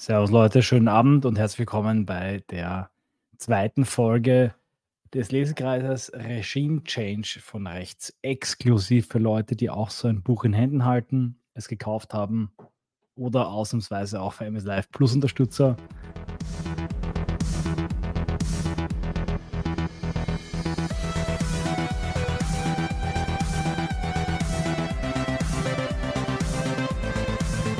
Servus 0.00 0.30
Leute, 0.30 0.62
schönen 0.62 0.86
Abend 0.86 1.26
und 1.26 1.38
herzlich 1.38 1.58
willkommen 1.58 2.06
bei 2.06 2.44
der 2.50 2.88
zweiten 3.36 3.84
Folge 3.84 4.54
des 5.12 5.32
Lesekreises 5.32 6.12
Regime 6.14 6.84
Change 6.84 7.40
von 7.42 7.66
rechts. 7.66 8.16
Exklusiv 8.22 9.08
für 9.08 9.18
Leute, 9.18 9.56
die 9.56 9.70
auch 9.70 9.90
so 9.90 10.06
ein 10.06 10.22
Buch 10.22 10.44
in 10.44 10.52
Händen 10.52 10.84
halten, 10.84 11.40
es 11.54 11.66
gekauft 11.66 12.14
haben 12.14 12.52
oder 13.16 13.48
ausnahmsweise 13.48 14.20
auch 14.20 14.34
für 14.34 14.44
MS 14.44 14.62
Live 14.62 14.88
Plus 14.92 15.14
Unterstützer. 15.14 15.76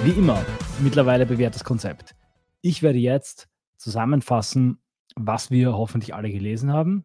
Wie 0.03 0.11
immer, 0.11 0.45
mittlerweile 0.81 1.27
bewährtes 1.27 1.65
Konzept. 1.65 2.15
Ich 2.61 2.83
werde 2.83 2.99
jetzt 2.99 3.49
zusammenfassen, 3.77 4.79
was 5.17 5.51
wir 5.51 5.73
hoffentlich 5.75 6.15
alle 6.15 6.31
gelesen 6.31 6.73
haben. 6.73 7.05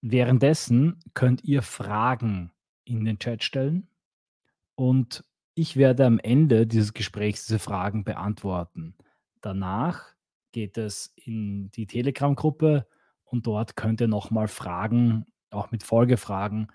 Währenddessen 0.00 1.00
könnt 1.14 1.44
ihr 1.44 1.62
Fragen 1.62 2.52
in 2.84 3.04
den 3.04 3.18
Chat 3.18 3.42
stellen 3.42 3.88
und 4.74 5.24
ich 5.54 5.76
werde 5.76 6.06
am 6.06 6.18
Ende 6.18 6.66
dieses 6.66 6.94
Gesprächs 6.94 7.46
diese 7.46 7.58
Fragen 7.58 8.04
beantworten. 8.04 8.94
Danach 9.40 10.14
geht 10.52 10.78
es 10.78 11.12
in 11.16 11.70
die 11.72 11.86
Telegram-Gruppe 11.86 12.86
und 13.24 13.46
dort 13.46 13.76
könnt 13.76 14.00
ihr 14.00 14.08
nochmal 14.08 14.48
Fragen, 14.48 15.26
auch 15.50 15.70
mit 15.70 15.82
Folgefragen, 15.82 16.68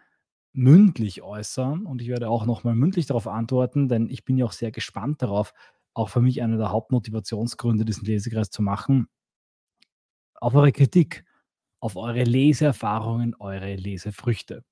mündlich 0.53 1.23
äußern 1.23 1.85
und 1.85 2.01
ich 2.01 2.09
werde 2.09 2.29
auch 2.29 2.45
nochmal 2.45 2.75
mündlich 2.75 3.07
darauf 3.07 3.27
antworten, 3.27 3.87
denn 3.87 4.09
ich 4.09 4.23
bin 4.23 4.37
ja 4.37 4.45
auch 4.45 4.51
sehr 4.51 4.71
gespannt 4.71 5.21
darauf, 5.21 5.53
auch 5.93 6.09
für 6.09 6.21
mich 6.21 6.41
einer 6.41 6.57
der 6.57 6.71
Hauptmotivationsgründe, 6.71 7.85
diesen 7.85 8.05
Lesekreis 8.05 8.49
zu 8.49 8.61
machen, 8.61 9.07
auf 10.35 10.55
eure 10.55 10.71
Kritik, 10.71 11.23
auf 11.79 11.95
eure 11.95 12.23
Leseerfahrungen, 12.23 13.35
eure 13.35 13.75
Lesefrüchte. 13.75 14.63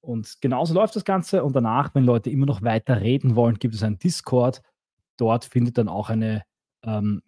Und 0.00 0.40
genauso 0.40 0.74
läuft 0.74 0.96
das 0.96 1.04
Ganze. 1.04 1.44
Und 1.44 1.56
danach, 1.56 1.94
wenn 1.94 2.04
Leute 2.04 2.30
immer 2.30 2.46
noch 2.46 2.62
weiter 2.62 3.00
reden 3.00 3.36
wollen, 3.36 3.58
gibt 3.58 3.74
es 3.74 3.82
einen 3.82 3.98
Discord. 3.98 4.60
Dort 5.16 5.46
findet 5.46 5.78
dann 5.78 5.88
auch 5.88 6.10
eine 6.10 6.44
ähm, 6.82 7.22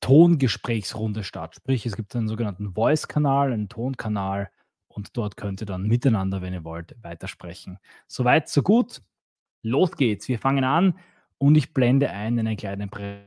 Tongesprächsrunde 0.00 1.22
statt. 1.22 1.54
Sprich, 1.56 1.86
es 1.86 1.96
gibt 1.96 2.14
einen 2.16 2.28
sogenannten 2.28 2.72
Voice-Kanal, 2.74 3.52
einen 3.52 3.68
Tonkanal 3.68 4.50
und 4.88 5.16
dort 5.16 5.36
könnt 5.36 5.60
ihr 5.62 5.66
dann 5.66 5.84
miteinander, 5.84 6.42
wenn 6.42 6.52
ihr 6.52 6.64
wollt, 6.64 6.96
weitersprechen. 7.02 7.78
Soweit, 8.08 8.48
so 8.48 8.62
gut. 8.62 9.02
Los 9.62 9.92
geht's. 9.92 10.26
Wir 10.26 10.38
fangen 10.38 10.64
an 10.64 10.98
und 11.40 11.54
ich 11.54 11.72
blende 11.72 12.10
ein 12.10 12.38
in 12.38 12.46
einen 12.46 12.56
kleinen 12.56 12.90
Prä 12.90 13.24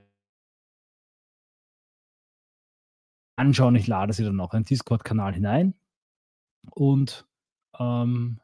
anschauen. 3.35 3.75
Ich 3.75 3.87
lade 3.87 4.13
sie 4.13 4.23
dann 4.23 4.39
auch 4.39 4.53
in 4.53 4.61
den 4.61 4.65
Discord-Kanal 4.65 5.33
hinein. 5.33 5.73
Und 6.71 7.27
ähm, 7.79 8.39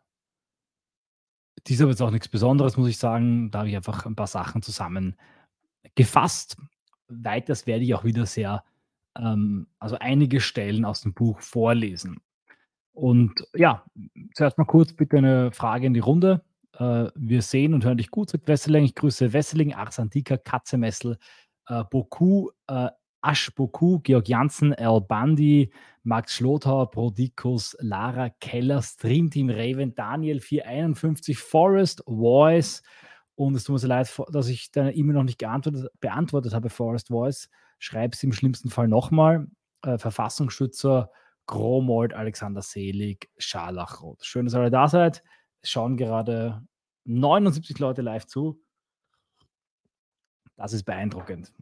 dieser 1.67 1.87
wird 1.87 2.01
auch 2.01 2.09
nichts 2.11 2.27
Besonderes, 2.27 2.77
muss 2.77 2.89
ich 2.89 2.97
sagen. 2.97 3.51
Da 3.51 3.59
habe 3.59 3.69
ich 3.69 3.75
einfach 3.75 4.05
ein 4.07 4.15
paar 4.15 4.27
Sachen 4.27 4.63
zusammengefasst. 4.63 6.57
Weiters 7.07 7.67
werde 7.67 7.83
ich 7.83 7.93
auch 7.93 8.03
wieder 8.03 8.25
sehr, 8.25 8.63
ähm, 9.15 9.67
also 9.77 9.97
einige 9.99 10.41
Stellen 10.41 10.83
aus 10.83 11.01
dem 11.01 11.13
Buch 11.13 11.39
vorlesen. 11.41 12.21
Und 12.91 13.47
ja, 13.53 13.85
zuerst 14.33 14.57
mal 14.57 14.65
kurz 14.65 14.93
bitte 14.93 15.19
eine 15.19 15.51
Frage 15.51 15.85
in 15.85 15.93
die 15.93 15.99
Runde. 15.99 16.43
Äh, 16.79 17.09
wir 17.15 17.41
sehen 17.41 17.73
und 17.73 17.85
hören 17.85 17.97
dich 17.97 18.09
gut, 18.09 18.29
sagt 18.29 18.47
Wesseling. 18.47 18.85
Ich 18.85 18.95
grüße 18.95 19.33
Wesseling, 19.33 19.73
Ars 19.73 19.99
Antica, 19.99 20.37
Katzemessel, 20.37 21.17
äh, 21.67 21.83
Boku, 21.89 22.49
äh, 22.67 22.89
Asch 23.21 23.53
Boku, 23.53 23.99
Georg 23.99 24.29
Janssen, 24.29 24.71
El 24.71 25.01
Bandi, 25.01 25.73
Max 26.03 26.35
Schlothauer, 26.35 26.89
Prodikus, 26.89 27.75
Lara 27.79 28.29
Keller, 28.39 28.81
Streamteam 28.81 29.49
Raven, 29.49 29.93
Daniel 29.93 30.39
451, 30.39 31.37
Forest, 31.37 32.01
Voice. 32.05 32.81
Und 33.35 33.55
es 33.55 33.65
tut 33.65 33.73
mir 33.73 33.79
so 33.79 33.87
leid, 33.87 34.21
dass 34.31 34.47
ich 34.47 34.71
deine 34.71 34.95
E-Mail 34.95 35.15
noch 35.15 35.23
nicht 35.23 35.37
beantwortet 35.37 36.53
habe, 36.53 36.69
Forest 36.69 37.09
Voice. 37.09 37.49
Schreib 37.77 38.13
es 38.13 38.23
im 38.23 38.31
schlimmsten 38.31 38.69
Fall 38.69 38.87
nochmal. 38.87 39.47
Äh, 39.81 39.97
Verfassungsschützer, 39.97 41.11
Gromold, 41.45 42.13
Alexander 42.13 42.61
Selig, 42.61 43.29
Scharlachrot. 43.37 44.23
Schön, 44.23 44.45
dass 44.45 44.55
ihr 44.55 44.61
alle 44.61 44.71
da 44.71 44.87
seid. 44.87 45.23
Schauen 45.63 45.97
gerade 45.97 46.65
79 47.05 47.79
Leute 47.79 48.01
live 48.01 48.25
zu. 48.25 48.61
Das 50.55 50.73
ist 50.73 50.83
beeindruckend. 50.83 51.53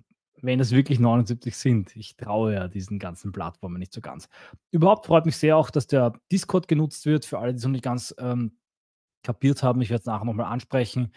Wenn 0.42 0.60
es 0.60 0.72
wirklich 0.72 1.00
79 1.00 1.56
sind. 1.56 1.96
Ich 1.96 2.16
traue 2.16 2.54
ja 2.54 2.68
diesen 2.68 3.00
ganzen 3.00 3.32
Plattformen 3.32 3.80
nicht 3.80 3.94
so 3.94 4.02
ganz. 4.02 4.30
Überhaupt 4.72 5.08
freut 5.08 5.26
mich 5.26 5.38
sehr 5.38 5.58
auch, 5.58 5.70
dass 5.70 5.88
der 5.88 6.14
Discord 6.32 6.68
genutzt 6.68 7.06
wird. 7.06 7.26
Für 7.26 7.40
alle, 7.40 7.54
die 7.54 7.58
es 7.58 7.64
noch 7.64 7.72
nicht 7.72 7.84
ganz 7.84 8.14
ähm, 8.20 8.58
kapiert 9.24 9.64
haben, 9.64 9.82
ich 9.82 9.90
werde 9.90 10.02
es 10.02 10.06
nachher 10.06 10.26
nochmal 10.26 10.52
ansprechen. 10.52 11.12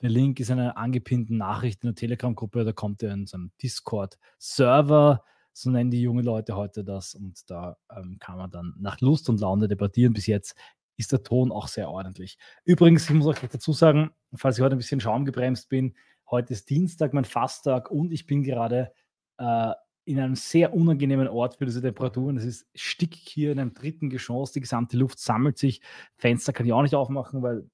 Der 0.00 0.10
Link 0.10 0.40
ist 0.40 0.50
in 0.50 0.58
einer 0.58 0.76
angepinnten 0.76 1.36
Nachricht 1.36 1.84
in 1.84 1.88
der 1.88 1.94
Telegram-Gruppe. 1.94 2.64
Da 2.64 2.72
kommt 2.72 3.02
ihr 3.02 3.12
in 3.12 3.26
so 3.26 3.36
einem 3.36 3.52
Discord-Server. 3.62 5.24
So 5.52 5.70
nennen 5.70 5.90
die 5.90 6.02
jungen 6.02 6.24
Leute 6.24 6.56
heute 6.56 6.82
das. 6.82 7.14
Und 7.14 7.48
da 7.50 7.76
ähm, 7.96 8.18
kann 8.18 8.36
man 8.36 8.50
dann 8.50 8.74
nach 8.78 9.00
Lust 9.00 9.28
und 9.28 9.40
Laune 9.40 9.68
debattieren. 9.68 10.12
Bis 10.12 10.26
jetzt 10.26 10.56
ist 10.96 11.12
der 11.12 11.22
Ton 11.22 11.52
auch 11.52 11.68
sehr 11.68 11.90
ordentlich. 11.90 12.38
Übrigens, 12.64 13.08
ich 13.08 13.14
muss 13.14 13.26
euch 13.26 13.38
dazu 13.50 13.72
sagen, 13.72 14.10
falls 14.34 14.58
ich 14.58 14.62
heute 14.62 14.76
ein 14.76 14.78
bisschen 14.78 15.00
schaumgebremst 15.00 15.68
bin, 15.68 15.94
heute 16.30 16.52
ist 16.52 16.70
Dienstag, 16.70 17.12
mein 17.12 17.24
Fasttag 17.24 17.90
und 17.90 18.12
ich 18.12 18.26
bin 18.26 18.42
gerade 18.42 18.92
äh, 19.38 19.72
in 20.04 20.18
einem 20.18 20.34
sehr 20.34 20.74
unangenehmen 20.74 21.28
Ort 21.28 21.56
für 21.56 21.64
diese 21.66 21.80
Temperaturen. 21.80 22.36
Es 22.36 22.44
ist 22.44 22.66
stickig 22.74 23.22
hier 23.24 23.52
in 23.52 23.60
einem 23.60 23.74
dritten 23.74 24.10
Geschoss, 24.10 24.52
die 24.52 24.60
gesamte 24.60 24.96
Luft 24.96 25.18
sammelt 25.18 25.58
sich. 25.58 25.80
Fenster 26.16 26.52
kann 26.52 26.66
ich 26.66 26.72
auch 26.72 26.82
nicht 26.82 26.94
aufmachen, 26.94 27.42
weil 27.42 27.68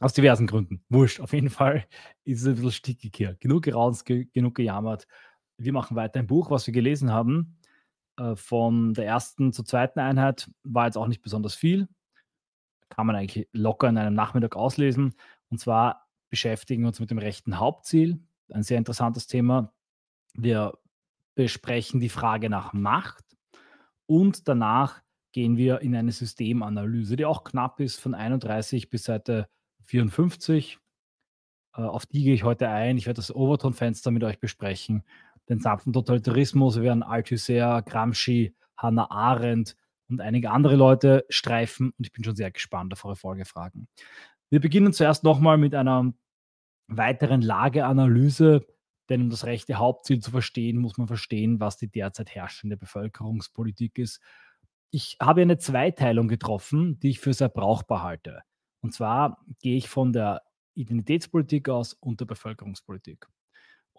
aus 0.00 0.14
diversen 0.14 0.46
Gründen. 0.46 0.82
Wurscht, 0.88 1.20
auf 1.20 1.32
jeden 1.32 1.50
Fall 1.50 1.86
ist 2.24 2.40
es 2.40 2.48
ein 2.48 2.54
bisschen 2.54 2.72
stickig 2.72 3.14
hier. 3.14 3.36
Genug 3.38 3.64
geraunzt, 3.64 4.06
ge 4.06 4.26
genug 4.32 4.54
gejammert. 4.54 5.06
Wir 5.58 5.72
machen 5.72 5.96
weiter 5.96 6.20
ein 6.20 6.26
Buch, 6.26 6.50
was 6.50 6.66
wir 6.66 6.72
gelesen 6.72 7.12
haben. 7.12 7.58
Äh, 8.16 8.34
von 8.34 8.94
der 8.94 9.06
ersten 9.06 9.52
zur 9.52 9.64
zweiten 9.64 10.00
Einheit 10.00 10.50
war 10.64 10.86
jetzt 10.86 10.96
auch 10.96 11.06
nicht 11.06 11.22
besonders 11.22 11.54
viel 11.54 11.86
kann 12.90 13.06
man 13.06 13.16
eigentlich 13.16 13.48
locker 13.52 13.88
in 13.88 13.96
einem 13.96 14.14
Nachmittag 14.14 14.56
auslesen. 14.56 15.14
Und 15.48 15.58
zwar 15.58 16.06
beschäftigen 16.28 16.82
wir 16.82 16.88
uns 16.88 17.00
mit 17.00 17.10
dem 17.10 17.18
rechten 17.18 17.58
Hauptziel. 17.58 18.20
Ein 18.52 18.62
sehr 18.62 18.78
interessantes 18.78 19.26
Thema. 19.26 19.72
Wir 20.34 20.78
besprechen 21.34 22.00
die 22.00 22.08
Frage 22.08 22.50
nach 22.50 22.72
Macht 22.72 23.24
und 24.06 24.48
danach 24.48 25.02
gehen 25.32 25.56
wir 25.56 25.80
in 25.80 25.94
eine 25.94 26.12
Systemanalyse, 26.12 27.16
die 27.16 27.24
auch 27.24 27.44
knapp 27.44 27.80
ist, 27.80 28.00
von 28.00 28.14
31 28.14 28.90
bis 28.90 29.04
Seite 29.04 29.48
54. 29.84 30.78
Äh, 31.76 31.82
auf 31.82 32.06
die 32.06 32.24
gehe 32.24 32.34
ich 32.34 32.44
heute 32.44 32.68
ein. 32.68 32.96
Ich 32.96 33.06
werde 33.06 33.18
das 33.18 33.34
Overton-Fenster 33.34 34.10
mit 34.10 34.24
euch 34.24 34.40
besprechen, 34.40 35.04
den 35.48 35.60
sanften 35.60 35.92
Totalitarismus. 35.92 36.76
Wir 36.76 36.82
werden 36.82 37.02
Althusser, 37.02 37.82
Gramsci, 37.82 38.54
Hannah 38.76 39.10
Arendt, 39.10 39.76
und 40.10 40.20
einige 40.20 40.50
andere 40.50 40.76
Leute 40.76 41.24
streifen 41.28 41.92
und 41.96 42.06
ich 42.06 42.12
bin 42.12 42.24
schon 42.24 42.36
sehr 42.36 42.50
gespannt 42.50 42.92
auf 42.92 43.04
eure 43.04 43.16
Folgefragen. 43.16 43.88
Wir 44.50 44.60
beginnen 44.60 44.92
zuerst 44.92 45.24
nochmal 45.24 45.58
mit 45.58 45.74
einer 45.74 46.12
weiteren 46.88 47.40
Lageanalyse, 47.40 48.66
denn 49.08 49.22
um 49.22 49.30
das 49.30 49.44
rechte 49.44 49.76
Hauptziel 49.76 50.20
zu 50.20 50.30
verstehen, 50.30 50.78
muss 50.78 50.98
man 50.98 51.06
verstehen, 51.06 51.60
was 51.60 51.76
die 51.76 51.88
derzeit 51.88 52.34
herrschende 52.34 52.76
Bevölkerungspolitik 52.76 53.98
ist. 53.98 54.20
Ich 54.90 55.16
habe 55.20 55.42
eine 55.42 55.58
Zweiteilung 55.58 56.28
getroffen, 56.28 56.98
die 56.98 57.10
ich 57.10 57.20
für 57.20 57.32
sehr 57.32 57.48
brauchbar 57.48 58.02
halte. 58.02 58.42
Und 58.80 58.92
zwar 58.92 59.44
gehe 59.60 59.76
ich 59.76 59.88
von 59.88 60.12
der 60.12 60.42
Identitätspolitik 60.74 61.68
aus 61.68 61.94
und 61.94 62.20
der 62.20 62.26
Bevölkerungspolitik. 62.26 63.26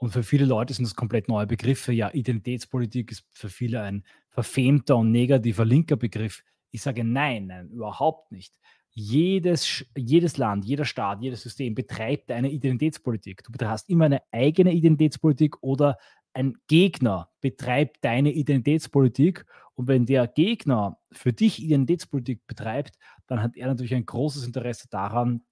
Und 0.02 0.10
für 0.10 0.24
viele 0.24 0.46
Leute 0.46 0.74
sind 0.74 0.84
das 0.86 0.96
komplett 0.96 1.28
neue 1.28 1.46
Begriffe. 1.46 1.94
Ja, 1.94 2.10
Identitätspolitik 2.12 3.12
ist 3.12 3.24
für 3.34 3.50
viele 3.50 3.84
ein 3.84 4.04
verfemter 4.32 4.98
und 4.98 5.12
negativer 5.12 5.64
linker 5.64 5.96
Begriff. 5.96 6.44
Ich 6.72 6.82
sage 6.82 7.04
nein, 7.04 7.46
nein, 7.46 7.70
überhaupt 7.70 8.32
nicht. 8.32 8.52
Jedes, 8.94 9.86
jedes 9.96 10.38
Land, 10.38 10.66
jeder 10.66 10.86
Staat, 10.86 11.22
jedes 11.22 11.44
System 11.44 11.76
betreibt 11.76 12.32
eine 12.32 12.50
Identitätspolitik. 12.50 13.44
Du 13.44 13.68
hast 13.68 13.90
immer 13.92 14.06
eine 14.06 14.24
eigene 14.32 14.74
Identitätspolitik 14.74 15.62
oder 15.62 16.00
ein 16.34 16.56
Gegner 16.68 17.30
betreibt 17.40 17.98
deine 18.04 18.32
Identitätspolitik. 18.32 19.46
Und 19.76 19.88
wenn 19.88 20.08
der 20.08 20.26
Gegner 20.26 20.98
für 21.12 21.32
dich 21.32 21.62
Identitätspolitik 21.62 22.48
betreibt, 22.48 22.98
dann 23.28 23.44
hat 23.44 23.56
er 23.56 23.68
natürlich 23.68 23.94
ein 23.94 24.08
großes 24.08 24.48
Interesse 24.48 24.88
daran, 24.90 25.44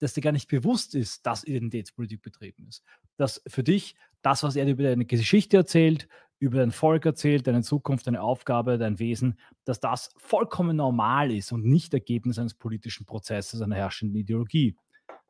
dass 0.00 0.14
dir 0.14 0.22
gar 0.22 0.32
nicht 0.32 0.48
bewusst 0.48 0.94
ist, 0.94 1.24
dass 1.26 1.44
Identitätspolitik 1.44 2.22
betrieben 2.22 2.66
ist. 2.66 2.82
Dass 3.16 3.42
für 3.46 3.62
dich 3.62 3.94
das, 4.22 4.42
was 4.42 4.56
er 4.56 4.64
dir 4.64 4.72
über 4.72 4.82
deine 4.82 5.04
Geschichte 5.04 5.56
erzählt, 5.56 6.08
über 6.38 6.58
dein 6.58 6.72
Volk 6.72 7.04
erzählt, 7.04 7.46
deine 7.46 7.62
Zukunft, 7.62 8.06
deine 8.06 8.22
Aufgabe, 8.22 8.78
dein 8.78 8.98
Wesen, 8.98 9.38
dass 9.64 9.78
das 9.78 10.10
vollkommen 10.16 10.76
normal 10.76 11.30
ist 11.30 11.52
und 11.52 11.64
nicht 11.66 11.92
Ergebnis 11.92 12.38
eines 12.38 12.54
politischen 12.54 13.04
Prozesses, 13.04 13.60
einer 13.60 13.76
herrschenden 13.76 14.16
Ideologie. 14.16 14.74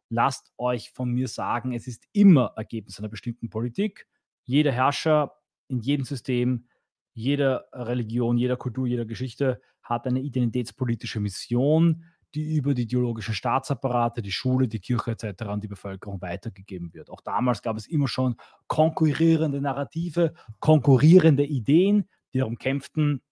Lasst 0.09 0.53
euch 0.57 0.91
von 0.93 1.11
mir 1.11 1.29
sagen, 1.29 1.73
es 1.73 1.89
ist 1.89 2.05
immer 2.13 2.53
Ergebnis 2.57 2.99
einer 2.99 3.09
bestimmten 3.09 3.51
Politik. 3.51 4.07
Jeder 4.45 4.73
Herrscher 4.73 5.33
in 5.69 5.81
jedem 5.81 6.05
System, 6.05 6.67
jeder 7.13 7.67
Religion, 7.73 8.39
jeder 8.39 8.57
Kultur, 8.57 8.87
jeder 8.87 9.05
Geschichte 9.05 9.61
hat 9.83 10.07
eine 10.07 10.21
identitätspolitische 10.21 11.21
Mission, 11.21 12.05
die 12.35 12.55
über 12.57 12.75
die 12.75 12.83
ideologischen 12.83 13.35
Staatsapparate, 13.35 14.23
die 14.23 14.31
Schule, 14.33 14.69
die 14.69 14.79
Kirche 14.81 15.13
et 15.13 15.21
cetera 15.21 15.53
an 15.53 15.61
die 15.61 15.69
Bevölkerung 15.69 16.21
weitergegeben 16.23 16.95
wird. 16.95 17.11
Auch 17.11 17.21
damals 17.23 17.63
gab 17.63 17.77
es 17.77 17.87
immer 17.87 18.09
schon 18.09 18.37
konkurrierende 18.69 19.61
Narrative, 19.61 20.35
konkurrierende 20.61 21.45
Ideen, 21.45 22.09
die 22.33 22.39
darum 22.39 22.57
kämpften, 22.57 23.23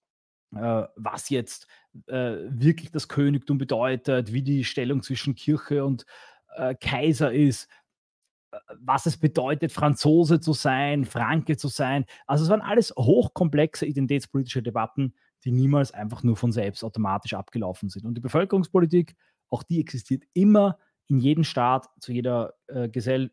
äh, 0.54 0.84
was 0.96 1.28
jetzt 1.30 1.68
äh, 2.06 2.38
wirklich 2.48 2.90
das 2.90 3.06
Königtum 3.06 3.58
bedeutet, 3.58 4.32
wie 4.32 4.42
die 4.42 4.64
Stellung 4.64 5.02
zwischen 5.02 5.34
Kirche 5.34 5.84
und 5.84 6.04
äh, 6.56 6.74
Kaiser 6.74 7.32
ist, 7.32 7.68
äh, 8.50 8.58
was 8.80 9.06
es 9.06 9.16
bedeutet, 9.16 9.70
Franzose 9.70 10.40
zu 10.40 10.54
sein, 10.54 11.04
Franke 11.04 11.56
zu 11.56 11.68
sein. 11.68 12.04
Also 12.26 12.44
es 12.44 12.50
waren 12.50 12.62
alles 12.62 12.92
hochkomplexe 12.96 13.86
identitätspolitische 13.86 14.62
Debatten, 14.62 15.14
die 15.44 15.52
niemals 15.52 15.92
einfach 15.92 16.22
nur 16.22 16.36
von 16.36 16.52
selbst 16.52 16.84
automatisch 16.84 17.34
abgelaufen 17.34 17.88
sind. 17.88 18.04
Und 18.04 18.14
die 18.14 18.20
Bevölkerungspolitik, 18.20 19.16
auch 19.48 19.62
die 19.62 19.80
existiert 19.80 20.24
immer. 20.32 20.78
In 21.06 21.18
jedem 21.18 21.44
Staat, 21.44 21.88
zu 22.00 22.12
jeder 22.12 22.54
äh, 22.66 22.90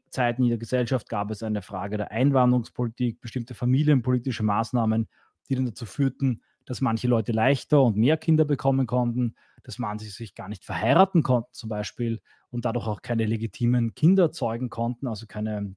Zeit, 0.10 0.40
in 0.40 0.46
jeder 0.46 0.58
Gesellschaft 0.58 1.10
gab 1.10 1.30
es 1.30 1.44
eine 1.44 1.62
Frage 1.62 1.98
der 1.98 2.12
Einwanderungspolitik, 2.12 3.20
bestimmte 3.20 3.54
familienpolitische 3.54 4.44
Maßnahmen, 4.44 5.10
die 5.50 5.56
dann 5.56 5.66
dazu 5.66 5.86
führten, 5.86 6.42
dass 6.66 6.82
manche 6.82 7.08
Leute 7.08 7.32
leichter 7.32 7.82
und 7.84 7.98
mehr 7.98 8.18
Kinder 8.18 8.46
bekommen 8.46 8.88
konnten, 8.88 9.36
dass 9.64 9.78
manche 9.78 10.06
sich 10.06 10.36
gar 10.36 10.48
nicht 10.48 10.64
verheiraten 10.64 11.24
konnten 11.24 11.54
zum 11.54 11.70
Beispiel 11.70 12.22
und 12.50 12.66
dadurch 12.66 12.88
auch 12.88 13.02
keine 13.02 13.26
legitimen 13.26 13.94
Kinder 13.94 14.32
zeugen 14.32 14.70
konnten, 14.70 15.08
also 15.08 15.26
keine, 15.28 15.76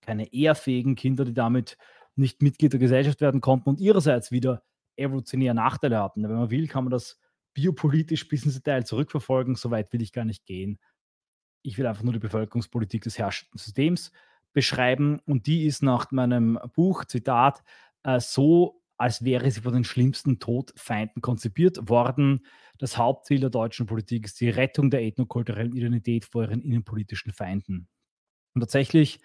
keine 0.00 0.32
ehrfähigen 0.32 0.94
Kinder, 0.94 1.24
die 1.24 1.34
damit 1.34 1.76
nicht 2.14 2.40
Mitglied 2.42 2.72
der 2.72 2.80
Gesellschaft 2.80 3.20
werden 3.20 3.40
konnten 3.40 3.68
und 3.68 3.80
ihrerseits 3.80 4.30
wieder 4.30 4.62
evolutionäre 4.96 5.54
Nachteile 5.54 6.02
hatten. 6.02 6.22
Wenn 6.22 6.36
man 6.36 6.50
will, 6.50 6.68
kann 6.68 6.84
man 6.84 6.90
das 6.90 7.18
biopolitisch 7.54 8.28
bis 8.28 8.44
ins 8.44 8.54
Detail 8.54 8.84
zurückverfolgen. 8.84 9.54
So 9.54 9.70
weit 9.70 9.92
will 9.92 10.02
ich 10.02 10.12
gar 10.12 10.24
nicht 10.24 10.44
gehen. 10.44 10.78
Ich 11.62 11.78
will 11.78 11.86
einfach 11.86 12.02
nur 12.02 12.12
die 12.12 12.18
Bevölkerungspolitik 12.18 13.02
des 13.02 13.18
herrschenden 13.18 13.58
Systems 13.58 14.12
beschreiben 14.52 15.20
und 15.26 15.46
die 15.46 15.66
ist 15.66 15.82
nach 15.82 16.10
meinem 16.12 16.58
Buch, 16.74 17.04
Zitat, 17.04 17.62
äh, 18.04 18.20
so 18.20 18.82
als 18.96 19.24
wäre 19.24 19.50
sie 19.50 19.60
von 19.60 19.74
den 19.74 19.84
schlimmsten 19.84 20.38
Todfeinden 20.38 21.20
konzipiert 21.20 21.88
worden. 21.88 22.46
Das 22.78 22.96
Hauptziel 22.96 23.40
der 23.40 23.50
deutschen 23.50 23.86
Politik 23.86 24.24
ist 24.24 24.40
die 24.40 24.48
Rettung 24.48 24.90
der 24.90 25.02
ethnokulturellen 25.02 25.74
Identität 25.74 26.24
vor 26.24 26.44
ihren 26.44 26.62
innenpolitischen 26.62 27.32
Feinden. 27.32 27.88
Und 28.54 28.62
tatsächlich, 28.62 29.20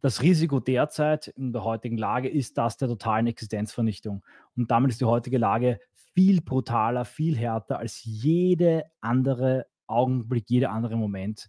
das 0.00 0.22
Risiko 0.22 0.60
derzeit 0.60 1.28
in 1.28 1.52
der 1.52 1.64
heutigen 1.64 1.98
Lage 1.98 2.28
ist 2.28 2.58
das 2.58 2.76
der 2.76 2.88
totalen 2.88 3.26
Existenzvernichtung. 3.26 4.24
Und 4.56 4.70
damit 4.70 4.90
ist 4.90 5.00
die 5.00 5.06
heutige 5.06 5.38
Lage 5.38 5.80
viel 6.14 6.40
brutaler, 6.42 7.04
viel 7.04 7.36
härter 7.36 7.78
als 7.78 8.02
jede 8.04 8.84
andere 9.00 9.66
Augenblick, 9.86 10.44
jeder 10.48 10.70
andere 10.70 10.96
Moment 10.96 11.48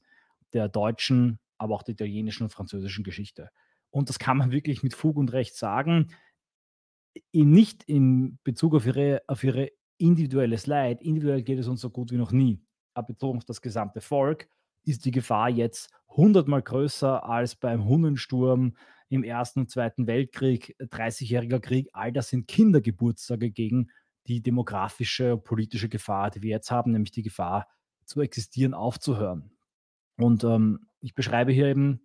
der 0.53 0.69
deutschen, 0.69 1.39
aber 1.57 1.75
auch 1.75 1.83
der 1.83 1.93
italienischen 1.93 2.43
und 2.43 2.49
französischen 2.49 3.03
Geschichte. 3.03 3.49
Und 3.89 4.09
das 4.09 4.19
kann 4.19 4.37
man 4.37 4.51
wirklich 4.51 4.83
mit 4.83 4.93
Fug 4.95 5.17
und 5.17 5.33
Recht 5.33 5.55
sagen 5.55 6.09
nicht 7.33 7.83
in 7.83 8.39
Bezug 8.43 8.75
auf 8.75 8.85
ihre, 8.85 9.21
auf 9.27 9.43
ihre 9.43 9.71
individuelles 9.97 10.67
Leid. 10.67 11.01
Individuell 11.01 11.43
geht 11.43 11.59
es 11.59 11.67
uns 11.67 11.81
so 11.81 11.89
gut 11.89 12.11
wie 12.11 12.17
noch 12.17 12.31
nie. 12.31 12.61
Aber 12.93 13.07
bezogen 13.07 13.37
auf 13.37 13.45
das 13.45 13.61
gesamte 13.61 14.01
Volk 14.01 14.47
ist 14.87 15.05
die 15.05 15.11
Gefahr 15.11 15.49
jetzt 15.49 15.89
hundertmal 16.09 16.61
größer 16.61 17.25
als 17.25 17.55
beim 17.55 17.85
Hunnensturm 17.85 18.75
im 19.09 19.23
Ersten 19.23 19.61
und 19.61 19.71
Zweiten 19.71 20.07
Weltkrieg, 20.07 20.75
30-jähriger 20.79 21.59
Krieg. 21.59 21.89
All 21.93 22.11
das 22.11 22.29
sind 22.29 22.47
Kindergeburtstage 22.47 23.51
gegen 23.51 23.89
die 24.27 24.41
demografische 24.41 25.35
und 25.35 25.43
politische 25.43 25.89
Gefahr, 25.89 26.31
die 26.31 26.41
wir 26.41 26.49
jetzt 26.49 26.71
haben, 26.71 26.91
nämlich 26.91 27.11
die 27.11 27.21
Gefahr 27.21 27.67
zu 28.05 28.21
existieren, 28.21 28.73
aufzuhören. 28.73 29.51
Und 30.17 30.43
ähm, 30.43 30.87
ich 30.99 31.13
beschreibe 31.13 31.51
hier 31.51 31.67
eben 31.67 32.01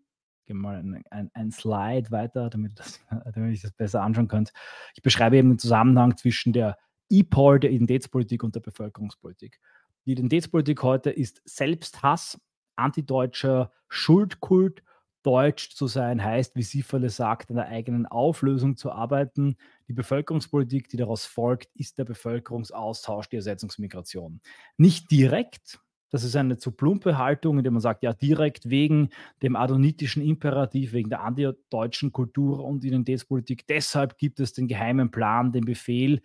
gehe 0.47 0.57
mal 0.57 0.77
ein, 0.77 1.05
ein, 1.11 1.31
ein, 1.35 1.51
Slide 1.53 2.11
weiter, 2.11 2.51
damit, 2.51 2.79
das, 2.79 3.01
damit 3.35 3.55
ich 3.55 3.63
das 3.63 3.73
besser 3.73 4.03
anschauen 4.03 4.29
könnt. 4.29 4.53
Ich 4.95 5.03
beschreibe 5.03 5.37
eben 5.37 5.51
den 5.51 5.59
Zusammenhang 5.59 6.17
zwischen 6.17 6.53
der 6.53 6.77
E-Pol, 7.09 7.61
der 7.61 7.71
Identitätspolitik 7.71 8.43
und 8.43 8.55
der 8.55 8.61
Bevölkerungspolitik. 8.61 9.61
Die 10.05 10.13
Identitätspolitik 10.13 10.83
heute 10.83 11.11
ist 11.11 11.43
Selbsthass, 11.45 12.41
antideutscher 12.77 13.73
Schuldkult. 13.89 14.83
Deutsch 15.23 15.71
zu 15.71 15.87
sein 15.87 16.23
heißt, 16.23 16.57
wie 16.57 16.63
Sieferle 16.63 17.09
sagt, 17.09 17.51
an 17.51 17.57
der 17.57 17.69
eigenen 17.69 18.07
Auflösung 18.07 18.77
zu 18.77 18.91
arbeiten. 18.91 19.57
Die 19.87 19.93
Bevölkerungspolitik, 19.93 20.89
die 20.89 20.97
daraus 20.97 21.27
folgt, 21.27 21.71
ist 21.77 21.99
der 21.99 22.05
Bevölkerungsaustausch, 22.05 23.29
die 23.29 23.37
Ersetzungsmigration. 23.37 24.41
Nicht 24.79 25.13
direkt, 25.13 25.79
das 26.11 26.25
ist 26.25 26.37
eine 26.37 26.59
zu 26.59 26.73
plumpe 26.73 27.19
Haltung, 27.19 27.59
indem 27.59 27.75
man 27.75 27.81
sagt, 27.81 28.03
ja, 28.03 28.13
direkt 28.13 28.69
wegen 28.69 29.09
dem 29.43 29.57
adonitischen 29.57 30.23
Imperativ, 30.23 30.93
wegen 30.93 31.09
der 31.09 31.23
antideutschen 31.23 32.13
Kultur 32.13 32.63
und 32.65 32.85
Identitätspolitik. 32.85 33.67
Deshalb 33.67 34.19
gibt 34.19 34.39
es 34.39 34.53
den 34.53 34.69
geheimen 34.69 35.11
Plan, 35.11 35.53
den 35.53 35.65
Befehl 35.65 36.21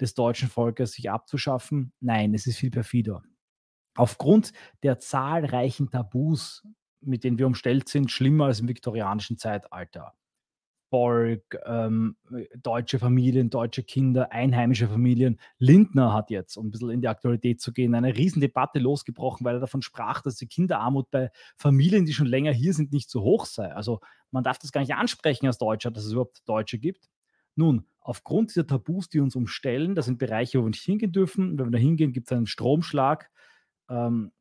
des 0.00 0.14
deutschen 0.14 0.48
Volkes, 0.48 0.92
sich 0.92 1.10
abzuschaffen. 1.10 1.92
Nein, 2.00 2.34
es 2.34 2.46
ist 2.46 2.58
viel 2.58 2.70
perfider. 2.70 3.22
Aufgrund 3.94 4.52
der 4.82 4.98
zahlreichen 4.98 5.90
Tabus, 5.90 6.66
mit 7.00 7.24
denen 7.24 7.38
wir 7.38 7.46
umstellt 7.46 7.88
sind, 7.88 8.10
schlimmer 8.10 8.46
als 8.46 8.60
im 8.60 8.68
viktorianischen 8.68 9.38
Zeitalter. 9.38 10.14
Volk, 10.92 11.58
ähm, 11.64 12.16
deutsche 12.54 12.98
Familien, 12.98 13.48
deutsche 13.48 13.82
Kinder, 13.82 14.30
einheimische 14.30 14.88
Familien. 14.88 15.40
Lindner 15.58 16.12
hat 16.12 16.28
jetzt, 16.28 16.58
um 16.58 16.66
ein 16.66 16.70
bisschen 16.70 16.90
in 16.90 17.00
die 17.00 17.08
Aktualität 17.08 17.62
zu 17.62 17.72
gehen, 17.72 17.94
eine 17.94 18.14
Riesendebatte 18.14 18.78
losgebrochen, 18.78 19.42
weil 19.46 19.56
er 19.56 19.60
davon 19.60 19.80
sprach, 19.80 20.20
dass 20.20 20.36
die 20.36 20.48
Kinderarmut 20.48 21.10
bei 21.10 21.30
Familien, 21.56 22.04
die 22.04 22.12
schon 22.12 22.26
länger 22.26 22.52
hier 22.52 22.74
sind, 22.74 22.92
nicht 22.92 23.08
so 23.08 23.22
hoch 23.22 23.46
sei. 23.46 23.72
Also 23.72 24.00
man 24.30 24.44
darf 24.44 24.58
das 24.58 24.70
gar 24.70 24.82
nicht 24.82 24.94
ansprechen 24.94 25.46
als 25.46 25.56
Deutscher, 25.56 25.90
dass 25.90 26.04
es 26.04 26.12
überhaupt 26.12 26.46
Deutsche 26.46 26.78
gibt. 26.78 27.08
Nun, 27.54 27.86
aufgrund 28.00 28.50
dieser 28.50 28.66
Tabus, 28.66 29.08
die 29.08 29.20
uns 29.20 29.34
umstellen, 29.34 29.94
das 29.94 30.04
sind 30.04 30.18
Bereiche, 30.18 30.58
wo 30.58 30.64
wir 30.64 30.70
nicht 30.70 30.84
hingehen 30.84 31.12
dürfen. 31.12 31.58
Wenn 31.58 31.68
wir 31.68 31.72
da 31.72 31.78
hingehen, 31.78 32.12
gibt 32.12 32.30
es 32.30 32.36
einen 32.36 32.46
Stromschlag, 32.46 33.30
ähm, 33.92 34.32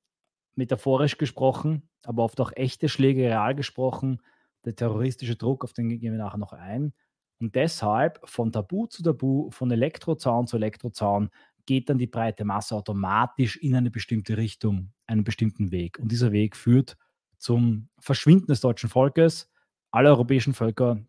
metaphorisch 0.56 1.18
gesprochen, 1.18 1.90
aber 2.04 2.24
oft 2.24 2.40
auch 2.42 2.52
echte 2.56 2.90
Schläge, 2.90 3.24
real 3.24 3.56
gesprochen 3.56 4.22
der 4.66 4.76
terroristische 4.76 5.36
Druck, 5.36 5.64
auf 5.64 5.74
den 5.74 5.90
gehen 5.90 6.14
wir 6.14 6.20
nachher 6.20 6.38
noch 6.38 6.54
ein. 6.54 6.94
Und 7.40 7.56
deshalb 7.56 8.20
von 8.24 8.52
Tabu 8.52 8.86
zu 8.86 9.02
Tabu, 9.02 9.50
von 9.50 9.72
Elektrozaun 9.72 10.48
zu 10.48 10.58
Elektrozaun, 10.58 11.30
geht 11.66 11.90
dann 11.90 11.98
die 11.98 12.08
breite 12.08 12.46
Masse 12.46 12.76
automatisch 12.76 13.58
in 13.58 13.76
eine 13.76 13.92
bestimmte 13.92 14.38
Richtung, 14.38 14.94
einen 15.08 15.24
bestimmten 15.24 15.72
Weg. 15.72 16.00
Und 16.00 16.12
dieser 16.12 16.32
Weg 16.32 16.56
führt 16.56 16.98
zum 17.38 17.90
Verschwinden 18.00 18.48
des 18.48 18.62
deutschen 18.62 18.90
Volkes, 18.90 19.50
aller 19.92 20.12
europäischen 20.12 20.54
Völker, 20.54 21.00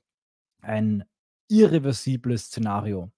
ein 0.62 1.04
irreversibles 1.48 2.46
Szenario. 2.46 3.10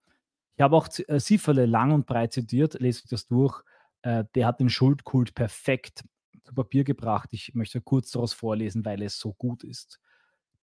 Ich 0.57 0.63
habe 0.63 0.77
auch 0.77 0.89
äh, 1.07 1.21
Sieferle 1.21 1.67
lang 1.67 1.93
und 1.93 2.07
breit 2.07 2.33
zitiert, 2.33 2.75
lese 2.81 3.03
ich 3.05 3.11
das 3.11 3.27
durch. 3.27 3.63
Äh, 4.05 4.25
der 4.35 4.47
hat 4.47 4.61
den 4.61 4.69
Schuldkult 4.69 5.35
perfekt 5.35 6.05
zu 6.45 6.55
Papier 6.55 6.85
gebracht. 6.85 7.31
Ich 7.33 7.55
möchte 7.55 7.81
kurz 7.81 8.11
daraus 8.11 8.35
vorlesen, 8.35 8.85
weil 8.85 9.03
es 9.03 9.19
so 9.19 9.33
gut 9.33 9.65
ist. 9.65 9.99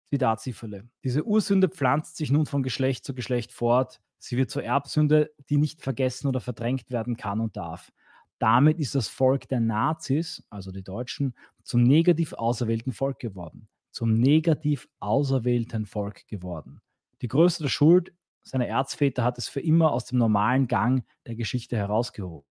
Zitat 0.09 0.41
Sieferle. 0.41 0.89
Diese 1.05 1.23
Ursünde 1.23 1.69
pflanzt 1.69 2.17
sich 2.17 2.29
nun 2.29 2.45
von 2.45 2.61
Geschlecht 2.61 3.05
zu 3.05 3.15
Geschlecht 3.15 3.53
fort. 3.53 4.01
Sie 4.19 4.35
wird 4.35 4.51
zur 4.51 4.63
Erbsünde, 4.63 5.31
die 5.49 5.55
nicht 5.55 5.81
vergessen 5.81 6.27
oder 6.27 6.41
verdrängt 6.41 6.91
werden 6.91 7.15
kann 7.15 7.39
und 7.39 7.55
darf. 7.55 7.91
Damit 8.37 8.79
ist 8.79 8.95
das 8.95 9.07
Volk 9.07 9.47
der 9.47 9.61
Nazis, 9.61 10.43
also 10.49 10.71
die 10.71 10.83
Deutschen, 10.83 11.33
zum 11.63 11.83
negativ 11.83 12.33
auserwählten 12.33 12.91
Volk 12.91 13.19
geworden. 13.19 13.69
Zum 13.91 14.13
negativ 14.13 14.89
auserwählten 14.99 15.85
Volk 15.85 16.27
geworden. 16.27 16.81
Die 17.21 17.29
größte 17.29 17.69
Schuld 17.69 18.13
seiner 18.43 18.67
Erzväter 18.67 19.23
hat 19.23 19.37
es 19.37 19.47
für 19.47 19.61
immer 19.61 19.93
aus 19.93 20.05
dem 20.05 20.17
normalen 20.17 20.67
Gang 20.67 21.05
der 21.25 21.35
Geschichte 21.35 21.77
herausgehoben. 21.77 22.50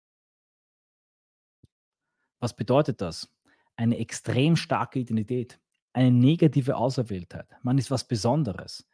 Was 2.42 2.54
bedeutet 2.54 3.00
das? 3.00 3.32
Eine 3.76 3.98
extrem 3.98 4.56
starke 4.56 4.98
Identität 4.98 5.60
eine 5.92 6.10
negative 6.10 6.76
Auserwähltheit. 6.76 7.46
Man 7.62 7.78
ist 7.78 7.90
was 7.90 8.04
Besonderes. 8.04 8.86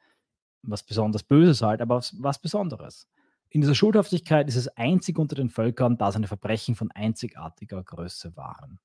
Was 0.62 0.82
besonders 0.82 1.22
Böses 1.22 1.62
halt, 1.62 1.80
aber 1.80 2.02
was, 2.12 2.38
Besonderes. 2.38 3.08
In 3.50 3.60
dieser 3.60 3.74
Schuldhaftigkeit 3.74 4.48
ist 4.48 4.56
es 4.56 4.68
einzig 4.68 5.18
unter 5.18 5.36
den 5.36 5.48
Völkern, 5.48 5.96
da 5.96 6.12
seine 6.12 6.26
Verbrechen 6.26 6.74
von 6.74 6.90
einzigartiger 6.90 7.82
Größe 7.82 8.36
waren. 8.36 8.80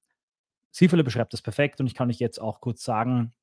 Sieferle 0.71 1.03
beschreibt 1.03 1.33
das 1.33 1.41
perfekt 1.41 1.81
und 1.81 1.87
ich 1.87 1.95
kann 1.95 2.09
euch 2.09 2.19
jetzt 2.19 2.39
auch 2.39 2.61
kurz 2.61 2.83
sagen, 2.83 3.33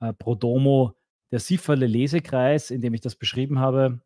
äh, 0.00 0.12
pro 0.12 0.34
domo, 0.34 0.94
der 1.30 1.40
Sieferle 1.40 1.86
Lesekreis, 1.86 2.70
in 2.70 2.80
dem 2.80 2.94
ich 2.94 3.00
das 3.00 3.16
beschrieben 3.16 3.58
habe, 3.58 4.00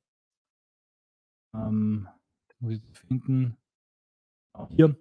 ähm, 1.55 2.09
muss 2.59 2.73
ich 2.73 2.83
finden, 3.07 3.57
hier, 4.75 4.97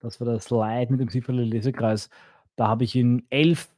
das 0.00 0.20
war 0.20 0.26
das 0.26 0.44
Slide 0.44 0.90
mit 0.90 1.00
dem 1.00 1.08
Sieferle 1.08 1.44
Lesekreis, 1.44 2.10
da 2.56 2.68
habe 2.68 2.84
ich 2.84 2.96
in 2.96 3.26
elf 3.30 3.68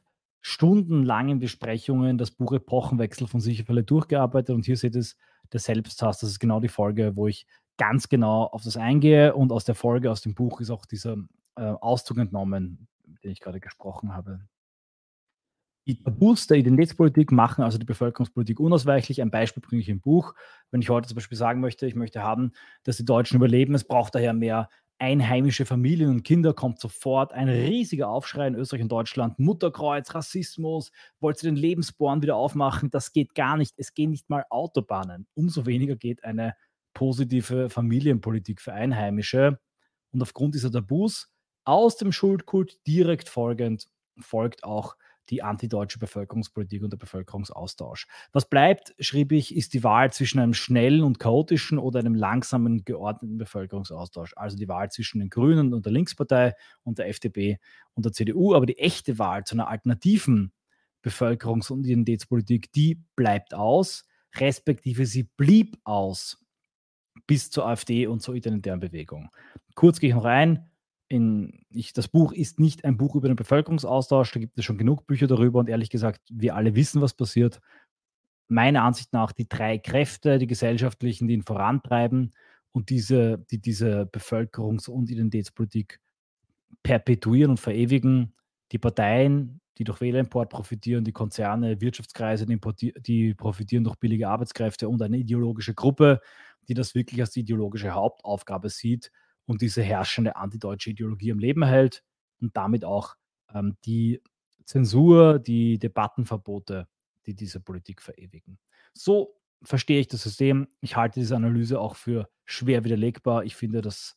stundenlangen 0.41 1.39
Besprechungen 1.39 2.17
das 2.17 2.31
Buch 2.31 2.51
Epochenwechsel 2.51 3.27
von 3.27 3.39
Sicherfälle 3.39 3.83
durchgearbeitet 3.83 4.55
und 4.55 4.65
hier 4.65 4.75
seht 4.75 4.95
ihr 4.95 5.05
der 5.53 5.59
Selbsthass. 5.59 6.19
Das 6.19 6.29
ist 6.29 6.39
genau 6.39 6.59
die 6.59 6.67
Folge, 6.67 7.15
wo 7.15 7.27
ich 7.27 7.47
ganz 7.77 8.09
genau 8.09 8.43
auf 8.47 8.63
das 8.63 8.77
eingehe 8.77 9.35
und 9.35 9.51
aus 9.51 9.65
der 9.65 9.75
Folge, 9.75 10.11
aus 10.11 10.21
dem 10.21 10.35
Buch 10.35 10.59
ist 10.59 10.69
auch 10.69 10.85
dieser 10.85 11.15
äh, 11.55 11.61
Auszug 11.61 12.17
entnommen, 12.17 12.87
den 13.23 13.31
ich 13.31 13.39
gerade 13.39 13.59
gesprochen 13.59 14.13
habe. 14.13 14.41
Die 15.85 16.01
Tabus 16.01 16.47
der 16.47 16.57
Identitätspolitik 16.57 17.31
machen 17.31 17.63
also 17.63 17.77
die 17.77 17.85
Bevölkerungspolitik 17.85 18.59
unausweichlich. 18.59 19.21
Ein 19.21 19.31
Beispiel 19.31 19.61
bringe 19.61 19.81
ich 19.81 19.89
im 19.89 19.99
Buch. 19.99 20.33
Wenn 20.71 20.81
ich 20.81 20.89
heute 20.89 21.09
zum 21.09 21.15
Beispiel 21.15 21.37
sagen 21.37 21.59
möchte, 21.59 21.85
ich 21.85 21.95
möchte 21.95 22.23
haben, 22.23 22.53
dass 22.83 22.97
die 22.97 23.05
Deutschen 23.05 23.35
überleben, 23.35 23.75
es 23.75 23.83
braucht 23.83 24.15
daher 24.15 24.33
mehr 24.33 24.69
einheimische 25.03 25.65
Familien 25.65 26.09
und 26.09 26.23
Kinder, 26.23 26.53
kommt 26.53 26.79
sofort 26.79 27.33
ein 27.33 27.49
riesiger 27.49 28.07
Aufschrei 28.07 28.47
in 28.47 28.55
Österreich 28.55 28.83
und 28.83 28.91
Deutschland. 28.91 29.37
Mutterkreuz, 29.37 30.15
Rassismus, 30.15 30.93
wollt 31.19 31.43
ihr 31.43 31.51
den 31.51 31.57
Lebensborn 31.57 32.21
wieder 32.21 32.37
aufmachen? 32.37 32.89
Das 32.89 33.11
geht 33.11 33.35
gar 33.35 33.57
nicht. 33.57 33.73
Es 33.75 33.93
gehen 33.93 34.11
nicht 34.11 34.29
mal 34.29 34.45
Autobahnen. 34.49 35.27
Umso 35.33 35.65
weniger 35.65 35.97
geht 35.97 36.23
eine 36.23 36.55
positive 36.93 37.69
Familienpolitik 37.69 38.61
für 38.61 38.71
Einheimische. 38.71 39.59
Und 40.13 40.21
aufgrund 40.21 40.55
dieser 40.55 40.71
Tabus 40.71 41.29
aus 41.65 41.97
dem 41.97 42.13
Schuldkult 42.13 42.79
direkt 42.87 43.27
folgend 43.27 43.89
folgt 44.21 44.63
auch 44.63 44.95
die 45.29 45.41
antideutsche 45.41 45.99
Bevölkerungspolitik 45.99 46.83
und 46.83 46.91
der 46.91 46.97
Bevölkerungsaustausch. 46.97 48.07
Was 48.31 48.49
bleibt, 48.49 48.93
schrieb 48.99 49.31
ich, 49.31 49.55
ist 49.55 49.73
die 49.73 49.83
Wahl 49.83 50.11
zwischen 50.11 50.39
einem 50.39 50.53
schnellen 50.53 51.03
und 51.03 51.19
chaotischen 51.19 51.77
oder 51.77 51.99
einem 51.99 52.15
langsamen, 52.15 52.83
geordneten 52.85 53.37
Bevölkerungsaustausch. 53.37 54.33
Also 54.35 54.57
die 54.57 54.67
Wahl 54.67 54.91
zwischen 54.91 55.19
den 55.19 55.29
Grünen 55.29 55.73
und 55.73 55.85
der 55.85 55.93
Linkspartei 55.93 56.53
und 56.83 56.99
der 56.99 57.07
FDP 57.07 57.59
und 57.93 58.05
der 58.05 58.11
CDU. 58.11 58.53
Aber 58.53 58.65
die 58.65 58.77
echte 58.77 59.19
Wahl 59.19 59.43
zu 59.43 59.55
einer 59.55 59.67
alternativen 59.67 60.51
Bevölkerungs- 61.03 61.71
und 61.71 61.85
Identitätspolitik, 61.85 62.71
die 62.71 63.03
bleibt 63.15 63.53
aus, 63.53 64.05
respektive 64.35 65.05
sie 65.05 65.23
blieb 65.23 65.77
aus 65.83 66.39
bis 67.27 67.49
zur 67.49 67.67
AfD 67.67 68.07
und 68.07 68.21
zur 68.21 68.35
identitären 68.35 68.79
Bewegung. 68.79 69.29
Kurz 69.75 69.99
gehe 69.99 70.09
ich 70.09 70.15
noch 70.15 70.25
ein 70.25 70.69
in, 71.13 71.63
ich, 71.69 71.93
das 71.93 72.07
Buch 72.07 72.33
ist 72.33 72.59
nicht 72.59 72.85
ein 72.85 72.97
Buch 72.97 73.15
über 73.15 73.27
den 73.27 73.35
Bevölkerungsaustausch, 73.35 74.31
da 74.31 74.39
gibt 74.39 74.57
es 74.57 74.65
schon 74.65 74.79
genug 74.79 75.05
Bücher 75.05 75.27
darüber 75.27 75.59
und 75.59 75.69
ehrlich 75.69 75.91
gesagt, 75.91 76.21
wir 76.31 76.55
alle 76.55 76.75
wissen, 76.75 77.01
was 77.01 77.13
passiert. 77.13 77.61
Meiner 78.47 78.81
Ansicht 78.81 79.13
nach 79.13 79.31
die 79.31 79.47
drei 79.47 79.77
Kräfte, 79.77 80.39
die 80.39 80.47
gesellschaftlichen, 80.47 81.27
die 81.27 81.35
ihn 81.35 81.43
vorantreiben 81.43 82.31
und 82.71 82.89
diese, 82.89 83.45
die 83.51 83.59
diese 83.59 84.09
Bevölkerungs- 84.11 84.89
und 84.89 85.11
Identitätspolitik 85.11 85.99
perpetuieren 86.81 87.51
und 87.51 87.59
verewigen, 87.59 88.33
die 88.71 88.79
Parteien, 88.79 89.61
die 89.77 89.83
durch 89.83 90.01
Wählerimport 90.01 90.49
profitieren, 90.49 91.03
die 91.03 91.11
Konzerne, 91.11 91.79
Wirtschaftskreise, 91.79 92.47
die, 92.47 92.93
die 93.01 93.35
profitieren 93.35 93.83
durch 93.83 93.97
billige 93.97 94.29
Arbeitskräfte 94.29 94.89
und 94.89 94.99
eine 95.03 95.17
ideologische 95.17 95.75
Gruppe, 95.75 96.21
die 96.67 96.73
das 96.73 96.95
wirklich 96.95 97.21
als 97.21 97.31
die 97.31 97.41
ideologische 97.41 97.91
Hauptaufgabe 97.91 98.69
sieht, 98.69 99.11
und 99.45 99.61
diese 99.61 99.81
herrschende 99.81 100.35
antideutsche 100.35 100.91
Ideologie 100.91 101.31
am 101.31 101.39
Leben 101.39 101.63
hält 101.63 102.03
und 102.39 102.55
damit 102.55 102.85
auch 102.85 103.15
ähm, 103.53 103.77
die 103.85 104.21
Zensur, 104.65 105.39
die 105.39 105.79
Debattenverbote, 105.79 106.87
die 107.25 107.35
diese 107.35 107.59
Politik 107.59 108.01
verewigen. 108.01 108.59
So 108.93 109.35
verstehe 109.63 109.99
ich 109.99 110.07
das 110.07 110.23
System. 110.23 110.67
Ich 110.81 110.95
halte 110.95 111.19
diese 111.19 111.35
Analyse 111.35 111.79
auch 111.79 111.95
für 111.95 112.29
schwer 112.45 112.83
widerlegbar. 112.83 113.43
Ich 113.43 113.55
finde, 113.55 113.81
dass 113.81 114.15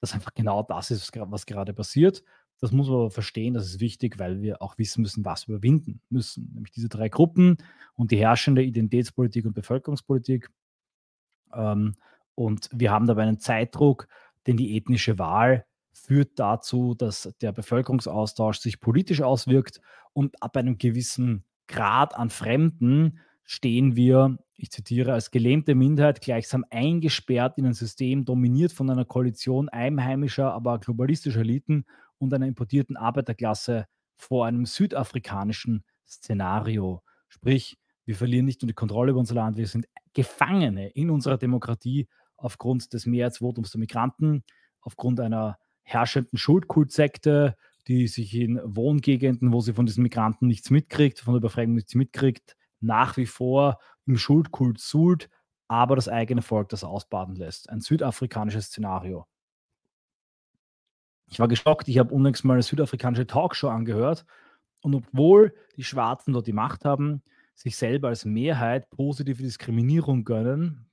das 0.00 0.14
einfach 0.14 0.34
genau 0.34 0.62
das 0.62 0.90
ist, 0.90 1.10
was 1.14 1.46
gerade 1.46 1.74
passiert. 1.74 2.24
Das 2.60 2.70
muss 2.70 2.88
man 2.88 2.96
aber 2.96 3.10
verstehen, 3.10 3.54
das 3.54 3.66
ist 3.66 3.80
wichtig, 3.80 4.18
weil 4.20 4.40
wir 4.40 4.62
auch 4.62 4.78
wissen 4.78 5.02
müssen, 5.02 5.24
was 5.24 5.48
wir 5.48 5.56
überwinden 5.56 6.00
müssen. 6.10 6.50
Nämlich 6.54 6.72
diese 6.72 6.88
drei 6.88 7.08
Gruppen 7.08 7.56
und 7.94 8.12
die 8.12 8.18
herrschende 8.18 8.62
Identitätspolitik 8.62 9.46
und 9.46 9.54
Bevölkerungspolitik. 9.54 10.48
Ähm, 11.52 11.96
und 12.34 12.68
wir 12.72 12.90
haben 12.92 13.06
dabei 13.06 13.22
einen 13.22 13.40
Zeitdruck, 13.40 14.06
denn 14.46 14.56
die 14.56 14.76
ethnische 14.76 15.18
Wahl 15.18 15.64
führt 15.92 16.38
dazu, 16.38 16.94
dass 16.94 17.34
der 17.40 17.52
Bevölkerungsaustausch 17.52 18.58
sich 18.58 18.80
politisch 18.80 19.22
auswirkt 19.22 19.80
und 20.12 20.42
ab 20.42 20.56
einem 20.56 20.78
gewissen 20.78 21.44
Grad 21.68 22.16
an 22.16 22.30
Fremden 22.30 23.20
stehen 23.44 23.96
wir, 23.96 24.38
ich 24.56 24.70
zitiere, 24.70 25.12
als 25.12 25.30
gelähmte 25.30 25.74
Minderheit 25.74 26.20
gleichsam 26.20 26.64
eingesperrt 26.70 27.58
in 27.58 27.66
ein 27.66 27.74
System, 27.74 28.24
dominiert 28.24 28.72
von 28.72 28.88
einer 28.88 29.04
Koalition 29.04 29.68
einheimischer, 29.68 30.52
aber 30.52 30.78
globalistischer 30.78 31.40
Eliten 31.40 31.84
und 32.18 32.32
einer 32.32 32.46
importierten 32.46 32.96
Arbeiterklasse 32.96 33.86
vor 34.16 34.46
einem 34.46 34.66
südafrikanischen 34.66 35.84
Szenario. 36.06 37.02
Sprich, 37.28 37.76
wir 38.04 38.14
verlieren 38.14 38.44
nicht 38.44 38.62
nur 38.62 38.68
die 38.68 38.74
Kontrolle 38.74 39.10
über 39.10 39.20
unser 39.20 39.34
Land, 39.34 39.56
wir 39.56 39.66
sind 39.66 39.86
Gefangene 40.12 40.88
in 40.90 41.10
unserer 41.10 41.38
Demokratie 41.38 42.08
aufgrund 42.42 42.92
des 42.92 43.06
Mehrheitsvotums 43.06 43.70
der 43.70 43.78
Migranten, 43.78 44.44
aufgrund 44.80 45.20
einer 45.20 45.58
herrschenden 45.82 46.38
Schuldkultsekte, 46.38 47.56
die 47.88 48.06
sich 48.06 48.34
in 48.34 48.60
Wohngegenden, 48.64 49.52
wo 49.52 49.60
sie 49.60 49.74
von 49.74 49.86
diesen 49.86 50.02
Migranten 50.02 50.46
nichts 50.46 50.70
mitkriegt, 50.70 51.20
von 51.20 51.34
der 51.34 51.40
Befragung 51.40 51.74
nichts 51.74 51.94
mitkriegt, 51.94 52.56
nach 52.80 53.16
wie 53.16 53.26
vor 53.26 53.78
im 54.06 54.16
Schuldkult 54.16 54.80
suhlt, 54.80 55.28
aber 55.68 55.96
das 55.96 56.08
eigene 56.08 56.42
Volk 56.42 56.68
das 56.68 56.84
ausbaden 56.84 57.34
lässt. 57.34 57.70
Ein 57.70 57.80
südafrikanisches 57.80 58.66
Szenario. 58.66 59.26
Ich 61.30 61.40
war 61.40 61.48
geschockt, 61.48 61.88
ich 61.88 61.98
habe 61.98 62.12
unlängst 62.12 62.44
mal 62.44 62.54
eine 62.54 62.62
südafrikanische 62.62 63.26
Talkshow 63.26 63.68
angehört 63.68 64.26
und 64.82 64.94
obwohl 64.94 65.54
die 65.76 65.84
Schwarzen 65.84 66.34
dort 66.34 66.46
die 66.46 66.52
Macht 66.52 66.84
haben, 66.84 67.22
sich 67.54 67.76
selber 67.76 68.08
als 68.08 68.24
Mehrheit 68.24 68.90
positive 68.90 69.42
Diskriminierung 69.42 70.24
gönnen, 70.24 70.90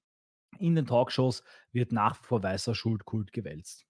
in 0.59 0.75
den 0.75 0.85
Talkshows 0.85 1.43
wird 1.71 1.91
nach 1.91 2.19
wie 2.19 2.25
vor 2.25 2.43
weißer 2.43 2.75
Schuldkult 2.75 3.33
gewälzt. 3.33 3.85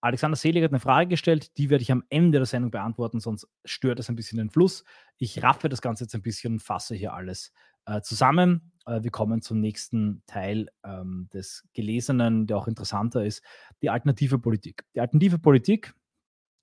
Alexander 0.00 0.36
Selig 0.36 0.62
hat 0.62 0.70
eine 0.70 0.80
Frage 0.80 1.08
gestellt, 1.08 1.56
die 1.58 1.70
werde 1.70 1.82
ich 1.82 1.90
am 1.90 2.04
Ende 2.10 2.38
der 2.38 2.46
Sendung 2.46 2.70
beantworten, 2.70 3.18
sonst 3.18 3.48
stört 3.64 3.98
es 3.98 4.08
ein 4.08 4.16
bisschen 4.16 4.38
den 4.38 4.50
Fluss. 4.50 4.84
Ich 5.18 5.42
raffe 5.42 5.68
das 5.68 5.82
Ganze 5.82 6.04
jetzt 6.04 6.14
ein 6.14 6.22
bisschen 6.22 6.54
und 6.54 6.62
fasse 6.62 6.94
hier 6.94 7.14
alles 7.14 7.52
äh, 7.86 8.00
zusammen. 8.02 8.72
Äh, 8.86 9.02
wir 9.02 9.10
kommen 9.10 9.42
zum 9.42 9.60
nächsten 9.60 10.22
Teil 10.26 10.68
ähm, 10.84 11.28
des 11.32 11.64
Gelesenen, 11.72 12.46
der 12.46 12.58
auch 12.58 12.68
interessanter 12.68 13.24
ist, 13.24 13.42
die 13.82 13.90
alternative 13.90 14.38
Politik. 14.38 14.84
Die 14.94 15.00
alternative 15.00 15.38
Politik, 15.38 15.94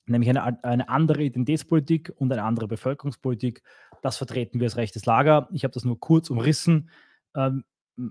nämlich 0.05 0.29
eine, 0.29 0.63
eine 0.63 0.89
andere 0.89 1.23
Identitätspolitik 1.23 2.13
und 2.15 2.31
eine 2.31 2.43
andere 2.43 2.67
Bevölkerungspolitik, 2.67 3.63
das 4.01 4.17
vertreten 4.17 4.59
wir 4.59 4.67
als 4.67 4.77
rechtes 4.77 5.05
Lager. 5.05 5.49
Ich 5.51 5.63
habe 5.63 5.73
das 5.73 5.85
nur 5.85 5.99
kurz 5.99 6.29
umrissen. 6.29 6.89
Ähm, 7.35 7.63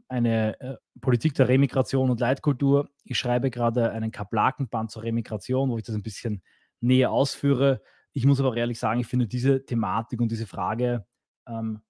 eine 0.08 0.60
äh, 0.60 0.76
Politik 1.00 1.34
der 1.34 1.48
Remigration 1.48 2.10
und 2.10 2.20
Leitkultur. 2.20 2.90
Ich 3.04 3.18
schreibe 3.18 3.50
gerade 3.50 3.90
einen 3.90 4.10
Kaplakenband 4.10 4.90
zur 4.90 5.02
Remigration, 5.02 5.70
wo 5.70 5.78
ich 5.78 5.84
das 5.84 5.94
ein 5.94 6.02
bisschen 6.02 6.42
näher 6.80 7.10
ausführe. 7.10 7.82
Ich 8.12 8.26
muss 8.26 8.40
aber 8.40 8.56
ehrlich 8.56 8.78
sagen, 8.78 9.00
ich 9.00 9.06
finde 9.06 9.26
diese 9.26 9.64
Thematik 9.64 10.20
und 10.20 10.30
diese 10.30 10.46
Frage, 10.46 11.06
ähm, 11.46 11.80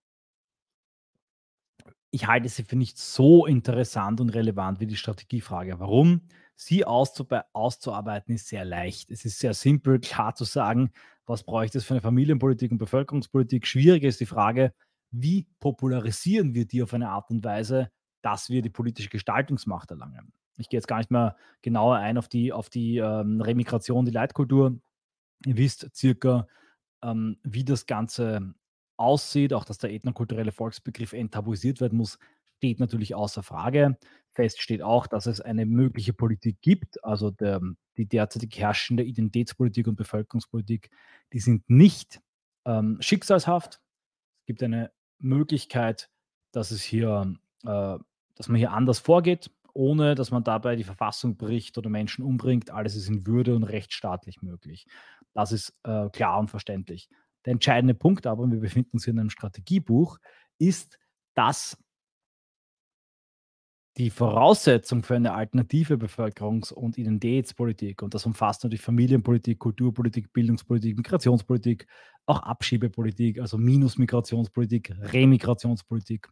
ich 2.10 2.26
halte 2.26 2.48
sie 2.48 2.64
für 2.64 2.76
nicht 2.76 2.98
so 2.98 3.46
interessant 3.46 4.20
und 4.20 4.30
relevant 4.30 4.80
wie 4.80 4.86
die 4.86 4.96
Strategiefrage. 4.96 5.80
Warum? 5.80 6.28
Sie 6.54 6.84
auszuarbeiten 6.84 8.34
ist 8.34 8.48
sehr 8.48 8.64
leicht. 8.64 9.10
Es 9.10 9.24
ist 9.24 9.38
sehr 9.38 9.54
simpel, 9.54 9.98
klar 9.98 10.34
zu 10.34 10.44
sagen, 10.44 10.92
was 11.26 11.42
bräuchte 11.42 11.78
es 11.78 11.84
für 11.84 11.94
eine 11.94 12.02
Familienpolitik 12.02 12.70
und 12.70 12.78
Bevölkerungspolitik. 12.78 13.66
Schwieriger 13.66 14.08
ist 14.08 14.20
die 14.20 14.26
Frage, 14.26 14.74
wie 15.12 15.46
popularisieren 15.60 16.54
wir 16.54 16.66
die 16.66 16.82
auf 16.82 16.94
eine 16.94 17.10
Art 17.10 17.30
und 17.30 17.44
Weise, 17.44 17.90
dass 18.22 18.50
wir 18.50 18.62
die 18.62 18.70
politische 18.70 19.10
Gestaltungsmacht 19.10 19.90
erlangen. 19.90 20.32
Ich 20.58 20.68
gehe 20.68 20.78
jetzt 20.78 20.88
gar 20.88 20.98
nicht 20.98 21.10
mehr 21.10 21.36
genauer 21.62 21.96
ein 21.96 22.18
auf 22.18 22.28
die, 22.28 22.52
auf 22.52 22.68
die 22.68 22.98
ähm, 22.98 23.40
Remigration, 23.40 24.04
die 24.04 24.12
Leitkultur. 24.12 24.78
Ihr 25.46 25.56
wisst 25.56 25.94
circa, 25.94 26.46
ähm, 27.02 27.38
wie 27.42 27.64
das 27.64 27.86
Ganze 27.86 28.54
aussieht, 28.96 29.52
auch 29.52 29.64
dass 29.64 29.78
der 29.78 29.92
ethnokulturelle 29.92 30.52
Volksbegriff 30.52 31.12
enttabuisiert 31.12 31.80
werden 31.80 31.98
muss, 31.98 32.18
steht 32.58 32.78
natürlich 32.78 33.14
außer 33.14 33.42
Frage. 33.42 33.98
Fest 34.30 34.62
steht 34.62 34.82
auch, 34.82 35.06
dass 35.06 35.26
es 35.26 35.40
eine 35.40 35.66
mögliche 35.66 36.12
Politik 36.12 36.60
gibt, 36.62 37.02
also 37.04 37.30
der, 37.30 37.60
die 37.96 38.06
derzeitig 38.06 38.56
herrschende 38.58 39.02
Identitätspolitik 39.02 39.88
und 39.88 39.96
Bevölkerungspolitik, 39.96 40.90
die 41.32 41.40
sind 41.40 41.68
nicht 41.68 42.20
ähm, 42.64 42.98
schicksalshaft. 43.00 43.80
Es 44.40 44.46
gibt 44.46 44.62
eine 44.62 44.92
Möglichkeit, 45.22 46.10
dass 46.52 46.70
es 46.70 46.82
hier, 46.82 47.34
äh, 47.64 47.98
dass 48.34 48.48
man 48.48 48.56
hier 48.56 48.72
anders 48.72 48.98
vorgeht, 48.98 49.50
ohne 49.74 50.14
dass 50.14 50.30
man 50.30 50.44
dabei 50.44 50.76
die 50.76 50.84
Verfassung 50.84 51.36
bricht 51.36 51.78
oder 51.78 51.88
Menschen 51.88 52.24
umbringt. 52.24 52.70
Alles 52.70 52.94
ist 52.94 53.08
in 53.08 53.26
Würde 53.26 53.56
und 53.56 53.64
rechtsstaatlich 53.64 54.42
möglich. 54.42 54.86
Das 55.32 55.52
ist 55.52 55.74
äh, 55.84 56.10
klar 56.10 56.38
und 56.38 56.48
verständlich. 56.48 57.08
Der 57.44 57.52
entscheidende 57.52 57.94
Punkt 57.94 58.26
aber, 58.26 58.42
und 58.42 58.52
wir 58.52 58.60
befinden 58.60 58.90
uns 58.92 59.04
hier 59.04 59.12
in 59.12 59.20
einem 59.20 59.30
Strategiebuch, 59.30 60.18
ist, 60.58 60.98
dass 61.34 61.78
die 63.98 64.10
Voraussetzung 64.10 65.02
für 65.02 65.16
eine 65.16 65.34
alternative 65.34 65.94
Bevölkerungs- 65.94 66.72
und 66.72 66.96
Identitätspolitik, 66.96 68.02
und 68.02 68.14
das 68.14 68.24
umfasst 68.24 68.64
natürlich 68.64 68.80
Familienpolitik, 68.80 69.58
Kulturpolitik, 69.58 70.32
Bildungspolitik, 70.32 70.96
Migrationspolitik, 70.96 71.86
auch 72.24 72.42
Abschiebepolitik, 72.42 73.38
also 73.38 73.58
Minus-Migrationspolitik, 73.58 74.94
Remigrationspolitik. 74.98 76.28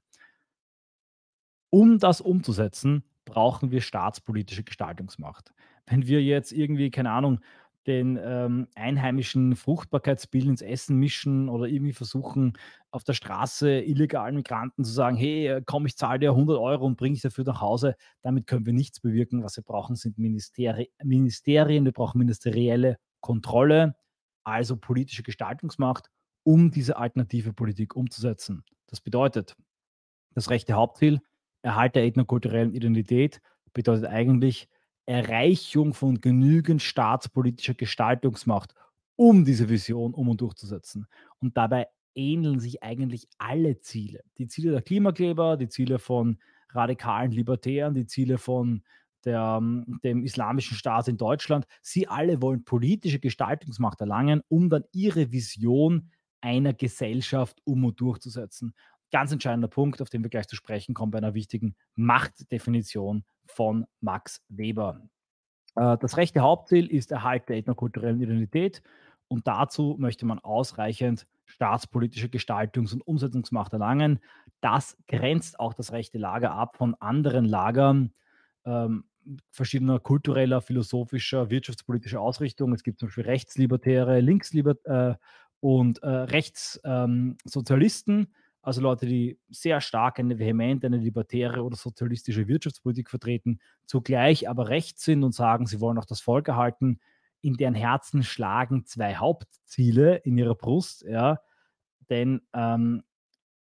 Um 1.70 1.98
das 1.98 2.20
umzusetzen, 2.20 3.04
brauchen 3.26 3.70
wir 3.70 3.80
staatspolitische 3.80 4.64
Gestaltungsmacht. 4.64 5.52
Wenn 5.86 6.06
wir 6.06 6.22
jetzt 6.22 6.52
irgendwie, 6.52 6.90
keine 6.90 7.10
Ahnung, 7.10 7.40
den 7.86 8.18
ähm, 8.22 8.68
einheimischen 8.74 9.56
Fruchtbarkeitspill 9.56 10.46
ins 10.46 10.62
Essen 10.62 10.96
mischen 10.96 11.48
oder 11.48 11.66
irgendwie 11.66 11.92
versuchen, 11.92 12.52
auf 12.90 13.04
der 13.04 13.14
Straße 13.14 13.80
illegalen 13.80 14.34
Migranten 14.34 14.84
zu 14.84 14.92
sagen, 14.92 15.16
hey, 15.16 15.46
äh, 15.46 15.62
komm, 15.64 15.86
ich 15.86 15.96
zahle 15.96 16.18
dir 16.18 16.30
100 16.30 16.58
Euro 16.58 16.84
und 16.84 16.96
bringe 16.96 17.16
ich 17.16 17.22
dafür 17.22 17.44
nach 17.44 17.60
Hause. 17.60 17.96
Damit 18.22 18.46
können 18.46 18.66
wir 18.66 18.72
nichts 18.72 19.00
bewirken. 19.00 19.42
Was 19.42 19.56
wir 19.56 19.64
brauchen, 19.64 19.96
sind 19.96 20.18
Ministeri 20.18 20.90
Ministerien, 21.02 21.84
wir 21.84 21.92
brauchen 21.92 22.18
ministerielle 22.18 22.98
Kontrolle, 23.20 23.94
also 24.44 24.76
politische 24.76 25.22
Gestaltungsmacht, 25.22 26.10
um 26.42 26.70
diese 26.70 26.96
alternative 26.96 27.52
Politik 27.52 27.96
umzusetzen. 27.96 28.64
Das 28.88 29.00
bedeutet, 29.00 29.56
das 30.34 30.50
rechte 30.50 30.74
Hauptziel, 30.74 31.20
Erhalt 31.62 31.94
der 31.94 32.04
ethnokulturellen 32.04 32.72
Identität, 32.72 33.40
bedeutet 33.72 34.06
eigentlich, 34.06 34.68
Erreichung 35.10 35.92
von 35.92 36.20
genügend 36.20 36.82
staatspolitischer 36.82 37.74
Gestaltungsmacht, 37.74 38.74
um 39.16 39.44
diese 39.44 39.68
Vision 39.68 40.14
um 40.14 40.28
und 40.28 40.40
durchzusetzen. 40.40 41.08
Und 41.40 41.56
dabei 41.56 41.88
ähneln 42.14 42.60
sich 42.60 42.84
eigentlich 42.84 43.26
alle 43.36 43.80
Ziele. 43.80 44.20
Die 44.38 44.46
Ziele 44.46 44.70
der 44.70 44.82
Klimakleber, 44.82 45.56
die 45.56 45.68
Ziele 45.68 45.98
von 45.98 46.38
radikalen 46.70 47.32
Libertären, 47.32 47.94
die 47.94 48.06
Ziele 48.06 48.38
von 48.38 48.84
der, 49.24 49.60
dem 50.04 50.22
islamischen 50.22 50.76
Staat 50.76 51.08
in 51.08 51.16
Deutschland. 51.16 51.66
Sie 51.82 52.06
alle 52.06 52.40
wollen 52.40 52.64
politische 52.64 53.18
Gestaltungsmacht 53.18 54.00
erlangen, 54.00 54.42
um 54.48 54.70
dann 54.70 54.84
ihre 54.92 55.32
Vision 55.32 56.12
einer 56.40 56.72
Gesellschaft 56.72 57.60
um 57.64 57.84
und 57.84 58.00
durchzusetzen. 58.00 58.74
Ganz 59.12 59.32
entscheidender 59.32 59.68
Punkt, 59.68 60.00
auf 60.00 60.10
den 60.10 60.22
wir 60.22 60.30
gleich 60.30 60.48
zu 60.48 60.56
sprechen 60.56 60.94
kommen 60.94 61.10
bei 61.10 61.18
einer 61.18 61.34
wichtigen 61.34 61.74
Machtdefinition 61.96 63.24
von 63.46 63.86
Max 64.00 64.42
Weber. 64.48 65.02
Äh, 65.76 65.98
das 65.98 66.16
rechte 66.16 66.40
Hauptziel 66.40 66.86
ist 66.86 67.10
Erhalt 67.10 67.48
der 67.48 67.56
ethnokulturellen 67.56 68.20
Identität 68.20 68.82
und 69.28 69.46
dazu 69.46 69.96
möchte 69.98 70.26
man 70.26 70.38
ausreichend 70.38 71.26
staatspolitische 71.44 72.28
Gestaltungs- 72.28 72.92
und 72.92 73.06
Umsetzungsmacht 73.06 73.72
erlangen. 73.72 74.20
Das 74.60 74.96
grenzt 75.08 75.58
auch 75.58 75.74
das 75.74 75.92
rechte 75.92 76.18
Lager 76.18 76.52
ab 76.52 76.76
von 76.76 76.94
anderen 76.96 77.44
Lagern 77.44 78.12
ähm, 78.64 79.04
verschiedener 79.50 80.00
kultureller, 80.00 80.60
philosophischer, 80.60 81.50
wirtschaftspolitischer 81.50 82.20
Ausrichtungen. 82.20 82.74
Es 82.74 82.82
gibt 82.82 82.98
zum 82.98 83.08
Beispiel 83.08 83.24
Rechtslibertäre, 83.24 84.20
Linkslibertäre 84.20 85.12
äh, 85.12 85.14
und 85.60 86.02
äh, 86.02 86.08
Rechtssozialisten. 86.08 88.18
Ähm, 88.18 88.28
also 88.62 88.80
Leute, 88.80 89.06
die 89.06 89.38
sehr 89.48 89.80
stark 89.80 90.18
eine 90.18 90.38
vehement 90.38 90.84
eine 90.84 90.98
libertäre 90.98 91.62
oder 91.62 91.76
sozialistische 91.76 92.46
Wirtschaftspolitik 92.46 93.08
vertreten, 93.08 93.60
zugleich 93.86 94.48
aber 94.48 94.68
rechts 94.68 95.04
sind 95.04 95.24
und 95.24 95.34
sagen, 95.34 95.66
sie 95.66 95.80
wollen 95.80 95.98
auch 95.98 96.04
das 96.04 96.20
Volk 96.20 96.48
erhalten, 96.48 97.00
in 97.40 97.54
deren 97.54 97.74
Herzen 97.74 98.22
schlagen 98.22 98.84
zwei 98.84 99.16
Hauptziele 99.16 100.16
in 100.16 100.36
ihrer 100.36 100.54
Brust, 100.54 101.02
ja. 101.08 101.40
Denn 102.10 102.42
ähm, 102.52 103.02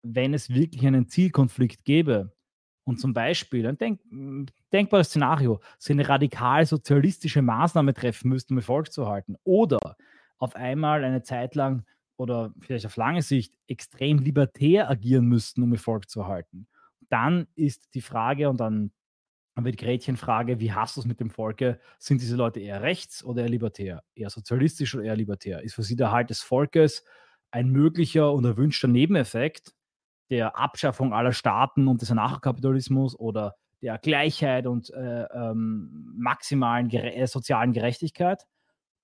wenn 0.02 0.34
es 0.34 0.50
wirklich 0.50 0.86
einen 0.86 1.08
Zielkonflikt 1.08 1.86
gäbe 1.86 2.34
und 2.84 3.00
zum 3.00 3.14
Beispiel 3.14 3.68
ein 3.68 3.78
denk 3.78 4.02
denkbares 4.74 5.08
Szenario, 5.08 5.62
sie 5.78 5.94
eine 5.94 6.10
radikal 6.10 6.66
sozialistische 6.66 7.42
Maßnahme 7.42 7.94
treffen 7.94 8.30
müssten, 8.30 8.54
um 8.54 8.58
Erfolg 8.58 8.92
zu 8.92 9.08
halten, 9.08 9.36
oder 9.44 9.96
auf 10.38 10.56
einmal 10.56 11.04
eine 11.04 11.22
Zeit 11.22 11.56
lang 11.56 11.86
oder 12.20 12.54
vielleicht 12.60 12.86
auf 12.86 12.98
lange 12.98 13.22
Sicht 13.22 13.56
extrem 13.68 14.20
libertär 14.20 14.90
agieren 14.90 15.26
müssten, 15.26 15.64
um 15.64 15.72
Erfolg 15.72 16.10
zu 16.10 16.22
erhalten. 16.22 16.68
Dann 17.10 17.48
ist 17.56 17.94
die 17.96 18.02
Frage, 18.02 18.50
und 18.50 18.60
dann 18.60 18.92
haben 19.56 19.66
wir 19.66 19.72
die 19.72 19.84
Gretchenfrage, 19.84 20.60
wie 20.60 20.74
hast 20.74 20.98
du 20.98 21.02
es 21.02 21.08
mit 21.08 21.20
dem 21.20 21.30
Volke? 21.30 21.80
Sind 21.98 22.22
diese 22.22 22.36
Leute 22.36 22.60
eher 22.60 22.82
rechts 22.82 23.24
oder 23.24 23.44
eher 23.44 23.50
libertär? 23.50 24.04
Eher 24.16 24.30
sozialistisch 24.30 24.96
oder 24.96 25.06
eher 25.06 25.16
libertär? 25.16 25.64
Ist 25.64 25.76
für 25.76 25.84
sie 25.84 25.96
der 25.96 26.08
Erhalt 26.08 26.30
des 26.30 26.42
Volkes 26.42 27.04
ein 27.52 27.70
möglicher 27.70 28.34
und 28.34 28.46
erwünschter 28.46 28.88
Nebeneffekt 28.88 29.74
der 30.30 30.58
Abschaffung 30.58 31.14
aller 31.14 31.34
Staaten 31.34 31.88
und 31.88 32.02
des 32.02 32.12
Anarchokapitalismus 32.12 33.18
oder 33.18 33.56
der 33.82 33.98
Gleichheit 33.98 34.68
und 34.68 34.92
äh, 34.92 35.24
ähm, 35.24 36.14
maximalen 36.18 36.90
gere 36.90 37.14
äh, 37.14 37.28
sozialen 37.28 37.74
Gerechtigkeit? 37.74 38.46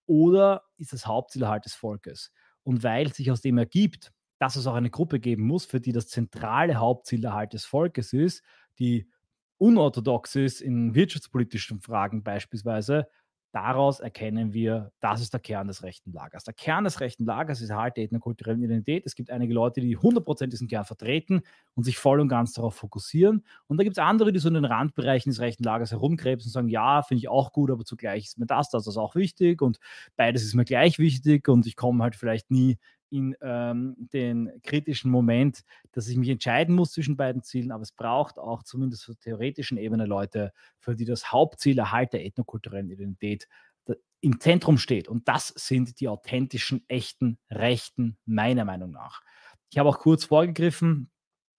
Oder 0.05 0.63
ist 0.77 0.93
das 0.93 1.07
Hauptziel 1.07 1.43
Erhalt 1.43 1.65
des 1.65 1.73
Volkes? 1.73 2.31
Und 2.65 2.83
weil 2.83 3.13
sich 3.13 3.31
aus 3.31 3.41
dem 3.41 3.57
ergibt, 3.57 4.11
dass 4.39 4.55
es 4.55 4.67
auch 4.67 4.73
eine 4.75 4.89
Gruppe 4.89 5.19
geben 5.19 5.43
muss, 5.43 5.65
für 5.65 5.79
die 5.79 5.93
das 5.93 6.07
zentrale 6.07 6.75
Hauptziel 6.75 7.21
der 7.21 7.33
Halt 7.33 7.53
des 7.53 7.65
Volkes 7.65 8.11
ist, 8.11 8.43
die 8.79 9.07
unorthodox 9.57 10.35
ist 10.35 10.61
in 10.61 10.95
wirtschaftspolitischen 10.95 11.79
Fragen 11.79 12.23
beispielsweise, 12.23 13.07
Daraus 13.55 14.01
erkennen 14.01 14.51
wir, 14.51 14.91
das 14.99 15.21
ist 15.21 15.31
der 15.31 15.39
Kern 15.39 15.69
des 15.69 15.81
rechten 15.81 16.11
Lagers. 16.11 16.43
Der 16.43 16.53
Kern 16.53 16.83
des 16.83 16.99
rechten 16.99 17.23
Lagers 17.23 17.61
ist 17.61 17.69
Erhalt 17.69 17.95
der 17.95 18.03
ethnokulturellen 18.03 18.61
Identität. 18.61 19.03
Es 19.05 19.15
gibt 19.15 19.31
einige 19.31 19.53
Leute, 19.53 19.79
die 19.79 19.97
100% 19.97 20.47
diesen 20.47 20.67
Kern 20.67 20.83
vertreten 20.83 21.41
und 21.73 21.85
sich 21.85 21.97
voll 21.97 22.19
und 22.19 22.27
ganz 22.27 22.51
darauf 22.51 22.75
fokussieren. 22.75 23.45
Und 23.67 23.77
da 23.77 23.85
gibt 23.85 23.97
es 23.97 24.03
andere, 24.03 24.33
die 24.33 24.39
so 24.39 24.49
in 24.49 24.55
den 24.55 24.65
Randbereichen 24.65 25.29
des 25.29 25.39
rechten 25.39 25.63
Lagers 25.63 25.91
herumkrebsen 25.91 26.49
und 26.49 26.51
sagen, 26.51 26.67
ja, 26.67 27.01
finde 27.01 27.19
ich 27.19 27.29
auch 27.29 27.53
gut, 27.53 27.71
aber 27.71 27.85
zugleich 27.85 28.25
ist 28.25 28.37
mir 28.37 28.45
das, 28.45 28.69
das 28.71 28.87
ist 28.87 28.97
auch 28.97 29.15
wichtig 29.15 29.61
und 29.61 29.79
beides 30.17 30.43
ist 30.43 30.53
mir 30.53 30.65
gleich 30.65 30.99
wichtig 30.99 31.47
und 31.47 31.65
ich 31.65 31.77
komme 31.77 32.03
halt 32.03 32.17
vielleicht 32.17 32.51
nie 32.51 32.77
in 33.09 33.35
ähm, 33.41 33.95
den 33.97 34.51
kritischen 34.63 35.11
Moment, 35.11 35.63
dass 35.91 36.07
ich 36.07 36.17
mich 36.17 36.29
entscheiden 36.29 36.75
muss 36.75 36.91
zwischen 36.91 37.17
beiden 37.17 37.43
Zielen, 37.43 37.71
aber 37.71 37.83
es 37.83 37.91
braucht 37.91 38.37
auch 38.37 38.63
zumindest 38.63 39.09
auf 39.09 39.15
theoretischen 39.17 39.77
Ebene 39.77 40.05
Leute, 40.05 40.51
für 40.79 40.95
die 40.95 41.05
das 41.05 41.31
Hauptziel 41.31 41.77
Erhalt 41.77 42.13
der 42.13 42.25
ethnokulturellen 42.25 42.89
Identität 42.89 43.47
im 44.25 44.39
Zentrum 44.39 44.79
steht. 44.79 45.07
Und 45.07 45.27
das 45.27 45.49
sind 45.49 45.99
die 45.99 46.07
authentischen, 46.07 46.83
echten 46.87 47.37
Rechten, 47.51 48.17
meiner 48.25 48.65
Meinung 48.65 48.91
nach. 48.91 49.21
Ich 49.69 49.77
habe 49.77 49.87
auch 49.89 49.99
kurz 49.99 50.25
vorgegriffen, 50.25 51.11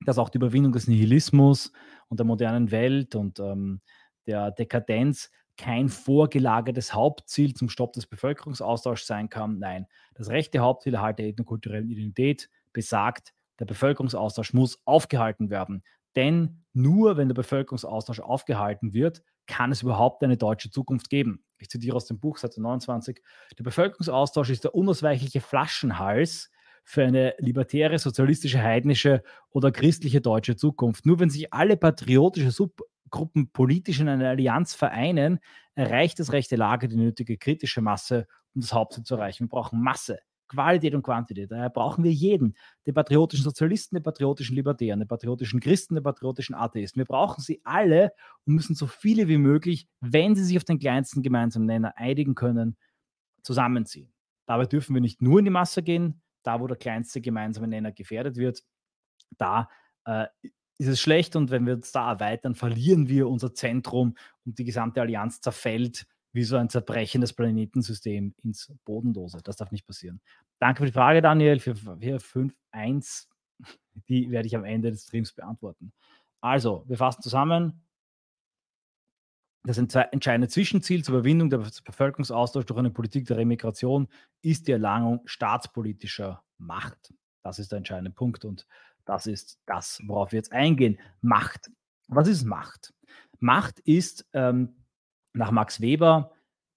dass 0.04 0.18
auch 0.18 0.30
die 0.30 0.38
Überwindung 0.38 0.72
des 0.72 0.88
Nihilismus 0.88 1.72
und 2.08 2.18
der 2.18 2.26
modernen 2.26 2.72
Welt 2.72 3.14
und 3.14 3.38
ähm, 3.38 3.80
der 4.26 4.50
Dekadenz 4.50 5.30
kein 5.56 5.88
vorgelagertes 5.88 6.94
Hauptziel 6.94 7.54
zum 7.54 7.68
Stopp 7.68 7.92
des 7.94 8.06
Bevölkerungsaustauschs 8.06 9.06
sein 9.06 9.28
kann. 9.28 9.58
Nein, 9.58 9.86
das 10.14 10.28
rechte 10.28 10.58
Hauptziel 10.58 10.94
Erhalt 10.94 11.18
der 11.18 11.26
ethnokulturellen 11.26 11.88
Identität 11.88 12.50
besagt, 12.72 13.34
der 13.58 13.64
Bevölkerungsaustausch 13.64 14.52
muss 14.52 14.80
aufgehalten 14.84 15.50
werden. 15.50 15.82
Denn 16.14 16.62
nur 16.72 17.16
wenn 17.16 17.28
der 17.28 17.34
Bevölkerungsaustausch 17.34 18.20
aufgehalten 18.20 18.92
wird, 18.92 19.22
kann 19.46 19.72
es 19.72 19.82
überhaupt 19.82 20.22
eine 20.22 20.36
deutsche 20.36 20.70
Zukunft 20.70 21.08
geben. 21.08 21.44
Ich 21.58 21.70
zitiere 21.70 21.96
aus 21.96 22.06
dem 22.06 22.18
Buch 22.18 22.38
Seite 22.38 22.60
29. 22.60 23.22
Der 23.58 23.64
Bevölkerungsaustausch 23.64 24.50
ist 24.50 24.64
der 24.64 24.74
unausweichliche 24.74 25.40
Flaschenhals 25.40 26.50
für 26.84 27.04
eine 27.04 27.34
libertäre, 27.38 27.98
sozialistische, 27.98 28.62
heidnische 28.62 29.22
oder 29.50 29.72
christliche 29.72 30.20
deutsche 30.20 30.56
Zukunft. 30.56 31.06
Nur 31.06 31.18
wenn 31.18 31.30
sich 31.30 31.52
alle 31.52 31.76
patriotische 31.76 32.50
Sub 32.50 32.82
Gruppen 33.10 33.50
politisch 33.50 34.00
in 34.00 34.08
einer 34.08 34.30
Allianz 34.30 34.74
vereinen, 34.74 35.38
erreicht 35.74 36.18
das 36.18 36.32
rechte 36.32 36.56
Lager 36.56 36.88
die 36.88 36.96
nötige 36.96 37.36
kritische 37.38 37.80
Masse, 37.80 38.26
um 38.54 38.60
das 38.60 38.72
Hauptziel 38.72 39.04
zu 39.04 39.14
erreichen. 39.14 39.44
Wir 39.44 39.48
brauchen 39.48 39.80
Masse, 39.82 40.18
Qualität 40.48 40.94
und 40.94 41.02
Quantität. 41.02 41.50
Daher 41.50 41.70
brauchen 41.70 42.04
wir 42.04 42.12
jeden, 42.12 42.56
den 42.86 42.94
patriotischen 42.94 43.44
Sozialisten, 43.44 43.96
den 43.96 44.02
patriotischen 44.02 44.56
Libertären, 44.56 45.00
den 45.00 45.08
patriotischen 45.08 45.60
Christen, 45.60 45.94
den 45.94 46.04
patriotischen 46.04 46.54
Atheisten. 46.54 47.00
Wir 47.00 47.06
brauchen 47.06 47.42
sie 47.42 47.60
alle 47.64 48.12
und 48.44 48.54
müssen 48.54 48.74
so 48.74 48.86
viele 48.86 49.28
wie 49.28 49.38
möglich, 49.38 49.88
wenn 50.00 50.34
sie 50.34 50.44
sich 50.44 50.56
auf 50.56 50.64
den 50.64 50.78
kleinsten 50.78 51.22
gemeinsamen 51.22 51.66
Nenner 51.66 51.94
einigen 51.96 52.34
können, 52.34 52.76
zusammenziehen. 53.42 54.12
Dabei 54.46 54.66
dürfen 54.66 54.94
wir 54.94 55.00
nicht 55.00 55.22
nur 55.22 55.40
in 55.40 55.44
die 55.44 55.50
Masse 55.50 55.82
gehen, 55.82 56.22
da 56.42 56.60
wo 56.60 56.66
der 56.66 56.76
kleinste 56.76 57.20
gemeinsame 57.20 57.68
Nenner 57.68 57.92
gefährdet 57.92 58.36
wird, 58.36 58.62
da 59.36 59.68
äh, 60.04 60.26
ist 60.78 60.88
es 60.88 61.00
schlecht 61.00 61.36
und 61.36 61.50
wenn 61.50 61.66
wir 61.66 61.74
uns 61.74 61.92
da 61.92 62.10
erweitern, 62.12 62.54
verlieren 62.54 63.08
wir 63.08 63.28
unser 63.28 63.54
Zentrum 63.54 64.16
und 64.44 64.58
die 64.58 64.64
gesamte 64.64 65.00
Allianz 65.00 65.40
zerfällt 65.40 66.06
wie 66.32 66.44
so 66.44 66.56
ein 66.56 66.68
zerbrechendes 66.68 67.32
Planetensystem 67.32 68.34
ins 68.42 68.70
Bodenlose. 68.84 69.40
Das 69.42 69.56
darf 69.56 69.72
nicht 69.72 69.86
passieren. 69.86 70.20
Danke 70.58 70.80
für 70.80 70.86
die 70.86 70.92
Frage, 70.92 71.22
Daniel, 71.22 71.60
für 71.60 71.74
451. 71.74 73.28
Die 74.08 74.30
werde 74.30 74.46
ich 74.46 74.54
am 74.54 74.64
Ende 74.64 74.90
des 74.90 75.04
Streams 75.04 75.32
beantworten. 75.32 75.92
Also, 76.42 76.84
wir 76.86 76.98
fassen 76.98 77.22
zusammen. 77.22 77.82
Das 79.64 79.78
entscheidende 79.78 80.48
Zwischenziel 80.48 81.02
zur 81.02 81.16
Überwindung 81.16 81.48
des 81.48 81.80
Bevölkerungsaustauschs 81.80 82.66
durch 82.66 82.78
eine 82.78 82.90
Politik 82.90 83.26
der 83.26 83.38
Remigration 83.38 84.06
ist 84.42 84.68
die 84.68 84.72
Erlangung 84.72 85.22
staatspolitischer 85.24 86.44
Macht. 86.58 87.14
Das 87.42 87.58
ist 87.58 87.72
der 87.72 87.78
entscheidende 87.78 88.10
Punkt 88.10 88.44
und 88.44 88.66
das 89.06 89.26
ist 89.26 89.58
das, 89.66 90.02
worauf 90.04 90.32
wir 90.32 90.38
jetzt 90.38 90.52
eingehen. 90.52 90.98
Macht. 91.22 91.70
Was 92.08 92.28
ist 92.28 92.44
Macht? 92.44 92.92
Macht 93.38 93.80
ist 93.80 94.26
ähm, 94.32 94.76
nach 95.32 95.50
Max 95.50 95.80
Weber 95.80 96.32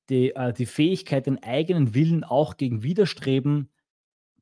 die, 0.09 0.35
äh, 0.35 0.53
die 0.53 0.65
Fähigkeit, 0.65 1.25
den 1.25 1.43
eigenen 1.43 1.93
Willen 1.93 2.23
auch 2.23 2.57
gegen 2.57 2.83
Widerstreben 2.83 3.69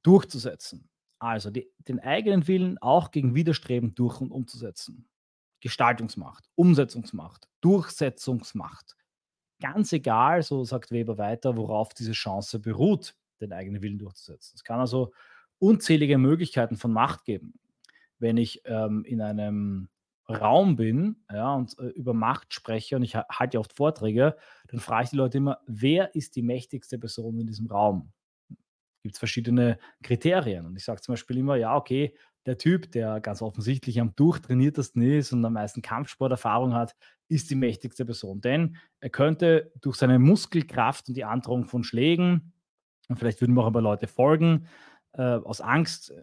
durchzusetzen. 0.03 0.89
Also 1.19 1.49
die, 1.49 1.71
den 1.79 1.99
eigenen 1.99 2.47
Willen 2.47 2.77
auch 2.77 3.11
gegen 3.11 3.35
Widerstreben 3.35 3.95
durch 3.95 4.21
und 4.21 4.31
umzusetzen. 4.31 5.09
Gestaltungsmacht, 5.61 6.47
Umsetzungsmacht, 6.55 7.47
Durchsetzungsmacht. 7.61 8.95
Ganz 9.59 9.91
egal, 9.91 10.43
so 10.43 10.63
sagt 10.63 10.91
Weber 10.91 11.17
weiter, 11.17 11.57
worauf 11.57 11.93
diese 11.93 12.11
Chance 12.11 12.59
beruht, 12.59 13.15
den 13.41 13.51
eigenen 13.53 13.81
Willen 13.81 13.97
durchzusetzen. 13.97 14.53
Es 14.55 14.63
kann 14.63 14.79
also 14.79 15.11
unzählige 15.57 16.19
Möglichkeiten 16.19 16.77
von 16.77 16.93
Macht 16.93 17.25
geben. 17.25 17.59
Wenn 18.19 18.37
ich 18.37 18.61
ähm, 18.65 19.03
in 19.05 19.21
einem 19.21 19.89
Raum 20.29 20.75
bin 20.75 21.23
ja, 21.31 21.53
und 21.53 21.77
äh, 21.79 21.87
über 21.87 22.13
Macht 22.13 22.53
spreche 22.53 22.95
und 22.97 23.03
ich 23.03 23.15
ha 23.15 23.25
halte 23.29 23.55
ja 23.55 23.59
oft 23.59 23.73
Vorträge, 23.73 24.35
dann 24.67 24.79
frage 24.79 25.05
ich 25.05 25.09
die 25.11 25.15
Leute 25.15 25.37
immer, 25.37 25.59
wer 25.67 26.15
ist 26.15 26.35
die 26.35 26.41
mächtigste 26.41 26.99
Person 26.99 27.39
in 27.39 27.47
diesem 27.47 27.67
Raum? 27.67 28.11
Gibt 29.03 29.15
es 29.15 29.19
verschiedene 29.19 29.77
Kriterien. 30.03 30.65
Und 30.65 30.75
ich 30.75 30.83
sage 30.83 31.01
zum 31.01 31.13
Beispiel 31.13 31.37
immer, 31.37 31.55
ja, 31.55 31.75
okay, 31.75 32.13
der 32.45 32.57
Typ, 32.57 32.91
der 32.91 33.19
ganz 33.19 33.41
offensichtlich 33.41 33.99
am 33.99 34.15
durchtrainiertesten 34.15 35.01
ist 35.01 35.33
und 35.33 35.43
am 35.45 35.53
meisten 35.53 35.81
Kampfsporterfahrung 35.81 36.73
hat, 36.73 36.95
ist 37.29 37.49
die 37.49 37.55
mächtigste 37.55 38.05
Person. 38.05 38.41
Denn 38.41 38.77
er 38.99 39.09
könnte 39.09 39.71
durch 39.81 39.97
seine 39.97 40.17
Muskelkraft 40.17 41.09
und 41.09 41.15
die 41.15 41.25
Androhung 41.25 41.65
von 41.65 41.83
Schlägen, 41.83 42.53
und 43.09 43.17
vielleicht 43.19 43.39
würden 43.41 43.53
mir 43.53 43.61
auch 43.61 43.67
ein 43.67 43.73
paar 43.73 43.81
Leute 43.81 44.07
folgen, 44.07 44.67
äh, 45.13 45.21
aus 45.21 45.61
Angst 45.61 46.13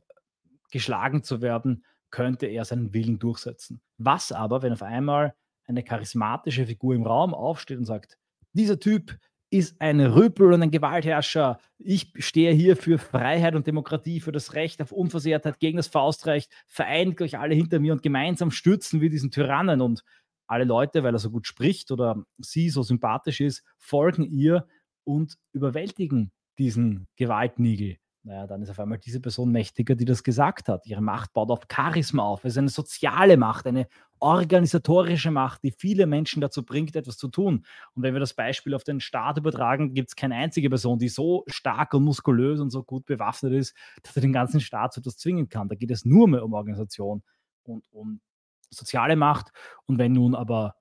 geschlagen 0.74 1.22
zu 1.22 1.40
werden, 1.40 1.84
könnte 2.10 2.46
er 2.46 2.64
seinen 2.64 2.92
Willen 2.92 3.20
durchsetzen. 3.20 3.80
Was 3.96 4.32
aber, 4.32 4.62
wenn 4.62 4.72
auf 4.72 4.82
einmal 4.82 5.34
eine 5.66 5.84
charismatische 5.84 6.66
Figur 6.66 6.96
im 6.96 7.06
Raum 7.06 7.32
aufsteht 7.32 7.78
und 7.78 7.84
sagt, 7.84 8.18
dieser 8.52 8.80
Typ 8.80 9.16
ist 9.50 9.80
ein 9.80 10.00
Rüpel 10.00 10.52
und 10.52 10.62
ein 10.62 10.72
Gewaltherrscher. 10.72 11.60
Ich 11.78 12.12
stehe 12.18 12.52
hier 12.52 12.76
für 12.76 12.98
Freiheit 12.98 13.54
und 13.54 13.68
Demokratie, 13.68 14.18
für 14.20 14.32
das 14.32 14.54
Recht 14.54 14.82
auf 14.82 14.90
Unversehrtheit 14.90 15.60
gegen 15.60 15.76
das 15.76 15.86
Faustrecht. 15.86 16.52
Vereint 16.66 17.20
euch 17.22 17.38
alle 17.38 17.54
hinter 17.54 17.78
mir 17.78 17.92
und 17.92 18.02
gemeinsam 18.02 18.50
stürzen 18.50 19.00
wir 19.00 19.10
diesen 19.10 19.30
Tyrannen. 19.30 19.80
Und 19.80 20.02
alle 20.48 20.64
Leute, 20.64 21.04
weil 21.04 21.14
er 21.14 21.20
so 21.20 21.30
gut 21.30 21.46
spricht 21.46 21.92
oder 21.92 22.24
sie 22.38 22.68
so 22.68 22.82
sympathisch 22.82 23.40
ist, 23.40 23.62
folgen 23.78 24.24
ihr 24.24 24.66
und 25.04 25.36
überwältigen 25.52 26.32
diesen 26.58 27.06
Gewaltnigel 27.14 27.98
naja, 28.26 28.46
dann 28.46 28.62
ist 28.62 28.70
auf 28.70 28.80
einmal 28.80 28.96
diese 28.96 29.20
Person 29.20 29.52
mächtiger, 29.52 29.94
die 29.94 30.06
das 30.06 30.24
gesagt 30.24 30.70
hat. 30.70 30.86
Ihre 30.86 31.02
Macht 31.02 31.34
baut 31.34 31.50
auf 31.50 31.60
Charisma 31.70 32.22
auf. 32.22 32.42
Es 32.44 32.54
ist 32.54 32.58
eine 32.58 32.70
soziale 32.70 33.36
Macht, 33.36 33.66
eine 33.66 33.86
organisatorische 34.18 35.30
Macht, 35.30 35.62
die 35.62 35.72
viele 35.72 36.06
Menschen 36.06 36.40
dazu 36.40 36.64
bringt, 36.64 36.96
etwas 36.96 37.18
zu 37.18 37.28
tun. 37.28 37.66
Und 37.92 38.02
wenn 38.02 38.14
wir 38.14 38.20
das 38.20 38.32
Beispiel 38.32 38.74
auf 38.74 38.82
den 38.82 39.00
Staat 39.00 39.36
übertragen, 39.36 39.92
gibt 39.92 40.08
es 40.08 40.16
keine 40.16 40.36
einzige 40.36 40.70
Person, 40.70 40.98
die 40.98 41.10
so 41.10 41.44
stark 41.48 41.92
und 41.92 42.04
muskulös 42.04 42.60
und 42.60 42.70
so 42.70 42.82
gut 42.82 43.04
bewaffnet 43.04 43.52
ist, 43.52 43.76
dass 44.02 44.16
er 44.16 44.22
den 44.22 44.32
ganzen 44.32 44.60
Staat 44.60 44.94
zu 44.94 45.00
etwas 45.00 45.18
zwingen 45.18 45.50
kann. 45.50 45.68
Da 45.68 45.74
geht 45.74 45.90
es 45.90 46.06
nur 46.06 46.26
mehr 46.26 46.44
um 46.44 46.54
Organisation 46.54 47.22
und 47.64 47.86
um 47.92 48.22
soziale 48.70 49.16
Macht. 49.16 49.50
Und 49.84 49.98
wenn 49.98 50.12
nun 50.12 50.34
aber 50.34 50.76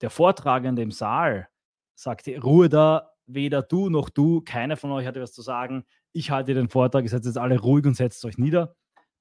der 0.00 0.10
Vortragende 0.10 0.82
im 0.82 0.90
Saal 0.90 1.48
sagt, 1.94 2.26
Ruhe 2.42 2.68
da, 2.68 3.12
weder 3.26 3.62
du 3.62 3.88
noch 3.88 4.10
du, 4.10 4.40
keiner 4.40 4.76
von 4.76 4.90
euch 4.90 5.06
hat 5.06 5.14
etwas 5.14 5.32
zu 5.32 5.42
sagen, 5.42 5.84
ich 6.12 6.30
halte 6.30 6.54
den 6.54 6.68
Vortrag, 6.68 7.04
ihr 7.04 7.10
seid 7.10 7.24
jetzt 7.24 7.38
alle 7.38 7.58
ruhig 7.58 7.86
und 7.86 7.96
setzt 7.96 8.24
euch 8.24 8.38
nieder, 8.38 8.74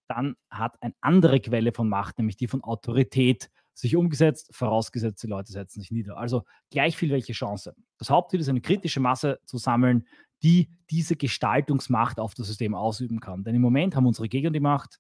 dann 0.08 0.36
hat 0.50 0.82
eine 0.82 0.94
andere 1.02 1.40
Quelle 1.40 1.72
von 1.72 1.88
Macht, 1.88 2.18
nämlich 2.18 2.38
die 2.38 2.48
von 2.48 2.64
Autorität, 2.64 3.50
sich 3.74 3.96
umgesetzt, 3.96 4.50
vorausgesetzt, 4.54 5.24
die 5.24 5.28
Leute 5.28 5.52
setzen 5.52 5.80
sich 5.80 5.92
nieder. 5.92 6.18
Also 6.18 6.44
gleich 6.70 6.98
viel 6.98 7.10
welche 7.10 7.32
Chance. 7.34 7.74
Das 7.98 8.10
Hauptziel 8.10 8.42
ist, 8.42 8.50
eine 8.50 8.62
kritische 8.62 9.00
Masse 9.00 9.40
zu 9.46 9.58
sammeln, 9.58 10.06
die 10.44 10.70
diese 10.90 11.16
Gestaltungsmacht 11.16 12.20
auf 12.20 12.34
das 12.34 12.48
System 12.48 12.76
ausüben 12.76 13.22
kann. 13.22 13.44
Denn 13.44 13.56
im 13.56 13.62
Moment 13.62 13.96
haben 13.96 14.06
unsere 14.06 14.28
Gegner 14.28 14.52
die 14.52 14.60
Macht. 14.60 15.00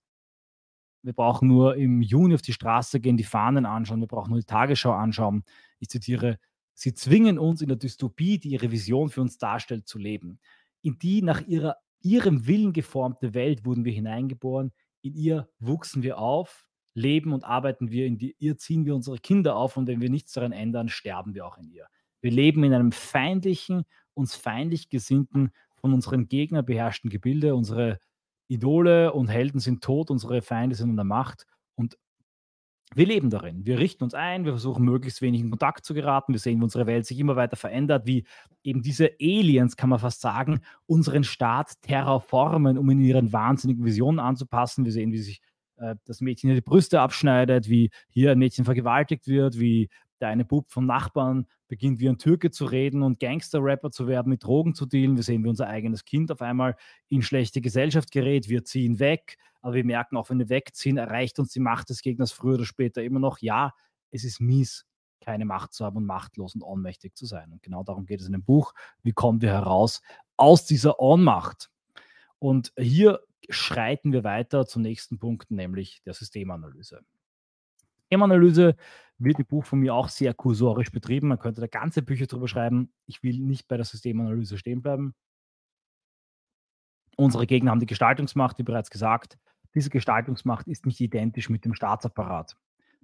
Wir 1.03 1.13
brauchen 1.13 1.47
nur 1.47 1.75
im 1.75 2.01
Juni 2.01 2.35
auf 2.35 2.41
die 2.41 2.53
Straße 2.53 3.01
gehen, 3.01 3.17
die 3.17 3.23
Fahnen 3.23 3.65
anschauen, 3.65 3.99
wir 3.99 4.07
brauchen 4.07 4.29
nur 4.29 4.39
die 4.39 4.45
Tagesschau 4.45 4.93
anschauen. 4.93 5.43
Ich 5.79 5.89
zitiere, 5.89 6.37
sie 6.73 6.93
zwingen 6.93 7.39
uns 7.39 7.61
in 7.61 7.67
der 7.67 7.77
Dystopie, 7.77 8.39
die 8.39 8.49
ihre 8.49 8.71
Vision 8.71 9.09
für 9.09 9.21
uns 9.21 9.37
darstellt, 9.37 9.87
zu 9.87 9.97
leben 9.97 10.39
in 10.81 10.97
die 10.99 11.21
nach 11.21 11.41
ihrer, 11.41 11.77
ihrem 12.01 12.47
Willen 12.47 12.73
geformte 12.73 13.33
Welt 13.33 13.65
wurden 13.65 13.85
wir 13.85 13.93
hineingeboren. 13.93 14.71
In 15.01 15.15
ihr 15.15 15.49
wuchsen 15.59 16.03
wir 16.03 16.17
auf, 16.17 16.65
leben 16.93 17.33
und 17.33 17.43
arbeiten 17.43 17.91
wir. 17.91 18.05
In 18.05 18.17
die, 18.17 18.35
ihr 18.39 18.57
ziehen 18.57 18.85
wir 18.85 18.95
unsere 18.95 19.17
Kinder 19.17 19.55
auf 19.55 19.77
und 19.77 19.87
wenn 19.87 20.01
wir 20.01 20.09
nichts 20.09 20.33
daran 20.33 20.51
ändern, 20.51 20.89
sterben 20.89 21.33
wir 21.33 21.45
auch 21.45 21.57
in 21.57 21.69
ihr. 21.69 21.87
Wir 22.21 22.31
leben 22.31 22.63
in 22.63 22.73
einem 22.73 22.91
feindlichen, 22.91 23.83
uns 24.13 24.35
feindlich 24.35 24.89
gesinnten, 24.89 25.51
von 25.75 25.93
unseren 25.93 26.27
Gegnern 26.27 26.65
beherrschten 26.65 27.09
Gebilde. 27.09 27.55
Unsere 27.55 27.99
Idole 28.47 29.13
und 29.13 29.27
Helden 29.29 29.59
sind 29.59 29.83
tot, 29.83 30.11
unsere 30.11 30.41
Feinde 30.41 30.75
sind 30.75 30.91
an 30.91 30.95
der 30.97 31.05
Macht 31.05 31.47
und 31.75 31.97
wir 32.93 33.05
leben 33.05 33.29
darin. 33.29 33.65
Wir 33.65 33.79
richten 33.79 34.03
uns 34.03 34.13
ein, 34.13 34.43
wir 34.43 34.51
versuchen 34.51 34.83
möglichst 34.83 35.21
wenig 35.21 35.41
in 35.41 35.49
Kontakt 35.49 35.85
zu 35.85 35.93
geraten. 35.93 36.33
Wir 36.33 36.39
sehen, 36.39 36.59
wie 36.59 36.63
unsere 36.63 36.87
Welt 36.87 37.05
sich 37.05 37.19
immer 37.19 37.35
weiter 37.35 37.55
verändert, 37.55 38.05
wie 38.05 38.25
eben 38.63 38.81
diese 38.81 39.11
Aliens, 39.21 39.77
kann 39.77 39.89
man 39.89 39.99
fast 39.99 40.21
sagen, 40.21 40.59
unseren 40.87 41.23
Staat 41.23 41.81
terraformen, 41.81 42.77
um 42.77 42.89
in 42.89 42.99
ihren 42.99 43.31
wahnsinnigen 43.31 43.85
Visionen 43.85 44.19
anzupassen. 44.19 44.83
Wir 44.83 44.91
sehen, 44.91 45.13
wie 45.13 45.19
sich 45.19 45.41
äh, 45.77 45.95
das 46.05 46.19
Mädchen 46.19 46.49
hier 46.49 46.55
die 46.55 46.61
Brüste 46.61 46.99
abschneidet, 46.99 47.69
wie 47.69 47.91
hier 48.09 48.31
ein 48.31 48.39
Mädchen 48.39 48.65
vergewaltigt 48.65 49.27
wird, 49.27 49.59
wie 49.59 49.89
der 50.19 50.27
eine 50.27 50.45
Bub 50.45 50.69
vom 50.69 50.85
Nachbarn 50.85 51.47
beginnt 51.71 52.01
wie 52.01 52.09
ein 52.09 52.17
Türke 52.17 52.51
zu 52.51 52.65
reden 52.65 53.01
und 53.01 53.21
Gangster-Rapper 53.21 53.91
zu 53.91 54.05
werden, 54.05 54.27
mit 54.27 54.43
Drogen 54.43 54.75
zu 54.75 54.85
dealen. 54.85 55.15
Wir 55.15 55.23
sehen, 55.23 55.41
wie 55.45 55.47
unser 55.47 55.67
eigenes 55.67 56.03
Kind 56.03 56.29
auf 56.29 56.41
einmal 56.41 56.75
in 57.07 57.21
schlechte 57.21 57.61
Gesellschaft 57.61 58.11
gerät. 58.11 58.49
Wir 58.49 58.65
ziehen 58.65 58.99
weg, 58.99 59.37
aber 59.61 59.75
wir 59.75 59.85
merken 59.85 60.17
auch, 60.17 60.29
wenn 60.29 60.37
wir 60.37 60.49
wegziehen, 60.49 60.97
erreicht 60.97 61.39
uns 61.39 61.53
die 61.53 61.61
Macht 61.61 61.89
des 61.89 62.01
Gegners 62.01 62.33
früher 62.33 62.55
oder 62.55 62.65
später 62.65 63.01
immer 63.01 63.19
noch. 63.21 63.39
Ja, 63.39 63.73
es 64.09 64.25
ist 64.25 64.41
mies, 64.41 64.85
keine 65.21 65.45
Macht 65.45 65.71
zu 65.71 65.85
haben 65.85 65.95
und 65.95 66.05
machtlos 66.05 66.55
und 66.55 66.61
ohnmächtig 66.61 67.15
zu 67.15 67.25
sein. 67.25 67.53
Und 67.53 67.63
genau 67.63 67.85
darum 67.85 68.05
geht 68.05 68.19
es 68.19 68.25
in 68.27 68.33
dem 68.33 68.43
Buch. 68.43 68.73
Wie 69.01 69.13
kommen 69.13 69.41
wir 69.41 69.51
heraus 69.51 70.01
aus 70.35 70.65
dieser 70.65 70.99
Ohnmacht? 70.99 71.69
Und 72.37 72.73
hier 72.77 73.21
schreiten 73.49 74.11
wir 74.11 74.25
weiter 74.25 74.67
zum 74.67 74.81
nächsten 74.81 75.19
Punkt, 75.19 75.51
nämlich 75.51 76.01
der 76.03 76.15
Systemanalyse. 76.15 76.99
Systemanalyse 78.01 78.75
wird 79.23 79.39
im 79.39 79.45
Buch 79.45 79.65
von 79.65 79.79
mir 79.79 79.93
auch 79.93 80.09
sehr 80.09 80.33
kursorisch 80.33 80.91
betrieben. 80.91 81.27
Man 81.27 81.39
könnte 81.39 81.61
da 81.61 81.67
ganze 81.67 82.01
Bücher 82.01 82.25
drüber 82.25 82.47
schreiben. 82.47 82.91
Ich 83.05 83.23
will 83.23 83.39
nicht 83.39 83.67
bei 83.67 83.77
der 83.77 83.85
Systemanalyse 83.85 84.57
stehen 84.57 84.81
bleiben. 84.81 85.13
Unsere 87.17 87.45
Gegner 87.45 87.71
haben 87.71 87.79
die 87.79 87.85
Gestaltungsmacht, 87.85 88.57
wie 88.57 88.63
bereits 88.63 88.89
gesagt. 88.89 89.37
Diese 89.75 89.89
Gestaltungsmacht 89.89 90.67
ist 90.67 90.85
nicht 90.85 90.99
identisch 90.99 91.49
mit 91.49 91.65
dem 91.65 91.73
Staatsapparat. 91.73 92.57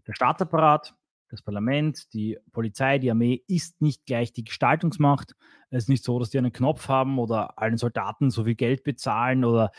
Der 0.08 0.14
Staatsapparat, 0.14 0.96
das 1.30 1.42
Parlament, 1.42 2.14
die 2.14 2.38
Polizei, 2.52 3.00
die 3.00 3.12
Armee 3.12 3.44
ist 3.48 3.82
nicht 3.82 4.06
gleich 4.06 4.34
die 4.34 4.44
Gestaltungsmacht. 4.44 5.36
Es 5.70 5.84
ist 5.84 5.90
nicht 5.90 6.04
so, 6.04 6.20
dass 6.20 6.30
die 6.30 6.38
einen 6.38 6.54
Knopf 6.54 6.88
haben 6.88 7.20
oder 7.20 7.60
allen 7.60 7.78
Soldaten 7.78 8.30
so 8.32 8.46
viel 8.46 8.56
Geld 8.56 8.84
bezahlen 8.84 9.44
oder 9.44 9.72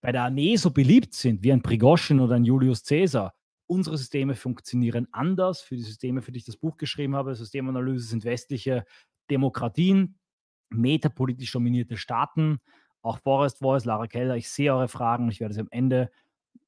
bei 0.00 0.12
der 0.12 0.24
Armee 0.24 0.56
so 0.56 0.70
beliebt 0.70 1.14
sind 1.14 1.42
wie 1.42 1.52
ein 1.52 1.62
Prigoschin 1.62 2.20
oder 2.20 2.34
ein 2.34 2.44
Julius 2.44 2.84
Caesar 2.84 3.34
unsere 3.66 3.98
Systeme 3.98 4.34
funktionieren 4.34 5.08
anders. 5.12 5.60
Für 5.60 5.76
die 5.76 5.82
Systeme, 5.82 6.22
für 6.22 6.32
die 6.32 6.38
ich 6.38 6.44
das 6.44 6.56
Buch 6.56 6.76
geschrieben 6.76 7.16
habe, 7.16 7.34
Systemanalyse 7.34 8.06
sind 8.06 8.24
westliche 8.24 8.84
Demokratien, 9.30 10.18
metapolitisch 10.70 11.52
dominierte 11.52 11.96
Staaten, 11.96 12.58
auch 13.02 13.18
Forest 13.18 13.58
Voice, 13.58 13.84
Lara 13.84 14.06
Keller. 14.06 14.36
Ich 14.36 14.48
sehe 14.50 14.74
eure 14.74 14.88
Fragen. 14.88 15.28
Ich 15.30 15.40
werde 15.40 15.54
sie 15.54 15.60
am 15.60 15.68
Ende 15.70 16.10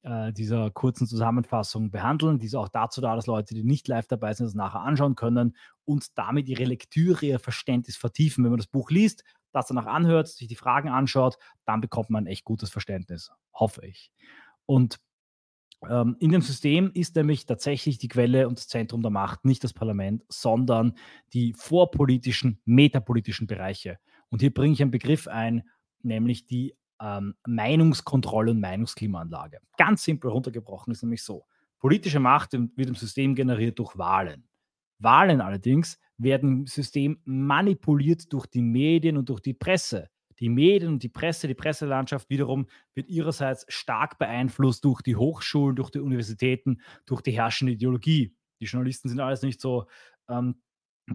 äh, 0.03 0.31
dieser 0.31 0.71
kurzen 0.71 1.07
Zusammenfassung 1.07 1.91
behandeln. 1.91 2.39
Die 2.39 2.45
ist 2.45 2.55
auch 2.55 2.69
dazu 2.69 3.01
da, 3.01 3.15
dass 3.15 3.27
Leute, 3.27 3.53
die 3.53 3.63
nicht 3.63 3.87
live 3.87 4.07
dabei 4.07 4.33
sind, 4.33 4.45
das 4.45 4.55
nachher 4.55 4.81
anschauen 4.81 5.15
können 5.15 5.55
und 5.85 6.17
damit 6.17 6.47
ihre 6.47 6.65
Lektüre, 6.65 7.25
ihr 7.25 7.39
Verständnis 7.39 7.97
vertiefen. 7.97 8.43
Wenn 8.43 8.51
man 8.51 8.59
das 8.59 8.67
Buch 8.67 8.91
liest, 8.91 9.23
das 9.51 9.67
danach 9.67 9.87
anhört, 9.87 10.27
sich 10.27 10.47
die 10.47 10.55
Fragen 10.55 10.89
anschaut, 10.89 11.37
dann 11.65 11.81
bekommt 11.81 12.09
man 12.09 12.23
ein 12.23 12.27
echt 12.27 12.45
gutes 12.45 12.69
Verständnis, 12.69 13.31
hoffe 13.53 13.85
ich. 13.85 14.11
Und 14.65 14.99
in 15.81 16.31
dem 16.31 16.41
System 16.41 16.91
ist 16.93 17.15
nämlich 17.15 17.45
tatsächlich 17.45 17.97
die 17.97 18.09
Quelle 18.09 18.47
und 18.47 18.57
das 18.57 18.67
Zentrum 18.67 19.01
der 19.01 19.11
Macht 19.11 19.45
nicht 19.45 19.63
das 19.63 19.73
Parlament, 19.73 20.25
sondern 20.27 20.93
die 21.33 21.53
vorpolitischen, 21.53 22.61
metapolitischen 22.65 23.47
Bereiche. 23.47 23.97
Und 24.29 24.41
hier 24.41 24.53
bringe 24.53 24.73
ich 24.73 24.81
einen 24.81 24.91
Begriff 24.91 25.27
ein, 25.27 25.63
nämlich 26.01 26.45
die 26.45 26.75
ähm, 27.01 27.35
Meinungskontrolle 27.47 28.51
und 28.51 28.59
Meinungsklimaanlage. 28.59 29.59
Ganz 29.77 30.03
simpel 30.03 30.31
runtergebrochen 30.31 30.91
ist 30.91 31.01
nämlich 31.01 31.23
so. 31.23 31.45
Politische 31.79 32.19
Macht 32.19 32.51
wird 32.51 32.89
im 32.89 32.95
System 32.95 33.35
generiert 33.35 33.79
durch 33.79 33.97
Wahlen. 33.97 34.49
Wahlen 34.99 35.39
allerdings 35.39 35.97
werden 36.17 36.49
im 36.59 36.67
System 36.67 37.21
manipuliert 37.23 38.31
durch 38.33 38.47
die 38.47 38.61
Medien 38.61 39.15
und 39.15 39.29
durch 39.29 39.39
die 39.39 39.53
Presse. 39.53 40.09
Die 40.39 40.49
Medien 40.49 40.93
und 40.93 41.03
die 41.03 41.09
Presse, 41.09 41.47
die 41.47 41.53
Presselandschaft 41.53 42.29
wiederum 42.29 42.67
wird 42.93 43.09
ihrerseits 43.09 43.65
stark 43.67 44.17
beeinflusst 44.17 44.85
durch 44.85 45.01
die 45.01 45.15
Hochschulen, 45.15 45.75
durch 45.75 45.89
die 45.89 45.99
Universitäten, 45.99 46.81
durch 47.05 47.21
die 47.21 47.31
herrschende 47.31 47.73
Ideologie. 47.73 48.35
Die 48.61 48.65
Journalisten 48.65 49.09
sind 49.09 49.19
alles 49.19 49.41
nicht 49.41 49.61
so 49.61 49.87
ähm, 50.29 50.61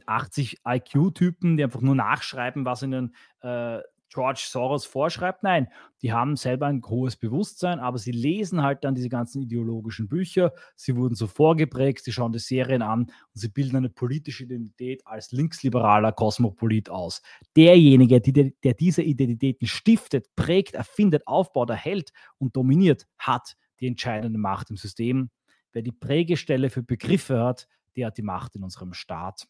80 0.07 0.61
IQ-Typen, 0.67 1.57
die 1.57 1.65
einfach 1.65 1.81
nur 1.81 1.95
nachschreiben, 1.95 2.65
was 2.65 2.83
ihnen 2.83 3.15
äh, 3.41 3.81
George 4.15 4.47
Soros 4.49 4.87
vorschreibt. 4.87 5.43
Nein, 5.43 5.69
die 6.01 6.13
haben 6.13 6.37
selber 6.37 6.67
ein 6.67 6.81
hohes 6.87 7.17
Bewusstsein, 7.17 7.81
aber 7.81 7.99
sie 7.99 8.13
lesen 8.13 8.63
halt 8.63 8.85
dann 8.85 8.95
diese 8.95 9.09
ganzen 9.09 9.43
ideologischen 9.43 10.09
Bücher. 10.09 10.53
Sie 10.77 10.97
wurden 10.97 11.17
so 11.17 11.27
vorgeprägt, 11.27 12.05
sie 12.05 12.13
schauen 12.13 12.33
die 12.33 12.39
Serien 12.39 12.83
an 12.83 13.03
und 13.03 13.13
sie 13.33 13.49
bilden 13.49 13.77
eine 13.77 13.91
politische 13.91 14.45
Identität 14.45 15.05
als 15.07 15.33
linksliberaler 15.33 16.13
Kosmopolit 16.13 16.89
aus. 16.89 17.23
Derjenige, 17.57 18.21
die, 18.21 18.55
der 18.63 18.75
diese 18.75 19.03
Identitäten 19.03 19.67
stiftet, 19.67 20.35
prägt, 20.37 20.75
erfindet, 20.75 21.27
aufbaut, 21.27 21.71
erhält 21.71 22.13
und 22.39 22.55
dominiert, 22.57 23.07
hat 23.19 23.57
die 23.81 23.89
entscheidende 23.89 24.39
Macht 24.39 24.71
im 24.71 24.77
System. 24.77 25.31
Wer 25.73 25.83
die 25.83 25.93
Prägestelle 25.93 26.71
für 26.71 26.85
Begriffe 26.85 27.43
hat, 27.43 27.67
der 27.97 28.07
hat 28.07 28.19
die 28.19 28.23
Macht 28.23 28.55
in 28.55 28.63
unserem 28.63 28.95
Staat. 28.95 29.49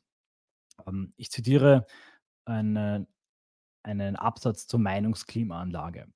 Ähm, 0.86 1.12
ich 1.16 1.30
zitiere 1.30 1.86
einen, 2.46 3.06
einen 3.84 4.16
Absatz 4.16 4.66
zur 4.66 4.80
Meinungsklimaanlage. 4.80 6.06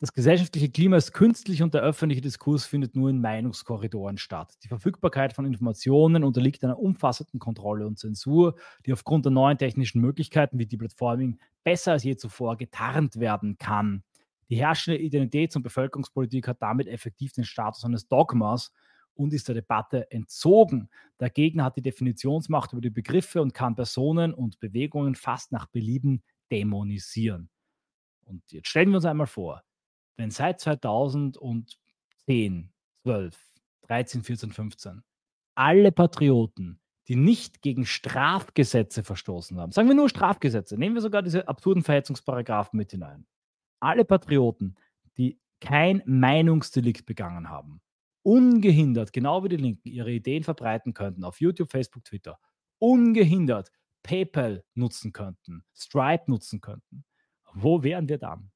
Das 0.00 0.14
gesellschaftliche 0.14 0.70
Klima 0.70 0.96
ist 0.96 1.12
künstlich 1.12 1.62
und 1.62 1.74
der 1.74 1.82
öffentliche 1.82 2.22
Diskurs 2.22 2.64
findet 2.64 2.96
nur 2.96 3.10
in 3.10 3.20
Meinungskorridoren 3.20 4.16
statt. 4.16 4.54
Die 4.64 4.68
Verfügbarkeit 4.68 5.34
von 5.34 5.44
Informationen 5.44 6.24
unterliegt 6.24 6.64
einer 6.64 6.78
umfassenden 6.78 7.38
Kontrolle 7.38 7.86
und 7.86 7.98
Zensur, 7.98 8.56
die 8.86 8.94
aufgrund 8.94 9.26
der 9.26 9.32
neuen 9.32 9.58
technischen 9.58 10.00
Möglichkeiten 10.00 10.58
wie 10.58 10.64
Deep 10.64 10.90
Farming 10.96 11.38
besser 11.64 11.92
als 11.92 12.04
je 12.04 12.16
zuvor 12.16 12.56
getarnt 12.56 13.20
werden 13.20 13.58
kann. 13.58 14.02
Die 14.48 14.56
herrschende 14.56 14.98
Identitäts- 14.98 15.54
und 15.54 15.62
Bevölkerungspolitik 15.62 16.48
hat 16.48 16.62
damit 16.62 16.88
effektiv 16.88 17.34
den 17.34 17.44
Status 17.44 17.84
eines 17.84 18.08
Dogmas 18.08 18.72
und 19.12 19.34
ist 19.34 19.48
der 19.48 19.54
Debatte 19.54 20.10
entzogen. 20.10 20.88
Der 21.20 21.28
Gegner 21.28 21.64
hat 21.64 21.76
die 21.76 21.82
Definitionsmacht 21.82 22.72
über 22.72 22.80
die 22.80 22.88
Begriffe 22.88 23.42
und 23.42 23.52
kann 23.52 23.74
Personen 23.74 24.32
und 24.32 24.58
Bewegungen 24.60 25.14
fast 25.14 25.52
nach 25.52 25.66
Belieben 25.66 26.22
dämonisieren. 26.50 27.50
Und 28.24 28.42
jetzt 28.52 28.68
stellen 28.68 28.90
wir 28.90 28.96
uns 28.96 29.04
einmal 29.04 29.26
vor, 29.26 29.62
wenn 30.16 30.30
seit 30.30 30.60
2010, 30.60 32.72
12, 33.02 33.38
13, 33.82 34.22
14, 34.22 34.52
15 34.52 35.02
alle 35.54 35.92
Patrioten, 35.92 36.80
die 37.08 37.16
nicht 37.16 37.60
gegen 37.60 37.84
Strafgesetze 37.84 39.02
verstoßen 39.02 39.58
haben, 39.58 39.72
sagen 39.72 39.88
wir 39.88 39.94
nur 39.94 40.08
Strafgesetze, 40.08 40.78
nehmen 40.78 40.94
wir 40.94 41.02
sogar 41.02 41.22
diese 41.22 41.48
absurden 41.48 41.82
Verhetzungsparagraphen 41.82 42.76
mit 42.76 42.92
hinein, 42.92 43.26
alle 43.80 44.04
Patrioten, 44.04 44.76
die 45.16 45.40
kein 45.60 46.02
Meinungsdelikt 46.06 47.04
begangen 47.04 47.50
haben, 47.50 47.82
ungehindert, 48.22 49.12
genau 49.12 49.44
wie 49.44 49.48
die 49.48 49.56
Linken, 49.56 49.88
ihre 49.88 50.12
Ideen 50.12 50.44
verbreiten 50.44 50.94
könnten 50.94 51.24
auf 51.24 51.40
YouTube, 51.40 51.70
Facebook, 51.70 52.04
Twitter, 52.04 52.38
ungehindert 52.78 53.70
PayPal 54.02 54.64
nutzen 54.74 55.12
könnten, 55.12 55.64
Stripe 55.74 56.24
nutzen 56.26 56.60
könnten, 56.60 57.04
wo 57.52 57.82
wären 57.82 58.08
wir 58.08 58.18
dann? 58.18 58.50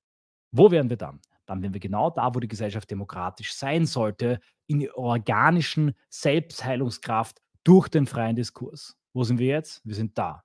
Wo 0.50 0.70
wären 0.70 0.88
wir 0.88 0.96
dann? 0.96 1.20
Dann 1.46 1.62
wären 1.62 1.74
wir 1.74 1.80
genau 1.80 2.10
da, 2.10 2.34
wo 2.34 2.40
die 2.40 2.48
Gesellschaft 2.48 2.90
demokratisch 2.90 3.54
sein 3.54 3.86
sollte, 3.86 4.40
in 4.66 4.80
der 4.80 4.96
organischen 4.96 5.94
Selbstheilungskraft 6.08 7.42
durch 7.64 7.88
den 7.88 8.06
freien 8.06 8.36
Diskurs. 8.36 8.96
Wo 9.12 9.24
sind 9.24 9.38
wir 9.38 9.48
jetzt? 9.48 9.82
Wir 9.84 9.94
sind 9.94 10.16
da. 10.16 10.44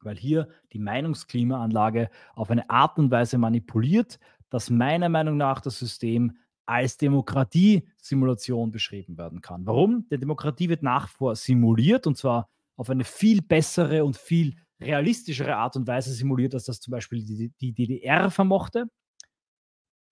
Weil 0.00 0.16
hier 0.16 0.48
die 0.72 0.78
Meinungsklimaanlage 0.78 2.10
auf 2.34 2.50
eine 2.50 2.68
Art 2.70 2.98
und 2.98 3.10
Weise 3.10 3.38
manipuliert, 3.38 4.18
dass 4.48 4.70
meiner 4.70 5.08
Meinung 5.08 5.36
nach 5.36 5.60
das 5.60 5.78
System 5.78 6.36
als 6.66 6.96
Demokratiesimulation 6.96 8.70
beschrieben 8.70 9.18
werden 9.18 9.40
kann. 9.40 9.66
Warum? 9.66 10.08
Denn 10.08 10.20
Demokratie 10.20 10.68
wird 10.68 10.82
nach 10.82 11.08
vor 11.08 11.34
simuliert 11.34 12.06
und 12.06 12.16
zwar 12.16 12.48
auf 12.80 12.88
eine 12.88 13.04
viel 13.04 13.42
bessere 13.42 14.06
und 14.06 14.16
viel 14.16 14.56
realistischere 14.80 15.54
Art 15.54 15.76
und 15.76 15.86
Weise 15.86 16.14
simuliert, 16.14 16.54
als 16.54 16.64
das 16.64 16.80
zum 16.80 16.92
Beispiel 16.92 17.22
die, 17.22 17.52
die 17.60 17.74
DDR 17.74 18.30
vermochte. 18.30 18.86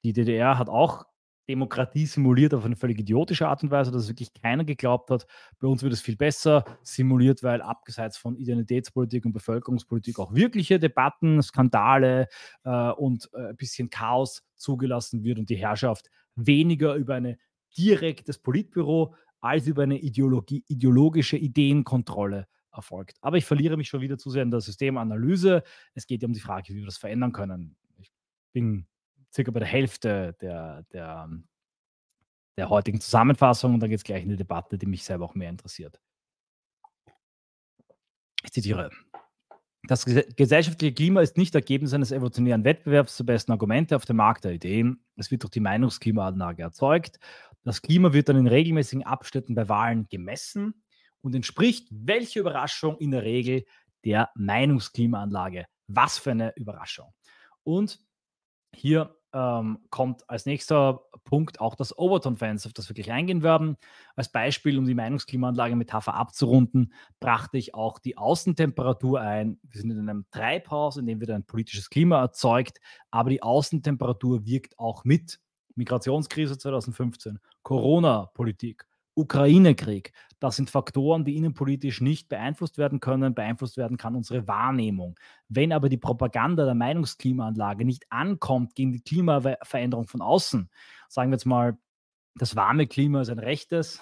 Die 0.05 0.13
DDR 0.13 0.59
hat 0.59 0.69
auch 0.69 1.07
Demokratie 1.49 2.05
simuliert 2.05 2.53
auf 2.53 2.67
eine 2.67 2.77
völlig 2.77 2.99
idiotische 3.01 3.49
Art 3.49 3.63
und 3.63 3.71
Weise, 3.71 3.91
dass 3.91 4.07
wirklich 4.09 4.35
keiner 4.35 4.67
geglaubt 4.67 5.09
hat. 5.11 5.27
Bei 5.59 5.67
uns 5.67 5.83
wird 5.83 5.95
es 5.95 6.03
viel 6.03 6.17
besser 6.17 6.63
simuliert, 6.83 7.43
weil 7.43 7.63
abseits 7.63 8.19
von 8.19 8.37
Identitätspolitik 8.37 9.25
und 9.25 9.33
Bevölkerungspolitik 9.33 10.19
auch 10.19 10.35
wirkliche 10.35 10.79
Debatten, 10.79 11.43
Skandale 11.43 12.29
äh, 12.65 12.91
und 12.91 13.31
äh, 13.33 13.49
ein 13.49 13.57
bisschen 13.57 13.89
Chaos 13.89 14.43
zugelassen 14.57 15.25
wird 15.25 15.39
und 15.39 15.49
die 15.49 15.57
Herrschaft 15.57 16.11
weniger 16.35 16.97
über 16.97 17.15
ein 17.15 17.39
direktes 17.79 18.39
Politbüro 18.39 19.15
als 19.41 19.67
über 19.67 19.85
eine 19.85 19.99
Ideologie, 19.99 20.65
ideologische 20.69 21.39
Ideenkontrolle 21.39 22.47
erfolgt. 22.79 23.19
Aber 23.21 23.37
ich 23.37 23.45
verliere 23.45 23.77
mich 23.77 23.89
schon 23.89 24.01
wieder 24.01 24.17
zu 24.17 24.31
sehr 24.31 24.43
in 24.43 24.51
der 24.51 24.61
Systemanalyse. 24.61 25.63
Es 25.95 26.07
geht 26.07 26.23
ja 26.23 26.27
um 26.27 26.33
die 26.33 26.41
Frage, 26.41 26.73
wie 26.73 26.79
wir 26.79 26.87
das 26.87 26.97
verändern 26.97 27.33
können. 27.33 27.77
Ich 27.99 28.11
bin 28.53 28.87
circa 29.33 29.51
bei 29.51 29.61
der 29.61 29.69
Hälfte 29.69 30.35
der, 30.41 30.85
der, 30.93 31.29
der 32.57 32.69
heutigen 32.71 33.01
Zusammenfassung 33.01 33.75
und 33.75 33.81
dann 33.81 33.91
geht 33.91 33.99
es 33.99 34.05
gleich 34.05 34.23
in 34.23 34.31
die 34.31 34.37
Debatte, 34.37 34.79
die 34.79 34.87
mich 34.87 35.05
selber 35.05 35.27
auch 35.27 35.35
mehr 35.35 35.51
interessiert. 35.51 36.01
Ich 38.45 38.53
zitiere. 38.53 38.91
Das 39.85 40.05
gesellschaftliche 40.05 40.93
Klima 40.93 41.23
ist 41.23 41.37
nicht 41.37 41.55
Ergebnis 41.55 41.95
eines 41.95 42.13
evolutionären 42.13 42.65
Wettbewerbs 42.65 43.17
zur 43.17 43.27
besten 43.27 43.53
Argumente 43.53 43.97
auf 43.97 44.05
dem 44.05 44.17
Markt 44.17 44.45
der 44.45 44.53
Ideen. 44.53 45.05
Es 45.17 45.31
wird 45.31 45.43
durch 45.45 45.51
die 45.51 45.61
Meinungsklimaanlage 45.61 46.63
erzeugt. 46.63 47.19
Das 47.65 47.81
Klima 47.81 48.13
wird 48.13 48.29
dann 48.29 48.37
in 48.37 48.47
regelmäßigen 48.47 49.05
Abschnitten 49.05 49.55
bei 49.55 49.69
Wahlen 49.69 50.09
gemessen 50.09 50.83
und 51.21 51.35
entspricht, 51.35 51.89
welche 51.91 52.41
Überraschung 52.41 52.97
in 52.99 53.11
der 53.11 53.23
Regel 53.23 53.65
der 54.05 54.31
Meinungsklimaanlage. 54.35 55.67
Was 55.89 56.19
für 56.19 56.33
eine 56.33 56.53
Überraschung. 56.57 57.13
Und 57.65 57.99
hier 58.75 59.19
ähm, 59.33 59.79
kommt 59.91 60.29
als 60.29 60.47
nächster 60.47 61.03
Punkt 61.25 61.61
auch 61.61 61.75
das 61.75 61.97
Overton-Fans, 61.97 62.67
auf 62.67 62.73
das 62.73 62.89
wir 62.89 62.95
gleich 62.95 63.13
eingehen 63.13 63.43
werden. 63.43 63.77
Als 64.17 64.31
Beispiel, 64.31 64.79
um 64.79 64.87
die 64.87 64.95
Meinungsklimaanlage-Metapher 64.95 66.15
abzurunden, 66.15 66.93
brachte 67.21 67.59
ich 67.59 67.75
auch 67.75 67.99
die 67.99 68.17
Außentemperatur 68.17 69.21
ein. 69.21 69.61
Wir 69.63 69.81
sind 69.81 69.91
in 69.91 70.09
einem 70.09 70.27
Treibhaus, 70.31 70.97
in 70.97 71.07
dem 71.07 71.21
wird 71.21 71.31
ein 71.31 71.45
politisches 71.45 71.91
Klima 71.91 72.21
erzeugt, 72.21 72.79
aber 73.11 73.31
die 73.31 73.43
Außentemperatur 73.43 74.47
wirkt 74.47 74.79
auch 74.79 75.05
mit. 75.05 75.41
Migrationskrise 75.75 76.59
2015, 76.59 77.39
Corona-Politik, 77.63 78.87
Ukraine-Krieg. 79.19 80.13
Das 80.41 80.57
sind 80.57 80.71
Faktoren, 80.71 81.25
die 81.25 81.37
innenpolitisch 81.37 82.01
nicht 82.01 82.29
beeinflusst 82.29 82.79
werden 82.79 83.01
können. 83.01 83.35
Beeinflusst 83.35 83.77
werden 83.77 83.97
kann 83.97 84.15
unsere 84.15 84.47
Wahrnehmung. 84.47 85.19
Wenn 85.49 85.73
aber 85.73 85.89
die 85.89 85.97
Propaganda 85.97 86.65
der 86.65 86.75
Meinungsklimaanlage 86.75 87.85
nicht 87.85 88.07
ankommt 88.11 88.75
gegen 88.75 88.93
die 88.93 89.01
Klimaveränderung 89.01 90.07
von 90.07 90.23
außen, 90.23 90.71
sagen 91.09 91.31
wir 91.31 91.37
jetzt 91.37 91.47
mal, 91.47 91.77
das 92.37 92.55
warme 92.55 92.87
Klima 92.87 93.21
ist 93.21 93.31
ein 93.31 93.41
rechtes, 93.41 94.01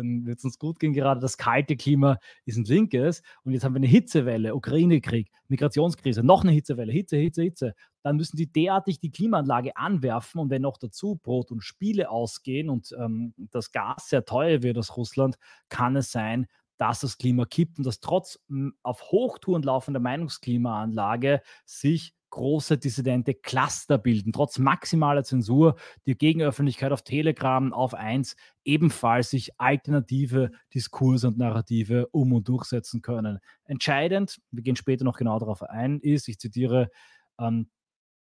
dann 0.00 0.26
wird 0.26 0.38
es 0.38 0.44
uns 0.44 0.58
gut 0.58 0.78
gehen. 0.78 0.92
Gerade 0.92 1.20
das 1.20 1.36
kalte 1.36 1.76
Klima 1.76 2.18
ist 2.44 2.56
ein 2.56 2.64
linkes. 2.64 3.22
Und 3.44 3.52
jetzt 3.52 3.64
haben 3.64 3.74
wir 3.74 3.78
eine 3.78 3.86
Hitzewelle, 3.86 4.54
Ukraine-Krieg, 4.54 5.30
Migrationskrise, 5.48 6.22
noch 6.22 6.42
eine 6.42 6.52
Hitzewelle, 6.52 6.92
Hitze, 6.92 7.16
Hitze, 7.16 7.42
Hitze. 7.42 7.74
Dann 8.02 8.16
müssen 8.16 8.36
sie 8.36 8.46
derartig 8.46 8.98
die 9.00 9.10
Klimaanlage 9.10 9.76
anwerfen. 9.76 10.40
Und 10.40 10.50
wenn 10.50 10.62
noch 10.62 10.78
dazu 10.78 11.16
Brot 11.22 11.50
und 11.50 11.62
Spiele 11.62 12.10
ausgehen 12.10 12.70
und 12.70 12.94
ähm, 12.98 13.34
das 13.36 13.72
Gas 13.72 14.08
sehr 14.08 14.24
teuer 14.24 14.62
wird 14.62 14.78
aus 14.78 14.96
Russland, 14.96 15.36
kann 15.68 15.96
es 15.96 16.10
sein, 16.10 16.46
dass 16.78 17.00
das 17.00 17.18
Klima 17.18 17.44
kippt 17.44 17.76
und 17.76 17.84
dass 17.84 18.00
trotz 18.00 18.38
auf 18.82 19.02
Hochtouren 19.10 19.62
laufender 19.62 20.00
Meinungsklimaanlage 20.00 21.42
sich 21.66 22.14
große 22.30 22.78
dissidente 22.78 23.34
Cluster 23.34 23.98
bilden, 23.98 24.32
trotz 24.32 24.58
maximaler 24.58 25.24
Zensur, 25.24 25.76
die 26.06 26.16
Gegenöffentlichkeit 26.16 26.92
auf 26.92 27.02
Telegram, 27.02 27.72
auf 27.72 27.94
1 27.94 28.36
ebenfalls 28.64 29.30
sich 29.30 29.60
alternative 29.60 30.50
Diskurse 30.72 31.28
und 31.28 31.38
Narrative 31.38 32.08
um 32.12 32.32
und 32.32 32.48
durchsetzen 32.48 33.02
können. 33.02 33.40
Entscheidend, 33.64 34.40
wir 34.50 34.62
gehen 34.62 34.76
später 34.76 35.04
noch 35.04 35.18
genau 35.18 35.38
darauf 35.38 35.62
ein, 35.62 36.00
ist, 36.00 36.28
ich 36.28 36.38
zitiere, 36.38 36.90
ähm, 37.38 37.70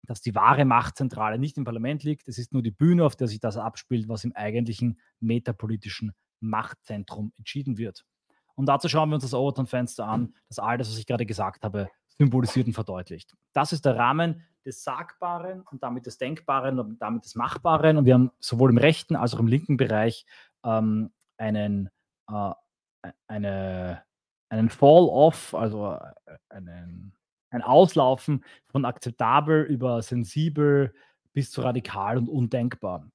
dass 0.03 0.21
die 0.21 0.35
wahre 0.35 0.65
Machtzentrale 0.65 1.37
nicht 1.37 1.57
im 1.57 1.65
Parlament 1.65 2.03
liegt. 2.03 2.27
Es 2.27 2.37
ist 2.37 2.53
nur 2.53 2.63
die 2.63 2.71
Bühne, 2.71 3.05
auf 3.05 3.15
der 3.15 3.27
sich 3.27 3.39
das 3.39 3.57
abspielt, 3.57 4.07
was 4.07 4.23
im 4.23 4.33
eigentlichen 4.33 4.99
metapolitischen 5.19 6.13
Machtzentrum 6.39 7.31
entschieden 7.37 7.77
wird. 7.77 8.05
Und 8.55 8.65
dazu 8.65 8.89
schauen 8.89 9.09
wir 9.09 9.15
uns 9.15 9.23
das 9.23 9.33
Overton-Fenster 9.33 10.05
an, 10.05 10.33
das 10.47 10.59
all 10.59 10.77
das, 10.77 10.89
was 10.89 10.97
ich 10.97 11.05
gerade 11.05 11.25
gesagt 11.25 11.63
habe, 11.63 11.89
symbolisiert 12.19 12.67
und 12.67 12.73
verdeutlicht. 12.73 13.35
Das 13.53 13.71
ist 13.71 13.85
der 13.85 13.95
Rahmen 13.95 14.45
des 14.65 14.83
Sagbaren 14.83 15.61
und 15.61 15.81
damit 15.81 16.05
des 16.05 16.17
Denkbaren 16.17 16.79
und 16.79 17.01
damit 17.01 17.23
des 17.23 17.35
Machbaren. 17.35 17.97
Und 17.97 18.05
wir 18.05 18.13
haben 18.13 18.31
sowohl 18.39 18.69
im 18.69 18.77
rechten 18.77 19.15
als 19.15 19.33
auch 19.33 19.39
im 19.39 19.47
linken 19.47 19.77
Bereich 19.77 20.25
ähm, 20.65 21.11
einen, 21.37 21.89
äh, 22.29 22.51
eine, 23.27 24.03
einen 24.49 24.69
Fall-off, 24.69 25.55
also 25.55 25.93
äh, 25.93 26.35
einen, 26.49 27.13
ein 27.51 27.61
Auslaufen 27.61 28.43
von 28.67 28.83
akzeptabel 28.83 29.63
über 29.63 30.01
sensibel 30.01 30.93
bis 31.33 31.51
zu 31.51 31.61
radikal 31.61 32.17
und 32.17 32.27
undenkbar. 32.27 33.09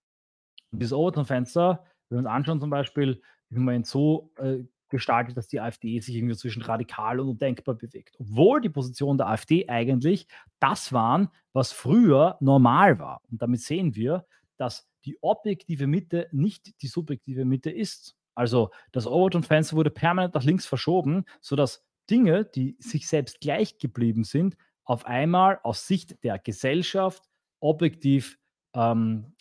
Und 0.72 0.78
dieses 0.80 0.94
Overton-Fenster, 0.94 1.84
wenn 2.08 2.16
wir 2.16 2.18
uns 2.20 2.28
anschauen 2.28 2.60
zum 2.60 2.70
Beispiel, 2.70 3.20
wie 3.50 3.60
man 3.60 3.74
ihn 3.76 3.84
so 3.84 4.32
äh, 4.38 4.64
gestaltet, 4.88 5.36
dass 5.36 5.48
die 5.48 5.60
AfD 5.60 5.98
sich 6.00 6.14
irgendwie 6.14 6.36
zwischen 6.36 6.62
radikal 6.62 7.20
und 7.20 7.28
undenkbar 7.28 7.74
bewegt. 7.74 8.16
Obwohl 8.18 8.60
die 8.60 8.68
Position 8.68 9.18
der 9.18 9.28
AfD 9.28 9.68
eigentlich 9.68 10.26
das 10.60 10.92
waren, 10.92 11.28
was 11.52 11.72
früher 11.72 12.36
normal 12.40 12.98
war. 12.98 13.20
Und 13.30 13.42
damit 13.42 13.60
sehen 13.60 13.94
wir, 13.94 14.26
dass 14.56 14.88
die 15.04 15.18
objektive 15.22 15.86
Mitte 15.86 16.28
nicht 16.32 16.80
die 16.82 16.86
subjektive 16.86 17.44
Mitte 17.44 17.70
ist. 17.70 18.16
Also 18.34 18.70
das 18.92 19.06
Overton-Fenster 19.06 19.76
wurde 19.76 19.90
permanent 19.90 20.34
nach 20.34 20.44
links 20.44 20.66
verschoben, 20.66 21.24
sodass 21.40 21.84
Dinge, 22.10 22.44
die 22.44 22.76
sich 22.78 23.06
selbst 23.06 23.40
gleich 23.40 23.78
geblieben 23.78 24.24
sind, 24.24 24.56
auf 24.84 25.06
einmal 25.06 25.60
aus 25.62 25.86
Sicht 25.86 26.22
der 26.22 26.38
Gesellschaft 26.38 27.22
objektiv, 27.60 28.38
ähm, 28.74 29.34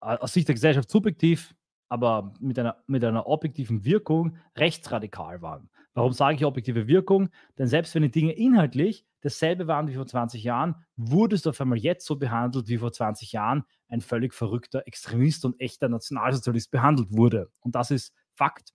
aus 0.00 0.32
Sicht 0.32 0.48
der 0.48 0.54
Gesellschaft 0.54 0.90
subjektiv, 0.90 1.54
aber 1.92 2.32
mit 2.40 2.58
einer, 2.58 2.82
mit 2.86 3.04
einer 3.04 3.26
objektiven 3.26 3.84
Wirkung 3.84 4.38
rechtsradikal 4.56 5.42
waren. 5.42 5.68
Warum 5.92 6.14
sage 6.14 6.36
ich 6.36 6.44
objektive 6.46 6.88
Wirkung? 6.88 7.28
Denn 7.58 7.66
selbst 7.66 7.94
wenn 7.94 8.02
die 8.02 8.10
Dinge 8.10 8.32
inhaltlich 8.32 9.04
dasselbe 9.20 9.66
waren 9.66 9.88
wie 9.88 9.94
vor 9.94 10.06
20 10.06 10.42
Jahren, 10.42 10.74
wurde 10.96 11.34
es 11.34 11.46
auf 11.46 11.60
einmal 11.60 11.76
jetzt 11.76 12.06
so 12.06 12.16
behandelt, 12.16 12.68
wie 12.68 12.78
vor 12.78 12.92
20 12.92 13.32
Jahren 13.32 13.64
ein 13.88 14.00
völlig 14.00 14.32
verrückter 14.32 14.86
Extremist 14.86 15.44
und 15.44 15.60
echter 15.60 15.90
Nationalsozialist 15.90 16.70
behandelt 16.70 17.14
wurde. 17.14 17.50
Und 17.60 17.74
das 17.74 17.90
ist 17.90 18.14
Fakt. 18.32 18.72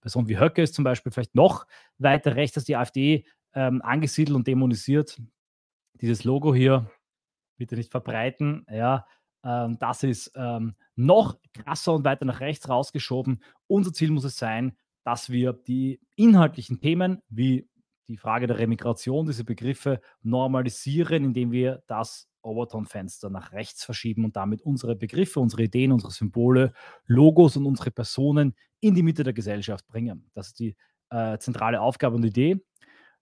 Person 0.00 0.26
wie 0.28 0.38
Höcke 0.38 0.62
ist 0.62 0.74
zum 0.74 0.84
Beispiel 0.84 1.12
vielleicht 1.12 1.34
noch 1.34 1.66
weiter 1.98 2.34
rechts 2.34 2.56
als 2.56 2.64
die 2.64 2.76
AfD 2.76 3.26
ähm, 3.52 3.82
angesiedelt 3.82 4.34
und 4.34 4.46
dämonisiert. 4.46 5.20
Dieses 6.00 6.24
Logo 6.24 6.54
hier, 6.54 6.90
bitte 7.58 7.76
nicht 7.76 7.90
verbreiten, 7.90 8.64
ja, 8.70 9.06
ähm, 9.44 9.78
das 9.78 10.02
ist 10.02 10.32
ähm, 10.34 10.74
noch 10.96 11.38
krasser 11.52 11.94
und 11.94 12.04
weiter 12.04 12.24
nach 12.24 12.40
rechts 12.40 12.68
rausgeschoben. 12.68 13.42
Unser 13.66 13.92
Ziel 13.92 14.10
muss 14.10 14.24
es 14.24 14.36
sein, 14.36 14.76
dass 15.04 15.30
wir 15.30 15.52
die 15.52 16.00
inhaltlichen 16.16 16.80
Themen 16.80 17.20
wie 17.28 17.68
die 18.08 18.16
Frage 18.16 18.46
der 18.46 18.58
Remigration, 18.58 19.26
diese 19.26 19.44
Begriffe 19.44 20.00
normalisieren, 20.22 21.24
indem 21.24 21.52
wir 21.52 21.82
das 21.86 22.28
Overton-Fenster 22.42 23.30
nach 23.30 23.52
rechts 23.52 23.84
verschieben 23.84 24.24
und 24.24 24.36
damit 24.36 24.62
unsere 24.62 24.94
Begriffe, 24.96 25.40
unsere 25.40 25.64
Ideen, 25.64 25.92
unsere 25.92 26.12
Symbole, 26.12 26.72
Logos 27.06 27.56
und 27.56 27.66
unsere 27.66 27.90
Personen 27.90 28.54
in 28.80 28.94
die 28.94 29.02
Mitte 29.02 29.24
der 29.24 29.32
Gesellschaft 29.32 29.86
bringen. 29.86 30.30
Das 30.34 30.48
ist 30.48 30.58
die 30.58 30.76
äh, 31.10 31.38
zentrale 31.38 31.80
Aufgabe 31.80 32.16
und 32.16 32.24
Idee. 32.24 32.60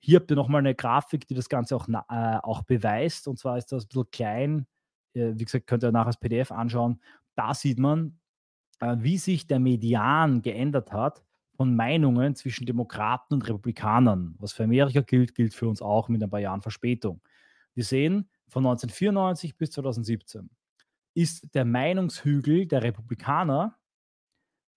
Hier 0.00 0.18
habt 0.18 0.30
ihr 0.30 0.36
nochmal 0.36 0.58
eine 0.58 0.74
Grafik, 0.74 1.28
die 1.28 1.34
das 1.34 1.48
Ganze 1.48 1.76
auch, 1.76 1.88
äh, 1.88 2.38
auch 2.42 2.62
beweist. 2.62 3.28
Und 3.28 3.38
zwar 3.38 3.56
ist 3.58 3.70
das 3.70 3.84
ein 3.84 3.88
bisschen 3.88 4.10
klein. 4.10 4.66
Äh, 5.14 5.32
wie 5.36 5.44
gesagt, 5.44 5.66
könnt 5.66 5.84
ihr 5.84 5.92
nachher 5.92 6.08
als 6.08 6.16
PDF 6.18 6.52
anschauen. 6.52 7.00
Da 7.34 7.54
sieht 7.54 7.78
man, 7.78 8.18
äh, 8.80 8.96
wie 8.98 9.18
sich 9.18 9.46
der 9.46 9.60
Median 9.60 10.42
geändert 10.42 10.92
hat 10.92 11.24
von 11.56 11.76
Meinungen 11.76 12.34
zwischen 12.34 12.66
Demokraten 12.66 13.34
und 13.34 13.48
Republikanern. 13.48 14.34
Was 14.38 14.52
für 14.52 14.64
Amerika 14.64 15.00
gilt, 15.00 15.34
gilt 15.34 15.54
für 15.54 15.68
uns 15.68 15.82
auch 15.82 16.08
mit 16.08 16.22
ein 16.22 16.30
paar 16.30 16.40
Jahren 16.40 16.62
Verspätung. 16.62 17.20
Wir 17.74 17.84
sehen, 17.84 18.28
von 18.48 18.64
1994 18.64 19.56
bis 19.56 19.70
2017 19.70 20.50
ist 21.14 21.54
der 21.54 21.64
Meinungshügel 21.64 22.66
der 22.66 22.82
Republikaner 22.82 23.76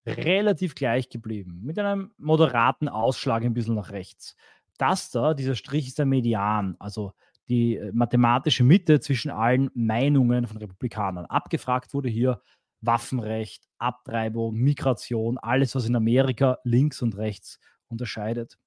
relativ 0.05 0.75
gleich 0.75 1.09
geblieben, 1.09 1.61
mit 1.63 1.79
einem 1.79 2.11
moderaten 2.17 2.87
Ausschlag 2.87 3.43
ein 3.43 3.53
bisschen 3.53 3.75
nach 3.75 3.91
rechts. 3.91 4.35
Das 4.77 5.09
da, 5.09 5.33
dieser 5.33 5.55
Strich 5.55 5.87
ist 5.87 5.97
der 5.97 6.05
Median, 6.05 6.75
also 6.79 7.13
die 7.47 7.77
äh, 7.77 7.91
mathematische 7.93 8.63
Mitte 8.63 8.99
zwischen 8.99 9.31
allen 9.31 9.69
Meinungen 9.73 10.47
von 10.47 10.57
Republikanern. 10.57 11.25
Abgefragt 11.25 11.93
wurde 11.93 12.09
hier 12.09 12.41
Waffenrecht, 12.81 13.67
Abtreibung, 13.77 14.55
Migration, 14.55 15.37
alles, 15.37 15.75
was 15.75 15.85
in 15.85 15.95
Amerika 15.95 16.59
links 16.63 17.01
und 17.01 17.17
rechts 17.17 17.59
unterscheidet. 17.87 18.57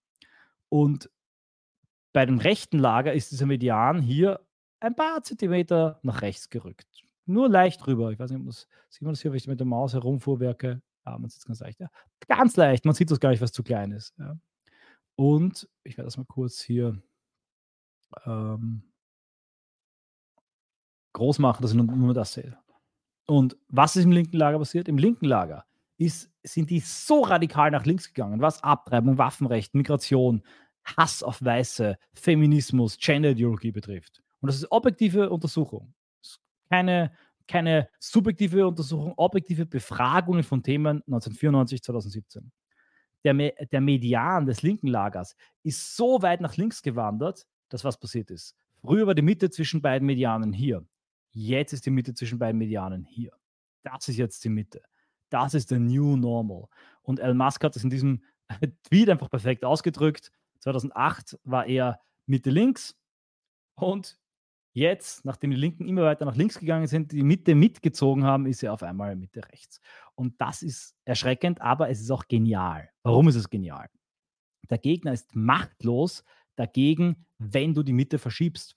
Und 0.68 1.10
bei 2.12 2.26
dem 2.26 2.38
rechten 2.38 2.78
Lager 2.78 3.12
ist 3.12 3.32
dieser 3.32 3.46
Median 3.46 4.02
hier 4.02 4.40
ein 4.80 4.94
paar 4.94 5.22
Zentimeter 5.22 6.00
nach 6.02 6.22
rechts 6.22 6.48
gerückt. 6.48 6.86
Nur 7.26 7.48
leicht 7.48 7.86
rüber. 7.86 8.10
Ich 8.10 8.18
weiß 8.18 8.30
nicht, 8.30 8.40
ob 8.40 8.52
sieht 8.52 9.02
man 9.02 9.12
das 9.12 9.20
hier, 9.20 9.30
wenn 9.30 9.38
ich 9.38 9.46
mit 9.46 9.60
der 9.60 9.66
Maus 9.66 9.92
herumfuhrwerke? 9.92 10.80
Ja, 11.04 11.18
man 11.18 11.28
sieht 11.28 11.40
es 11.40 11.44
ganz 11.44 11.60
leicht. 11.60 11.80
Ja. 11.80 11.88
Ganz 12.26 12.56
leicht. 12.56 12.84
Man 12.84 12.94
sieht 12.94 13.10
das 13.10 13.20
gar 13.20 13.30
nicht, 13.30 13.40
was 13.40 13.52
zu 13.52 13.62
klein 13.62 13.92
ist. 13.92 14.14
Ja. 14.18 14.36
Und 15.14 15.68
ich 15.84 15.98
werde 15.98 16.06
das 16.06 16.16
mal 16.16 16.24
kurz 16.24 16.60
hier 16.60 17.00
ähm, 18.24 18.82
groß 21.12 21.38
machen, 21.38 21.62
dass 21.62 21.72
ich 21.72 21.76
nur, 21.76 22.14
das 22.14 22.32
sehe. 22.32 22.56
Und 23.26 23.56
was 23.68 23.96
ist 23.96 24.04
im 24.04 24.12
linken 24.12 24.36
Lager 24.36 24.58
passiert? 24.58 24.88
Im 24.88 24.98
linken 24.98 25.26
Lager 25.26 25.64
ist, 25.98 26.30
sind 26.42 26.70
die 26.70 26.80
so 26.80 27.22
radikal 27.22 27.70
nach 27.70 27.84
links 27.84 28.08
gegangen, 28.12 28.40
was 28.40 28.62
Abtreibung, 28.62 29.18
Waffenrecht, 29.18 29.74
Migration, 29.74 30.42
Hass 30.96 31.22
auf 31.22 31.44
Weiße, 31.44 31.98
Feminismus, 32.14 32.98
Gender-Ideologie 32.98 33.72
betrifft. 33.72 34.22
Und 34.40 34.46
das 34.46 34.56
ist 34.56 34.70
objektive 34.70 35.28
Untersuchung. 35.30 35.92
Keine, 36.70 37.12
keine 37.46 37.88
subjektive 37.98 38.66
Untersuchung, 38.66 39.12
objektive 39.16 39.66
Befragungen 39.66 40.42
von 40.42 40.62
Themen 40.62 41.02
1994, 41.06 41.82
2017. 41.82 42.52
Der, 43.24 43.34
der 43.34 43.80
Median 43.80 44.46
des 44.46 44.62
linken 44.62 44.86
Lagers 44.86 45.34
ist 45.64 45.96
so 45.96 46.22
weit 46.22 46.40
nach 46.40 46.56
links 46.56 46.82
gewandert, 46.82 47.46
dass 47.68 47.84
was 47.84 47.98
passiert 47.98 48.30
ist. 48.30 48.54
Früher 48.80 49.06
war 49.06 49.14
die 49.14 49.22
Mitte 49.22 49.50
zwischen 49.50 49.82
beiden 49.82 50.06
Medianen 50.06 50.52
hier. 50.52 50.84
Jetzt 51.32 51.72
ist 51.72 51.86
die 51.86 51.90
Mitte 51.90 52.14
zwischen 52.14 52.38
beiden 52.38 52.58
Medianen 52.58 53.04
hier. 53.04 53.32
Das 53.82 54.08
ist 54.08 54.16
jetzt 54.16 54.44
die 54.44 54.48
Mitte. 54.48 54.82
Das 55.30 55.54
ist 55.54 55.70
der 55.70 55.78
New 55.78 56.16
Normal. 56.16 56.66
Und 57.02 57.20
Elon 57.20 57.36
Musk 57.36 57.62
hat 57.64 57.76
es 57.76 57.84
in 57.84 57.90
diesem 57.90 58.22
Tweet 58.84 59.10
einfach 59.10 59.30
perfekt 59.30 59.64
ausgedrückt. 59.64 60.32
2008 60.60 61.38
war 61.44 61.66
er 61.66 62.00
Mitte 62.26 62.50
links 62.50 62.96
und 63.74 64.18
Jetzt, 64.78 65.24
nachdem 65.24 65.50
die 65.50 65.56
Linken 65.56 65.88
immer 65.88 66.02
weiter 66.02 66.24
nach 66.24 66.36
links 66.36 66.56
gegangen 66.56 66.86
sind, 66.86 67.10
die 67.10 67.24
Mitte 67.24 67.56
mitgezogen 67.56 68.22
haben, 68.22 68.46
ist 68.46 68.62
er 68.62 68.72
auf 68.72 68.84
einmal 68.84 69.16
Mitte 69.16 69.44
rechts. 69.50 69.80
Und 70.14 70.40
das 70.40 70.62
ist 70.62 70.94
erschreckend, 71.04 71.60
aber 71.60 71.88
es 71.90 72.00
ist 72.00 72.12
auch 72.12 72.28
genial. 72.28 72.88
Warum 73.02 73.26
ist 73.26 73.34
es 73.34 73.50
genial? 73.50 73.88
Der 74.70 74.78
Gegner 74.78 75.12
ist 75.12 75.34
machtlos 75.34 76.22
dagegen, 76.58 77.26
wenn 77.38 77.74
du 77.74 77.82
die 77.82 77.92
Mitte 77.92 78.18
verschiebst. 78.18 78.76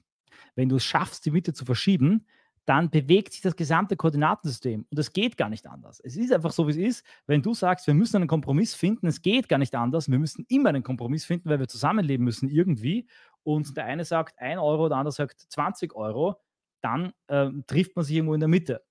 Wenn 0.55 0.69
du 0.69 0.77
es 0.77 0.83
schaffst, 0.83 1.25
die 1.25 1.31
Mitte 1.31 1.53
zu 1.53 1.65
verschieben, 1.65 2.25
dann 2.65 2.89
bewegt 2.89 3.33
sich 3.33 3.41
das 3.41 3.55
gesamte 3.55 3.95
Koordinatensystem. 3.95 4.85
Und 4.89 4.99
es 4.99 5.13
geht 5.13 5.35
gar 5.35 5.49
nicht 5.49 5.65
anders. 5.67 5.99
Es 5.99 6.15
ist 6.15 6.31
einfach 6.31 6.51
so, 6.51 6.67
wie 6.67 6.71
es 6.71 6.77
ist. 6.77 7.05
Wenn 7.25 7.41
du 7.41 7.53
sagst, 7.53 7.87
wir 7.87 7.93
müssen 7.93 8.17
einen 8.17 8.27
Kompromiss 8.27 8.75
finden, 8.75 9.07
es 9.07 9.21
geht 9.21 9.49
gar 9.49 9.57
nicht 9.57 9.73
anders. 9.73 10.09
Wir 10.09 10.19
müssen 10.19 10.45
immer 10.47 10.69
einen 10.69 10.83
Kompromiss 10.83 11.25
finden, 11.25 11.49
weil 11.49 11.59
wir 11.59 11.67
zusammenleben 11.67 12.23
müssen 12.23 12.49
irgendwie. 12.49 13.07
Und 13.43 13.75
der 13.75 13.85
eine 13.85 14.05
sagt 14.05 14.39
1 14.39 14.61
Euro, 14.61 14.89
der 14.89 14.97
andere 14.97 15.11
sagt 15.11 15.39
20 15.39 15.95
Euro, 15.95 16.35
dann 16.81 17.13
äh, 17.27 17.49
trifft 17.65 17.95
man 17.95 18.05
sich 18.05 18.15
irgendwo 18.15 18.35
in 18.35 18.39
der 18.39 18.49
Mitte. 18.49 18.83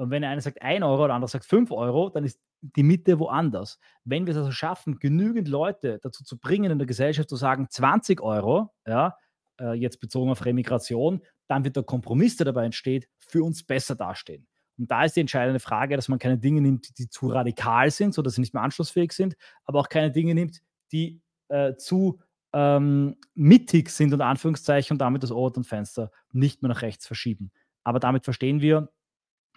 Und 0.00 0.10
wenn 0.10 0.22
der 0.22 0.30
eine 0.30 0.40
sagt 0.40 0.62
1 0.62 0.82
Euro, 0.82 1.06
der 1.06 1.14
andere 1.14 1.28
sagt 1.28 1.44
5 1.44 1.70
Euro, 1.72 2.08
dann 2.08 2.24
ist 2.24 2.40
die 2.62 2.82
Mitte 2.82 3.18
woanders. 3.18 3.78
Wenn 4.04 4.26
wir 4.26 4.32
es 4.32 4.38
also 4.38 4.50
schaffen, 4.50 4.98
genügend 4.98 5.46
Leute 5.46 5.98
dazu 6.02 6.24
zu 6.24 6.38
bringen, 6.38 6.70
in 6.70 6.78
der 6.78 6.86
Gesellschaft 6.86 7.28
zu 7.28 7.36
sagen 7.36 7.68
20 7.68 8.22
Euro, 8.22 8.72
ja, 8.86 9.14
äh, 9.60 9.74
jetzt 9.74 10.00
bezogen 10.00 10.30
auf 10.30 10.46
Remigration, 10.46 11.20
dann 11.48 11.64
wird 11.64 11.76
der 11.76 11.82
Kompromiss, 11.82 12.38
der 12.38 12.46
dabei 12.46 12.64
entsteht, 12.64 13.10
für 13.18 13.44
uns 13.44 13.62
besser 13.62 13.94
dastehen. 13.94 14.46
Und 14.78 14.90
da 14.90 15.04
ist 15.04 15.16
die 15.16 15.20
entscheidende 15.20 15.60
Frage, 15.60 15.96
dass 15.96 16.08
man 16.08 16.18
keine 16.18 16.38
Dinge 16.38 16.62
nimmt, 16.62 16.98
die 16.98 17.10
zu 17.10 17.28
radikal 17.28 17.90
sind, 17.90 18.14
sodass 18.14 18.36
sie 18.36 18.40
nicht 18.40 18.54
mehr 18.54 18.62
anschlussfähig 18.62 19.12
sind, 19.12 19.36
aber 19.66 19.80
auch 19.80 19.90
keine 19.90 20.10
Dinge 20.10 20.34
nimmt, 20.34 20.62
die 20.92 21.20
äh, 21.48 21.74
zu 21.76 22.20
ähm, 22.54 23.16
mittig 23.34 23.90
sind, 23.90 24.14
unter 24.14 24.24
Anführungszeichen, 24.24 24.94
und 24.94 24.98
damit 24.98 25.22
das 25.22 25.30
Overton-Fenster 25.30 26.10
nicht 26.32 26.62
mehr 26.62 26.70
nach 26.70 26.80
rechts 26.80 27.06
verschieben. 27.06 27.52
Aber 27.84 28.00
damit 28.00 28.24
verstehen 28.24 28.62
wir, 28.62 28.90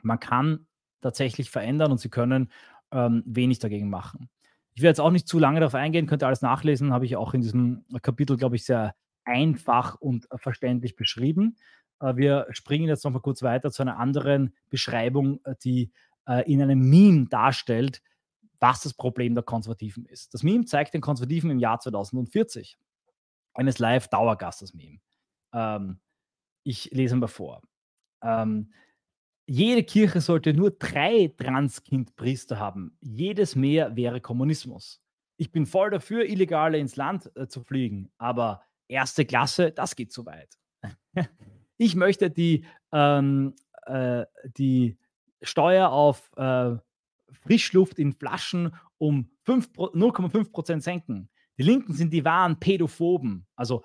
man 0.03 0.19
kann 0.19 0.67
tatsächlich 1.01 1.49
verändern 1.49 1.91
und 1.91 1.99
sie 1.99 2.09
können 2.09 2.51
ähm, 2.91 3.23
wenig 3.25 3.59
dagegen 3.59 3.89
machen. 3.89 4.29
Ich 4.75 4.81
werde 4.81 4.91
jetzt 4.91 5.01
auch 5.01 5.11
nicht 5.11 5.27
zu 5.27 5.39
lange 5.39 5.59
darauf 5.59 5.75
eingehen, 5.75 6.07
könnt 6.07 6.23
ihr 6.23 6.27
alles 6.27 6.41
nachlesen, 6.41 6.93
habe 6.93 7.05
ich 7.05 7.15
auch 7.15 7.33
in 7.33 7.41
diesem 7.41 7.85
Kapitel, 8.01 8.37
glaube 8.37 8.55
ich, 8.55 8.65
sehr 8.65 8.95
einfach 9.25 9.95
und 9.95 10.29
äh, 10.31 10.37
verständlich 10.37 10.95
beschrieben. 10.95 11.57
Äh, 11.99 12.15
wir 12.15 12.47
springen 12.51 12.87
jetzt 12.87 13.03
noch 13.03 13.11
mal 13.11 13.19
kurz 13.19 13.41
weiter 13.43 13.71
zu 13.71 13.83
einer 13.83 13.97
anderen 13.97 14.55
Beschreibung, 14.69 15.39
äh, 15.45 15.55
die 15.63 15.91
in 16.45 16.61
einem 16.61 16.79
Meme 16.89 17.25
darstellt, 17.25 18.01
was 18.61 18.81
das 18.81 18.93
Problem 18.93 19.35
der 19.35 19.43
Konservativen 19.43 20.05
ist. 20.05 20.33
Das 20.33 20.41
Meme 20.41 20.63
zeigt 20.63 20.93
den 20.93 21.01
Konservativen 21.01 21.49
im 21.49 21.59
Jahr 21.59 21.81
2040. 21.81 22.77
Eines 23.53 23.77
Live-Dauergastes-Meme. 23.77 24.99
Ähm, 25.51 25.99
ich 26.63 26.89
lese 26.91 27.17
mal 27.17 27.27
vor. 27.27 27.61
Ähm, 28.21 28.71
jede 29.45 29.83
Kirche 29.83 30.21
sollte 30.21 30.53
nur 30.53 30.71
drei 30.71 31.33
Transkind-Priester 31.37 32.59
haben. 32.59 32.97
Jedes 33.01 33.55
mehr 33.55 33.95
wäre 33.95 34.21
Kommunismus. 34.21 35.01
Ich 35.37 35.51
bin 35.51 35.65
voll 35.65 35.89
dafür, 35.89 36.25
Illegale 36.25 36.77
ins 36.77 36.95
Land 36.95 37.31
äh, 37.35 37.47
zu 37.47 37.61
fliegen, 37.61 38.11
aber 38.17 38.63
erste 38.87 39.25
Klasse, 39.25 39.71
das 39.71 39.95
geht 39.95 40.11
zu 40.11 40.25
weit. 40.25 40.57
ich 41.77 41.95
möchte 41.95 42.29
die, 42.29 42.65
ähm, 42.91 43.55
äh, 43.85 44.25
die 44.57 44.97
Steuer 45.41 45.89
auf 45.89 46.31
äh, 46.37 46.75
Frischluft 47.31 47.99
in 47.99 48.13
Flaschen 48.13 48.75
um 48.97 49.29
0,5% 49.45 50.81
senken. 50.81 51.29
Die 51.57 51.63
Linken 51.63 51.93
sind 51.93 52.13
die 52.13 52.23
wahren 52.23 52.59
Pädophoben. 52.59 53.45
Also 53.55 53.83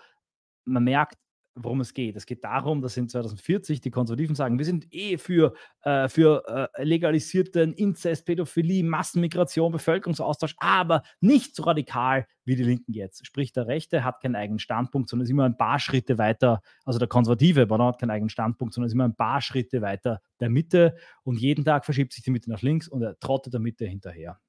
man 0.64 0.84
merkt, 0.84 1.18
worum 1.62 1.80
es 1.80 1.94
geht. 1.94 2.16
Es 2.16 2.26
geht 2.26 2.44
darum, 2.44 2.82
dass 2.82 2.96
in 2.96 3.08
2040 3.08 3.80
die 3.80 3.90
Konservativen 3.90 4.34
sagen, 4.34 4.58
wir 4.58 4.64
sind 4.64 4.86
eh 4.92 5.18
für, 5.18 5.54
äh, 5.82 6.08
für 6.08 6.70
äh, 6.76 6.84
legalisierten 6.84 7.72
Inzest, 7.74 8.26
Pädophilie, 8.26 8.84
Massenmigration, 8.84 9.72
Bevölkerungsaustausch, 9.72 10.54
aber 10.58 11.02
nicht 11.20 11.54
so 11.54 11.64
radikal 11.64 12.26
wie 12.44 12.56
die 12.56 12.62
Linken 12.62 12.92
jetzt. 12.92 13.26
Sprich, 13.26 13.52
der 13.52 13.66
Rechte 13.66 14.04
hat 14.04 14.20
keinen 14.20 14.36
eigenen 14.36 14.58
Standpunkt, 14.58 15.08
sondern 15.08 15.24
ist 15.24 15.30
immer 15.30 15.44
ein 15.44 15.56
paar 15.56 15.78
Schritte 15.78 16.18
weiter, 16.18 16.60
also 16.84 16.98
der 16.98 17.08
Konservative, 17.08 17.62
aber 17.62 17.84
hat 17.84 18.00
keinen 18.00 18.10
eigenen 18.10 18.30
Standpunkt, 18.30 18.74
sondern 18.74 18.86
ist 18.86 18.94
immer 18.94 19.04
ein 19.04 19.16
paar 19.16 19.40
Schritte 19.40 19.82
weiter 19.82 20.20
der 20.40 20.50
Mitte 20.50 20.96
und 21.24 21.38
jeden 21.38 21.64
Tag 21.64 21.84
verschiebt 21.84 22.12
sich 22.12 22.22
die 22.22 22.30
Mitte 22.30 22.50
nach 22.50 22.62
links 22.62 22.88
und 22.88 23.02
er 23.02 23.18
trottet 23.18 23.52
der 23.52 23.60
Mitte 23.60 23.86
hinterher. 23.86 24.40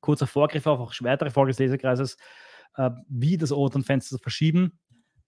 Kurzer 0.00 0.26
Vorgriff 0.26 0.66
auf 0.66 0.80
auch 0.80 0.92
weitere 1.00 1.30
Folge 1.30 1.50
des 1.50 1.58
Leserkreises, 1.58 2.16
äh, 2.76 2.90
wie 3.08 3.36
das 3.36 3.52
Overton-Fenster 3.52 4.18
verschieben 4.18 4.78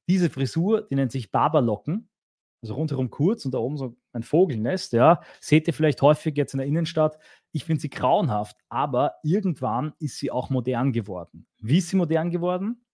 diese 0.08 0.30
Frisur, 0.30 0.82
die 0.82 0.94
nennt 0.94 1.12
sich 1.12 1.30
Barberlocken, 1.30 2.08
also 2.64 2.74
rundherum 2.74 3.10
kurz 3.10 3.44
und 3.44 3.52
da 3.52 3.58
oben 3.58 3.76
so 3.76 3.96
ein 4.12 4.22
Vogelnest, 4.22 4.94
ja, 4.94 5.20
seht 5.40 5.66
ihr 5.66 5.74
vielleicht 5.74 6.00
häufig 6.00 6.36
jetzt 6.36 6.54
in 6.54 6.58
der 6.58 6.66
Innenstadt. 6.66 7.18
Ich 7.52 7.64
finde 7.64 7.82
sie 7.82 7.90
grauenhaft, 7.90 8.56
aber 8.70 9.14
irgendwann 9.22 9.92
ist 9.98 10.18
sie 10.18 10.30
auch 10.30 10.48
modern 10.48 10.92
geworden. 10.92 11.46
Wie 11.60 11.78
ist 11.78 11.90
sie 11.90 11.96
modern 11.96 12.30
geworden? 12.30 12.84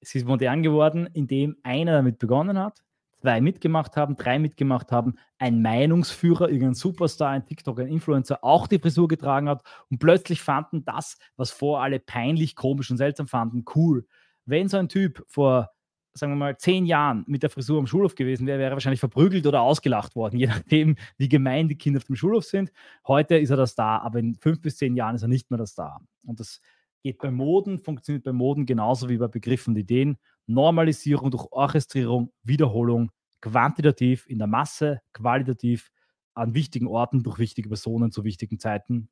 Sie 0.00 0.18
ist 0.18 0.26
modern 0.26 0.62
geworden, 0.62 1.08
indem 1.12 1.56
einer 1.62 1.92
damit 1.92 2.18
begonnen 2.18 2.58
hat, 2.58 2.82
zwei 3.20 3.40
mitgemacht 3.40 3.96
haben, 3.96 4.16
drei 4.16 4.38
mitgemacht 4.38 4.90
haben, 4.90 5.14
ein 5.38 5.62
Meinungsführer, 5.62 6.48
irgendein 6.48 6.74
Superstar, 6.74 7.30
ein 7.30 7.46
TikTok, 7.46 7.78
ein 7.80 7.88
Influencer 7.88 8.42
auch 8.42 8.66
die 8.66 8.78
Frisur 8.78 9.08
getragen 9.08 9.48
hat 9.48 9.62
und 9.90 9.98
plötzlich 9.98 10.42
fanden 10.42 10.84
das, 10.84 11.18
was 11.36 11.52
vor 11.52 11.82
alle 11.82 12.00
peinlich, 12.00 12.56
komisch 12.56 12.90
und 12.90 12.96
seltsam 12.96 13.28
fanden, 13.28 13.64
cool. 13.74 14.06
Wenn 14.44 14.68
so 14.68 14.76
ein 14.76 14.88
Typ 14.88 15.24
vor 15.28 15.70
sagen 16.16 16.32
wir 16.32 16.36
mal, 16.36 16.56
zehn 16.56 16.86
Jahren 16.86 17.24
mit 17.26 17.42
der 17.42 17.50
Frisur 17.50 17.78
am 17.78 17.86
Schulhof 17.86 18.14
gewesen 18.14 18.46
wäre, 18.46 18.58
wäre 18.58 18.70
er 18.70 18.76
wahrscheinlich 18.76 19.00
verprügelt 19.00 19.46
oder 19.46 19.60
ausgelacht 19.60 20.16
worden, 20.16 20.38
je 20.40 20.46
nachdem, 20.46 20.96
wie 21.18 21.28
gemein 21.28 21.68
die 21.68 21.76
Kinder 21.76 21.98
auf 21.98 22.04
dem 22.04 22.16
Schulhof 22.16 22.44
sind. 22.44 22.72
Heute 23.06 23.36
ist 23.36 23.50
er 23.50 23.56
das 23.56 23.74
da, 23.74 23.98
aber 23.98 24.18
in 24.18 24.34
fünf 24.34 24.60
bis 24.60 24.76
zehn 24.76 24.96
Jahren 24.96 25.16
ist 25.16 25.22
er 25.22 25.28
nicht 25.28 25.50
mehr 25.50 25.58
das 25.58 25.74
da. 25.74 26.00
Und 26.24 26.40
das 26.40 26.60
geht 27.02 27.18
bei 27.18 27.30
Moden, 27.30 27.78
funktioniert 27.78 28.24
bei 28.24 28.32
Moden 28.32 28.66
genauso 28.66 29.08
wie 29.08 29.18
bei 29.18 29.28
Begriffen 29.28 29.74
und 29.74 29.80
Ideen. 29.80 30.18
Normalisierung 30.46 31.30
durch 31.30 31.46
Orchestrierung, 31.50 32.32
Wiederholung, 32.42 33.10
quantitativ 33.40 34.26
in 34.28 34.38
der 34.38 34.46
Masse, 34.46 35.00
qualitativ 35.12 35.90
an 36.34 36.54
wichtigen 36.54 36.86
Orten 36.86 37.22
durch 37.22 37.38
wichtige 37.38 37.68
Personen 37.68 38.12
zu 38.12 38.24
wichtigen 38.24 38.58
Zeiten 38.58 39.08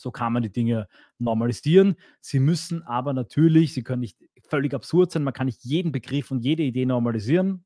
so 0.00 0.10
kann 0.10 0.32
man 0.32 0.42
die 0.42 0.50
Dinge 0.50 0.88
normalisieren. 1.18 1.96
Sie 2.20 2.40
müssen 2.40 2.82
aber 2.82 3.12
natürlich, 3.12 3.74
sie 3.74 3.82
können 3.82 4.00
nicht 4.00 4.16
völlig 4.50 4.74
absurd 4.74 5.12
sein, 5.12 5.24
man 5.24 5.34
kann 5.34 5.46
nicht 5.46 5.64
jeden 5.64 5.92
Begriff 5.92 6.30
und 6.30 6.40
jede 6.40 6.62
Idee 6.62 6.86
normalisieren. 6.86 7.64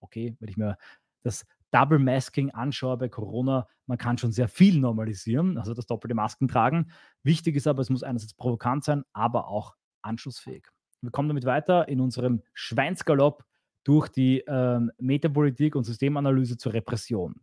Okay, 0.00 0.36
wenn 0.40 0.48
ich 0.48 0.56
mir 0.56 0.76
das 1.22 1.46
Double 1.70 1.98
Masking 1.98 2.50
anschaue 2.50 2.96
bei 2.96 3.08
Corona, 3.08 3.66
man 3.86 3.98
kann 3.98 4.18
schon 4.18 4.32
sehr 4.32 4.48
viel 4.48 4.78
normalisieren, 4.78 5.58
also 5.58 5.74
das 5.74 5.86
doppelte 5.86 6.14
Masken 6.14 6.48
tragen. 6.48 6.92
Wichtig 7.22 7.56
ist 7.56 7.66
aber, 7.66 7.82
es 7.82 7.90
muss 7.90 8.02
einerseits 8.02 8.34
provokant 8.34 8.84
sein, 8.84 9.04
aber 9.12 9.48
auch 9.48 9.74
anschlussfähig. 10.02 10.68
Wir 11.00 11.10
kommen 11.10 11.28
damit 11.28 11.44
weiter 11.44 11.88
in 11.88 12.00
unserem 12.00 12.42
Schweinsgalopp 12.52 13.44
durch 13.82 14.08
die 14.08 14.40
äh, 14.40 14.80
Metapolitik 14.98 15.76
und 15.76 15.84
Systemanalyse 15.84 16.56
zur 16.56 16.72
Repression. 16.72 17.40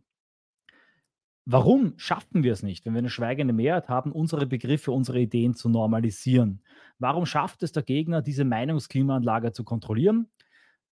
Warum 1.44 1.94
schaffen 1.96 2.44
wir 2.44 2.52
es 2.52 2.62
nicht, 2.62 2.86
wenn 2.86 2.94
wir 2.94 3.00
eine 3.00 3.10
schweigende 3.10 3.52
Mehrheit 3.52 3.88
haben, 3.88 4.12
unsere 4.12 4.46
Begriffe, 4.46 4.92
unsere 4.92 5.20
Ideen 5.20 5.54
zu 5.54 5.68
normalisieren? 5.68 6.62
Warum 7.00 7.26
schafft 7.26 7.64
es 7.64 7.72
der 7.72 7.82
Gegner, 7.82 8.22
diese 8.22 8.44
Meinungsklimaanlage 8.44 9.52
zu 9.52 9.64
kontrollieren? 9.64 10.30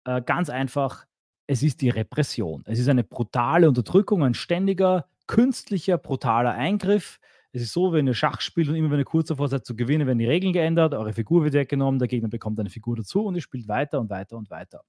Äh, 0.05 0.21
ganz 0.21 0.51
einfach, 0.51 1.07
es 1.47 1.63
ist 1.63 1.81
die 1.81 1.89
Repression. 1.89 2.63
Es 2.67 2.79
ist 2.79 2.89
eine 2.89 3.05
brutale 3.05 3.69
Unterdrückung, 3.69 4.23
ein 4.23 4.35
ständiger, 4.35 5.07
künstlicher, 5.27 5.97
brutaler 5.97 6.53
Eingriff. 6.53 7.21
Es 7.53 7.63
ist 7.63 7.73
so, 7.73 7.93
wenn 7.95 8.07
ihr 8.07 8.15
Schach 8.15 8.43
spielt 8.43 8.69
und 8.69 8.75
immer 8.75 8.91
wenn 8.91 8.99
ihr 8.99 9.05
kurz 9.05 9.29
davor 9.29 9.49
seid 9.49 9.65
zu 9.65 9.75
gewinnen, 9.75 10.07
werden 10.07 10.19
die 10.19 10.27
Regeln 10.27 10.53
geändert, 10.53 10.93
eure 10.93 11.15
Figur 11.15 11.45
wird 11.45 11.55
weggenommen, 11.55 11.99
der 11.99 12.09
Gegner 12.09 12.29
bekommt 12.29 12.61
eine 12.61 12.69
Figur 12.69 12.97
dazu 12.97 13.25
und 13.25 13.35
ihr 13.35 13.41
spielt 13.41 13.67
weiter 13.69 13.99
und 13.99 14.11
weiter 14.11 14.37
und 14.37 14.51
weiter. 14.51 14.83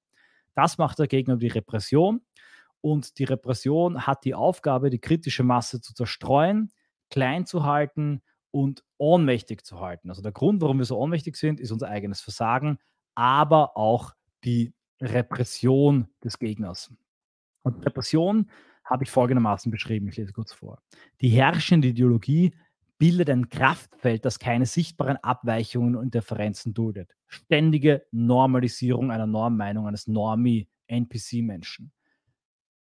Das 0.53 0.77
macht 0.77 0.99
der 0.99 1.07
Gegner 1.07 1.37
die 1.37 1.47
Repression. 1.47 2.21
Und 2.85 3.17
die 3.17 3.23
Repression 3.23 4.05
hat 4.05 4.25
die 4.25 4.35
Aufgabe, 4.35 4.91
die 4.91 4.99
kritische 4.99 5.41
Masse 5.41 5.81
zu 5.81 5.95
zerstreuen, 5.95 6.71
klein 7.09 7.47
zu 7.47 7.63
halten 7.63 8.21
und 8.51 8.83
ohnmächtig 8.99 9.65
zu 9.65 9.79
halten. 9.79 10.09
Also 10.11 10.21
der 10.21 10.31
Grund, 10.31 10.61
warum 10.61 10.77
wir 10.77 10.85
so 10.85 10.95
ohnmächtig 10.95 11.35
sind, 11.35 11.59
ist 11.59 11.71
unser 11.71 11.87
eigenes 11.87 12.21
Versagen, 12.21 12.77
aber 13.15 13.75
auch 13.75 14.13
die 14.43 14.71
Repression 15.01 16.09
des 16.23 16.37
Gegners. 16.37 16.93
Und 17.63 17.83
Repression 17.83 18.51
habe 18.83 19.03
ich 19.03 19.09
folgendermaßen 19.09 19.71
beschrieben, 19.71 20.07
ich 20.09 20.17
lese 20.17 20.31
kurz 20.31 20.53
vor. 20.53 20.79
Die 21.21 21.29
herrschende 21.29 21.87
Ideologie 21.87 22.53
bildet 22.99 23.31
ein 23.31 23.49
Kraftfeld, 23.49 24.25
das 24.25 24.37
keine 24.37 24.67
sichtbaren 24.67 25.17
Abweichungen 25.23 25.95
und 25.95 26.03
Interferenzen 26.03 26.75
duldet. 26.75 27.15
Ständige 27.25 28.05
Normalisierung 28.11 29.09
einer 29.09 29.25
Normmeinung 29.25 29.87
eines 29.87 30.05
Normie-NPC-Menschen 30.05 31.91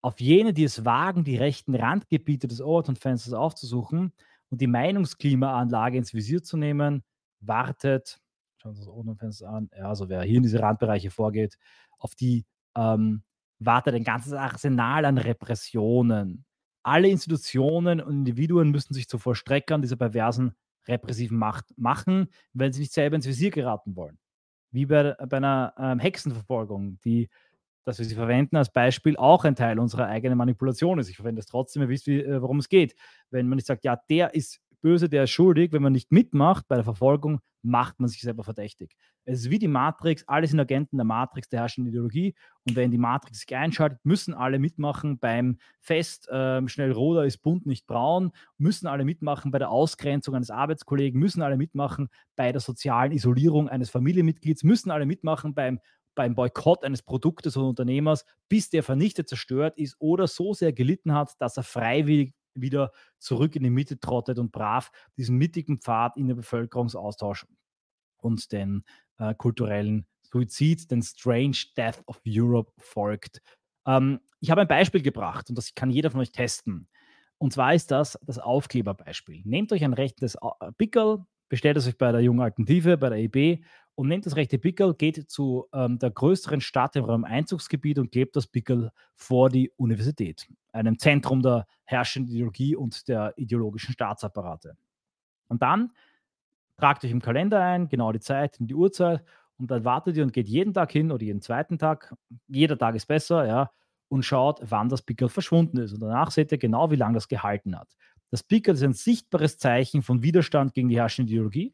auf 0.07 0.21
jene, 0.21 0.53
die 0.53 0.63
es 0.63 0.85
wagen, 0.85 1.25
die 1.25 1.35
rechten 1.35 1.75
Randgebiete 1.75 2.47
des 2.47 2.61
Overton-Fensters 2.61 3.33
aufzusuchen 3.33 4.13
und 4.49 4.61
die 4.61 4.67
Meinungsklimaanlage 4.67 5.97
ins 5.97 6.13
Visier 6.13 6.41
zu 6.41 6.55
nehmen, 6.55 7.03
wartet, 7.41 8.17
schauen 8.55 8.73
Sie 8.73 8.79
das 8.79 8.87
Overton-Fenster 8.87 9.49
an, 9.49 9.69
ja, 9.77 9.89
also 9.89 10.07
wer 10.07 10.21
hier 10.21 10.37
in 10.37 10.43
diese 10.43 10.61
Randbereiche 10.61 11.11
vorgeht, 11.11 11.57
auf 11.99 12.15
die 12.15 12.45
ähm, 12.77 13.23
wartet 13.59 13.95
ein 13.95 14.05
ganzes 14.05 14.31
Arsenal 14.31 15.03
an 15.03 15.17
Repressionen. 15.17 16.45
Alle 16.83 17.09
Institutionen 17.09 17.99
und 17.99 18.13
Individuen 18.13 18.71
müssen 18.71 18.93
sich 18.93 19.09
zu 19.09 19.17
Vollstreckern 19.19 19.81
dieser 19.81 19.97
perversen 19.97 20.53
repressiven 20.87 21.37
Macht 21.37 21.77
machen, 21.77 22.29
wenn 22.53 22.71
sie 22.71 22.79
nicht 22.79 22.93
selber 22.93 23.17
ins 23.17 23.27
Visier 23.27 23.51
geraten 23.51 23.97
wollen. 23.97 24.17
Wie 24.71 24.85
bei, 24.85 25.15
bei 25.27 25.35
einer 25.35 25.73
ähm, 25.77 25.99
Hexenverfolgung, 25.99 26.97
die 27.03 27.27
dass 27.87 27.99
wir 27.99 28.05
sie 28.05 28.15
verwenden 28.15 28.57
als 28.57 28.69
Beispiel, 28.69 29.15
auch 29.15 29.45
ein 29.45 29.55
Teil 29.55 29.79
unserer 29.79 30.07
eigenen 30.07 30.37
Manipulation 30.37 30.99
ist. 30.99 31.07
Ich 31.07 31.15
verwende 31.15 31.39
es 31.39 31.45
trotzdem, 31.45 31.83
ihr 31.83 31.87
wisst, 31.87 32.09
äh, 32.09 32.41
worum 32.41 32.59
es 32.59 32.67
geht. 32.67 32.95
Wenn 33.31 33.47
man 33.47 33.55
nicht 33.55 33.65
sagt, 33.65 33.85
ja, 33.85 33.97
der 34.09 34.35
ist 34.35 34.59
böse, 34.81 35.07
der 35.07 35.23
ist 35.23 35.29
schuldig, 35.29 35.71
wenn 35.71 35.81
man 35.81 35.93
nicht 35.93 36.11
mitmacht 36.11 36.67
bei 36.67 36.75
der 36.75 36.83
Verfolgung, 36.83 37.39
macht 37.63 37.99
man 37.99 38.09
sich 38.09 38.21
selber 38.21 38.43
verdächtig. 38.43 38.95
Es 39.25 39.39
ist 39.39 39.49
wie 39.49 39.59
die 39.59 39.67
Matrix, 39.67 40.23
alle 40.27 40.47
sind 40.47 40.59
Agenten 40.59 40.97
der 40.97 41.05
Matrix, 41.05 41.49
der 41.49 41.61
herrschenden 41.61 41.91
Ideologie. 41.91 42.35
Und 42.65 42.75
wenn 42.75 42.91
die 42.91 42.97
Matrix 42.97 43.39
sich 43.39 43.55
einschaltet, 43.55 43.99
müssen 44.03 44.33
alle 44.33 44.59
mitmachen 44.59 45.17
beim 45.17 45.57
Fest, 45.79 46.27
äh, 46.29 46.65
schnell 46.67 46.91
roter 46.91 47.25
ist 47.25 47.39
bunt, 47.39 47.65
nicht 47.65 47.87
braun, 47.87 48.31
müssen 48.57 48.87
alle 48.87 49.05
mitmachen 49.05 49.51
bei 49.51 49.59
der 49.59 49.69
Ausgrenzung 49.69 50.35
eines 50.35 50.49
Arbeitskollegen, 50.49 51.19
müssen 51.19 51.41
alle 51.41 51.57
mitmachen 51.57 52.09
bei 52.35 52.51
der 52.51 52.61
sozialen 52.61 53.11
Isolierung 53.11 53.69
eines 53.69 53.89
Familienmitglieds, 53.89 54.63
müssen 54.63 54.91
alle 54.91 55.05
mitmachen 55.05 55.53
beim 55.53 55.79
beim 56.17 56.33
Boykott 56.33 56.83
eines 56.83 57.03
Produktes 57.03 57.55
oder 57.55 57.67
Unternehmers, 57.67 58.25
bis 58.49 58.69
der 58.71 58.81
vernichtet, 58.81 59.29
zerstört 59.29 59.77
ist 59.77 59.95
oder 59.99 60.27
so 60.27 60.53
sehr 60.53 60.73
gelitten 60.73 61.13
hat, 61.13 61.39
dass 61.39 61.57
er 61.57 61.63
freiwillig 61.63 62.33
wieder 62.55 62.91
zurück 63.19 63.55
in 63.55 63.61
die 63.61 63.69
Mitte 63.69 63.99
trottet 63.99 64.39
und 64.39 64.51
brav 64.51 64.91
diesen 65.15 65.37
mittigen 65.37 65.79
Pfad 65.79 66.17
in 66.17 66.27
den 66.27 66.35
Bevölkerungsaustausch 66.35 67.45
und 68.17 68.51
den 68.51 68.83
äh, 69.19 69.35
kulturellen 69.35 70.07
Suizid, 70.23 70.89
den 70.89 71.03
Strange 71.03 71.57
Death 71.77 72.01
of 72.07 72.19
Europe 72.27 72.71
folgt. 72.79 73.41
Ähm, 73.85 74.19
ich 74.39 74.49
habe 74.49 74.61
ein 74.61 74.67
Beispiel 74.67 75.03
gebracht 75.03 75.49
und 75.49 75.55
das 75.55 75.75
kann 75.75 75.91
jeder 75.91 76.09
von 76.09 76.19
euch 76.19 76.31
testen. 76.31 76.87
Und 77.37 77.53
zwar 77.53 77.75
ist 77.75 77.91
das 77.91 78.17
das 78.25 78.39
Aufkleberbeispiel. 78.39 79.43
Nehmt 79.45 79.71
euch 79.71 79.83
ein 79.83 79.93
rechtes 79.93 80.35
Pickel, 80.79 81.19
bestellt 81.47 81.77
es 81.77 81.87
euch 81.87 81.97
bei 81.97 82.11
der 82.11 82.21
jungen 82.21 82.41
Alternative, 82.41 82.97
bei 82.97 83.09
der 83.09 83.19
EB 83.19 83.63
und 83.97 84.09
nehmt 84.09 84.27
das 84.27 84.35
rechte 84.35 84.59
Pickel, 84.59 84.93
geht 84.93 85.27
zu 85.27 85.65
ähm, 85.73 85.97
der 85.97 86.11
größeren 86.11 86.61
Stadt 86.61 86.95
im 86.95 87.05
Raum 87.05 87.23
Einzugsgebiet 87.23 87.97
und 87.97 88.11
klebt 88.11 88.35
das 88.35 88.45
Pickel 88.45 88.91
vor 89.15 89.49
die 89.49 89.71
Universität, 89.75 90.47
einem 90.71 90.99
Zentrum 90.99 91.41
der 91.41 91.65
herrschenden 91.83 92.31
Ideologie 92.31 92.75
und 92.75 93.07
der 93.07 93.33
ideologischen 93.37 93.93
Staatsapparate. 93.93 94.77
Und 95.47 95.63
dann 95.63 95.93
tragt 96.77 97.03
euch 97.03 97.09
im 97.09 97.23
Kalender 97.23 97.59
ein, 97.59 97.89
genau 97.89 98.11
die 98.11 98.19
Zeit 98.19 98.59
und 98.59 98.67
die 98.67 98.75
Uhrzeit 98.75 99.23
und 99.57 99.71
dann 99.71 99.83
wartet 99.83 100.15
ihr 100.15 100.23
und 100.23 100.31
geht 100.31 100.47
jeden 100.47 100.75
Tag 100.75 100.91
hin 100.91 101.11
oder 101.11 101.23
jeden 101.23 101.41
zweiten 101.41 101.79
Tag, 101.79 102.13
jeder 102.47 102.77
Tag 102.77 102.93
ist 102.93 103.07
besser, 103.07 103.47
ja, 103.47 103.71
und 104.09 104.23
schaut, 104.23 104.59
wann 104.61 104.89
das 104.89 105.01
Pickel 105.01 105.27
verschwunden 105.27 105.77
ist. 105.77 105.93
Und 105.93 106.01
danach 106.01 106.29
seht 106.29 106.51
ihr 106.51 106.59
genau, 106.59 106.91
wie 106.91 106.97
lange 106.97 107.15
das 107.15 107.27
gehalten 107.27 107.75
hat. 107.75 107.89
Das 108.29 108.43
Pickel 108.43 108.75
ist 108.75 108.83
ein 108.83 108.93
sichtbares 108.93 109.57
Zeichen 109.57 110.03
von 110.03 110.21
Widerstand 110.21 110.75
gegen 110.75 110.89
die 110.89 110.97
herrschende 110.97 111.31
Ideologie 111.31 111.73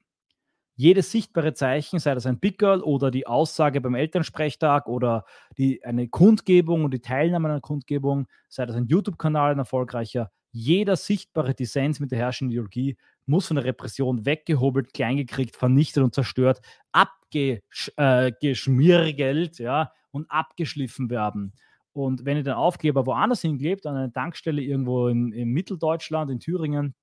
jedes 0.75 1.11
sichtbare 1.11 1.53
Zeichen, 1.53 1.99
sei 1.99 2.15
das 2.15 2.25
ein 2.25 2.39
Pickerl 2.39 2.81
oder 2.81 3.11
die 3.11 3.27
Aussage 3.27 3.81
beim 3.81 3.95
Elternsprechtag 3.95 4.87
oder 4.87 5.25
die, 5.57 5.83
eine 5.83 6.07
Kundgebung 6.07 6.83
und 6.83 6.93
die 6.93 7.01
Teilnahme 7.01 7.47
an 7.47 7.51
einer 7.51 7.61
Kundgebung, 7.61 8.27
sei 8.49 8.65
das 8.65 8.75
ein 8.75 8.87
YouTube-Kanal, 8.87 9.51
ein 9.51 9.59
erfolgreicher, 9.59 10.31
Jeder 10.55 10.95
sichtbare 10.95 11.55
Dissens 11.55 11.99
mit 11.99 12.11
der 12.11 12.19
herrschenden 12.19 12.51
Ideologie 12.51 12.95
muss 13.25 13.47
von 13.47 13.55
der 13.55 13.65
Repression 13.65 14.23
weggehobelt, 14.25 14.93
kleingekriegt, 14.93 15.55
vernichtet 15.55 16.03
und 16.03 16.13
zerstört, 16.13 16.61
abgeschmirgelt 16.91 19.59
äh, 19.59 19.63
ja, 19.63 19.91
und 20.11 20.29
abgeschliffen 20.29 21.09
werden. 21.09 21.53
Und 21.91 22.25
wenn 22.25 22.37
ihr 22.37 22.43
den 22.43 22.53
Aufkleber 22.53 23.07
woanders 23.07 23.41
hinklebt, 23.41 23.87
an 23.87 23.95
einer 23.95 24.13
Tankstelle 24.13 24.61
irgendwo 24.61 25.07
in, 25.07 25.31
in 25.31 25.49
Mitteldeutschland, 25.49 26.29
in 26.29 26.39
Thüringen, 26.39 26.93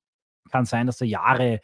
kann 0.51 0.65
sein, 0.65 0.87
dass 0.87 1.01
er 1.01 1.09
Jahre 1.09 1.61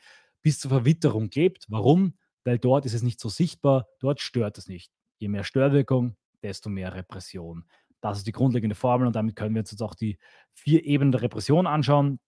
bis 0.46 0.60
zur 0.60 0.68
Verwitterung 0.68 1.28
klebt. 1.28 1.66
Warum? 1.70 2.14
Weil 2.44 2.60
dort 2.60 2.86
ist 2.86 2.94
es 2.94 3.02
nicht 3.02 3.18
so 3.18 3.28
sichtbar, 3.28 3.88
dort 3.98 4.20
stört 4.20 4.58
es 4.58 4.68
nicht. 4.68 4.92
Je 5.18 5.26
mehr 5.26 5.42
Störwirkung, 5.42 6.14
desto 6.40 6.70
mehr 6.70 6.94
Repression. 6.94 7.64
Das 8.00 8.18
ist 8.18 8.28
die 8.28 8.32
grundlegende 8.32 8.76
Formel 8.76 9.08
und 9.08 9.16
damit 9.16 9.34
können 9.34 9.56
wir 9.56 9.62
uns 9.62 9.72
jetzt 9.72 9.82
auch 9.82 9.96
die 9.96 10.20
vier 10.52 10.84
Ebenen 10.84 11.10
der 11.10 11.22
Repression 11.22 11.66
anschauen. 11.66 12.20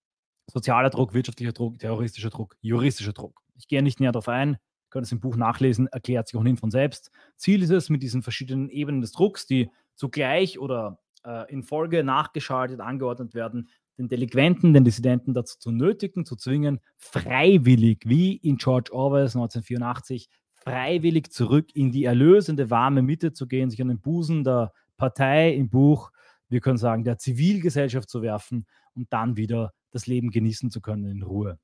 Sozialer 0.48 0.90
Druck, 0.90 1.14
wirtschaftlicher 1.14 1.52
Druck, 1.52 1.78
terroristischer 1.78 2.30
Druck, 2.30 2.56
juristischer 2.60 3.12
Druck. 3.12 3.40
Ich 3.54 3.68
gehe 3.68 3.84
nicht 3.84 4.00
näher 4.00 4.10
darauf 4.10 4.28
ein, 4.28 4.54
ihr 4.54 4.90
könnt 4.90 5.06
es 5.06 5.12
im 5.12 5.20
Buch 5.20 5.36
nachlesen, 5.36 5.86
erklärt 5.86 6.26
sich 6.26 6.36
ohnehin 6.36 6.56
von 6.56 6.72
selbst. 6.72 7.12
Ziel 7.36 7.62
ist 7.62 7.70
es, 7.70 7.88
mit 7.88 8.02
diesen 8.02 8.22
verschiedenen 8.22 8.68
Ebenen 8.68 9.00
des 9.00 9.12
Drucks, 9.12 9.46
die 9.46 9.70
zugleich 9.94 10.58
oder 10.58 10.98
äh, 11.24 11.48
in 11.52 11.62
Folge 11.62 12.02
nachgeschaltet, 12.02 12.80
angeordnet 12.80 13.34
werden, 13.34 13.68
den 13.98 14.08
Delinquenten, 14.08 14.72
den 14.72 14.84
Dissidenten 14.84 15.34
dazu 15.34 15.58
zu 15.58 15.70
nötigen, 15.72 16.24
zu 16.24 16.36
zwingen, 16.36 16.80
freiwillig, 16.96 18.02
wie 18.06 18.36
in 18.36 18.56
George 18.56 18.92
Orwells 18.92 19.34
1984, 19.34 20.28
freiwillig 20.54 21.30
zurück 21.32 21.74
in 21.74 21.90
die 21.90 22.04
erlösende 22.04 22.70
warme 22.70 23.02
Mitte 23.02 23.32
zu 23.32 23.46
gehen, 23.46 23.70
sich 23.70 23.82
an 23.82 23.88
den 23.88 24.00
Busen 24.00 24.44
der 24.44 24.72
Partei 24.96 25.52
im 25.54 25.68
Buch, 25.68 26.10
wir 26.48 26.60
können 26.60 26.78
sagen, 26.78 27.04
der 27.04 27.18
Zivilgesellschaft 27.18 28.08
zu 28.08 28.22
werfen 28.22 28.66
und 28.94 29.12
dann 29.12 29.36
wieder 29.36 29.72
das 29.90 30.06
Leben 30.06 30.30
genießen 30.30 30.70
zu 30.70 30.80
können 30.80 31.04
in 31.04 31.22
Ruhe. 31.22 31.58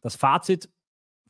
Das 0.00 0.16
Fazit 0.16 0.70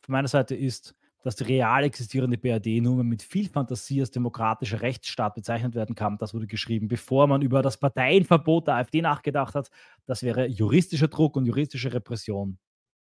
von 0.03 0.13
meiner 0.13 0.29
Seite 0.29 0.55
ist, 0.55 0.95
dass 1.23 1.37
die 1.37 1.45
real 1.45 1.85
existierende 1.85 2.39
BRD 2.39 2.81
nur 2.81 3.03
mit 3.03 3.23
viel 3.23 3.49
Fantasie 3.49 4.01
als 4.01 4.11
demokratischer 4.11 4.83
Rechtsstaat 4.83 5.35
bezeichnet 5.35 5.75
werden 5.75 5.95
kann. 5.95 6.19
Das 6.19 6.33
wurde 6.33 6.47
geschrieben, 6.47 6.89
bevor 6.89 7.27
man 7.27 7.43
über 7.43 7.63
das 7.63 7.79
Parteienverbot 7.79 8.69
der 8.69 8.77
AfD 8.77 9.03
nachgedacht 9.03 9.55
hat. 9.55 9.71
Das 10.07 10.23
wäre 10.23 10.47
juristischer 10.47 11.09
Druck 11.09 11.37
und 11.37 11.47
juristische 11.47 11.93
Repression. 11.93 12.59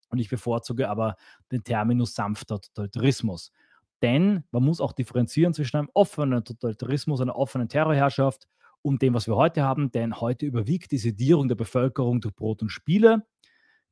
Und 0.09 0.19
ich 0.19 0.29
bevorzuge 0.29 0.89
aber 0.89 1.15
den 1.51 1.63
Terminus 1.63 2.13
sanfter 2.13 2.61
Totalitarismus. 2.61 3.51
Denn 4.01 4.43
man 4.51 4.63
muss 4.63 4.79
auch 4.79 4.93
differenzieren 4.93 5.53
zwischen 5.53 5.77
einem 5.77 5.89
offenen 5.93 6.43
Totalitarismus, 6.43 7.19
einer 7.19 7.35
offenen 7.35 7.67
Terrorherrschaft 7.67 8.47
und 8.81 9.01
dem, 9.01 9.15
was 9.15 9.27
wir 9.27 9.35
heute 9.35 9.63
haben. 9.63 9.91
Denn 9.91 10.21
heute 10.21 10.45
überwiegt 10.45 10.91
die 10.91 10.97
Sedierung 10.97 11.47
der 11.47 11.55
Bevölkerung 11.55 12.21
durch 12.21 12.35
Brot 12.35 12.61
und 12.61 12.69
Spiele. 12.69 13.25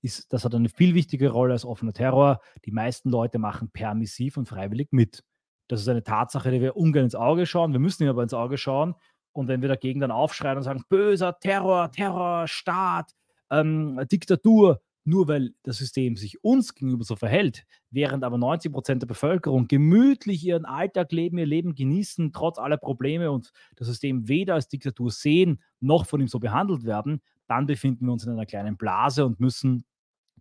Ist, 0.05 0.31
das 0.31 0.45
hat 0.45 0.53
eine 0.53 0.69
viel 0.69 0.93
wichtigere 0.93 1.31
Rolle 1.31 1.53
als 1.53 1.65
offener 1.65 1.91
Terror. 1.91 2.39
Die 2.65 2.71
meisten 2.71 3.09
Leute 3.09 3.39
machen 3.39 3.71
permissiv 3.71 4.37
und 4.37 4.47
freiwillig 4.47 4.89
mit. 4.91 5.23
Das 5.67 5.81
ist 5.81 5.89
eine 5.89 6.03
Tatsache, 6.03 6.51
die 6.51 6.61
wir 6.61 6.77
ungern 6.77 7.05
ins 7.05 7.15
Auge 7.15 7.47
schauen. 7.47 7.71
Wir 7.71 7.79
müssen 7.79 8.03
ihnen 8.03 8.11
aber 8.11 8.21
ins 8.21 8.35
Auge 8.35 8.59
schauen. 8.59 8.93
Und 9.31 9.47
wenn 9.47 9.63
wir 9.63 9.67
dagegen 9.67 10.01
dann 10.01 10.11
aufschreien 10.11 10.57
und 10.57 10.63
sagen, 10.63 10.83
böser 10.89 11.39
Terror, 11.39 11.91
Terror, 11.91 12.47
Staat, 12.47 13.13
ähm, 13.49 13.99
Diktatur, 14.11 14.79
nur 15.05 15.27
weil 15.27 15.55
das 15.63 15.77
System 15.77 16.17
sich 16.17 16.43
uns 16.43 16.75
gegenüber 16.75 17.03
so 17.03 17.15
verhält, 17.15 17.65
während 17.89 18.23
aber 18.23 18.37
90 18.37 18.71
Prozent 18.71 19.01
der 19.01 19.07
Bevölkerung 19.07 19.67
gemütlich 19.67 20.45
ihren 20.45 20.65
Alltag 20.65 21.11
leben, 21.11 21.39
ihr 21.39 21.47
Leben 21.47 21.73
genießen, 21.73 22.31
trotz 22.31 22.59
aller 22.59 22.77
Probleme 22.77 23.31
und 23.31 23.51
das 23.75 23.87
System 23.87 24.27
weder 24.27 24.53
als 24.53 24.67
Diktatur 24.67 25.09
sehen, 25.09 25.63
noch 25.79 26.05
von 26.05 26.21
ihm 26.21 26.27
so 26.27 26.39
behandelt 26.39 26.85
werden, 26.85 27.21
dann 27.47 27.65
befinden 27.65 28.05
wir 28.05 28.13
uns 28.13 28.23
in 28.23 28.33
einer 28.33 28.45
kleinen 28.45 28.77
Blase 28.77 29.25
und 29.25 29.39
müssen 29.39 29.83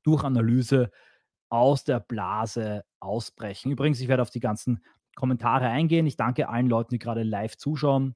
durch 0.04 0.24
Analyse 0.24 0.90
aus 1.48 1.84
der 1.84 2.00
Blase 2.00 2.84
ausbrechen. 3.00 3.70
Übrigens, 3.70 4.00
ich 4.00 4.08
werde 4.08 4.22
auf 4.22 4.30
die 4.30 4.40
ganzen 4.40 4.84
Kommentare 5.14 5.68
eingehen. 5.68 6.06
Ich 6.06 6.16
danke 6.16 6.48
allen 6.48 6.68
Leuten, 6.68 6.90
die 6.90 6.98
gerade 6.98 7.22
live 7.22 7.56
zuschauen. 7.56 8.14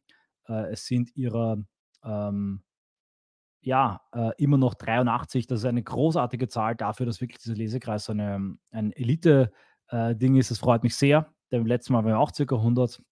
Äh, 0.49 0.72
es 0.72 0.86
sind 0.86 1.14
ihrer 1.16 1.59
ähm, 2.05 2.62
ja, 3.61 4.01
äh, 4.12 4.30
immer 4.39 4.57
noch 4.57 4.74
83. 4.74 5.47
Das 5.47 5.61
ist 5.61 5.64
eine 5.64 5.82
großartige 5.82 6.49
Zahl 6.49 6.76
dafür, 6.76 7.07
dass 7.07 7.20
wirklich 7.20 7.39
dieser 7.39 7.55
Lesekreis 7.55 8.05
so 8.05 8.12
ein 8.12 8.59
Elite-Ding 8.70 10.36
äh, 10.36 10.39
ist. 10.39 10.51
Das 10.51 10.59
freut 10.59 10.82
mich 10.82 10.97
sehr. 10.97 11.32
Denn 11.51 11.66
letzten 11.66 11.93
Mal 11.93 12.05
waren 12.05 12.12
wir 12.12 12.18
auch 12.18 12.32
circa 12.32 12.57
100. 12.57 13.03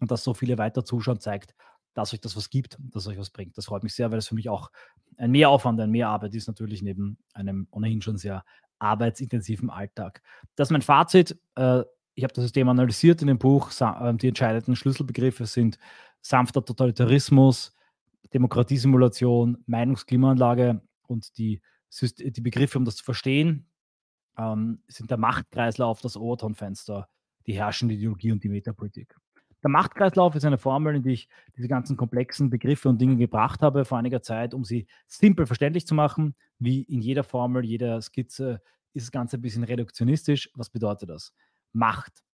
Und 0.00 0.10
dass 0.10 0.22
so 0.22 0.34
viele 0.34 0.58
weiter 0.58 0.84
zuschauen, 0.84 1.20
zeigt, 1.20 1.54
dass 1.94 2.12
euch 2.14 2.20
das 2.20 2.36
was 2.36 2.50
gibt, 2.50 2.78
dass 2.80 3.06
euch 3.06 3.18
was 3.18 3.30
bringt. 3.30 3.56
Das 3.58 3.66
freut 3.66 3.82
mich 3.82 3.94
sehr, 3.94 4.10
weil 4.10 4.18
es 4.18 4.28
für 4.28 4.34
mich 4.34 4.48
auch 4.48 4.70
ein 5.16 5.30
Mehraufwand, 5.30 5.80
ein 5.80 5.90
Mehrarbeit 5.90 6.34
ist, 6.34 6.46
natürlich 6.46 6.82
neben 6.82 7.18
einem 7.34 7.66
ohnehin 7.70 8.02
schon 8.02 8.16
sehr 8.16 8.44
arbeitsintensiven 8.78 9.70
Alltag. 9.70 10.22
Das 10.54 10.68
ist 10.68 10.72
mein 10.72 10.82
Fazit. 10.82 11.38
Äh, 11.56 11.82
ich 12.14 12.24
habe 12.24 12.34
das 12.34 12.44
System 12.44 12.68
analysiert 12.68 13.20
in 13.22 13.28
dem 13.28 13.38
Buch. 13.38 13.70
Äh, 13.80 14.14
die 14.14 14.28
entscheidenden 14.28 14.76
Schlüsselbegriffe 14.76 15.46
sind 15.46 15.78
sanfter 16.20 16.64
Totalitarismus, 16.64 17.74
Demokratiesimulation, 18.32 19.62
Meinungsklimaanlage 19.66 20.82
und 21.02 21.36
die, 21.38 21.62
die 22.00 22.40
Begriffe, 22.40 22.78
um 22.78 22.84
das 22.84 22.96
zu 22.96 23.04
verstehen, 23.04 23.68
ähm, 24.36 24.82
sind 24.86 25.10
der 25.10 25.18
Machtkreislauf, 25.18 26.00
das 26.00 26.16
Overton-Fenster, 26.16 27.08
die 27.46 27.54
herrschende 27.54 27.94
Ideologie 27.94 28.32
und 28.32 28.44
die 28.44 28.48
Metapolitik. 28.48 29.16
Der 29.62 29.70
Machtkreislauf 29.70 30.34
ist 30.36 30.44
eine 30.44 30.58
Formel, 30.58 30.96
in 30.96 31.02
die 31.02 31.12
ich 31.12 31.28
diese 31.56 31.68
ganzen 31.68 31.96
komplexen 31.96 32.48
Begriffe 32.48 32.88
und 32.88 33.00
Dinge 33.00 33.16
gebracht 33.16 33.60
habe 33.60 33.84
vor 33.84 33.98
einiger 33.98 34.22
Zeit, 34.22 34.54
um 34.54 34.64
sie 34.64 34.86
simpel 35.06 35.46
verständlich 35.46 35.86
zu 35.86 35.94
machen. 35.94 36.36
Wie 36.58 36.82
in 36.82 37.00
jeder 37.00 37.24
Formel, 37.24 37.64
jeder 37.64 38.00
Skizze 38.00 38.62
ist 38.94 39.06
das 39.06 39.12
Ganze 39.12 39.36
ein 39.36 39.42
bisschen 39.42 39.64
reduktionistisch. 39.64 40.50
Was 40.54 40.70
bedeutet 40.70 41.10
das? 41.10 41.34
Macht. 41.72 42.24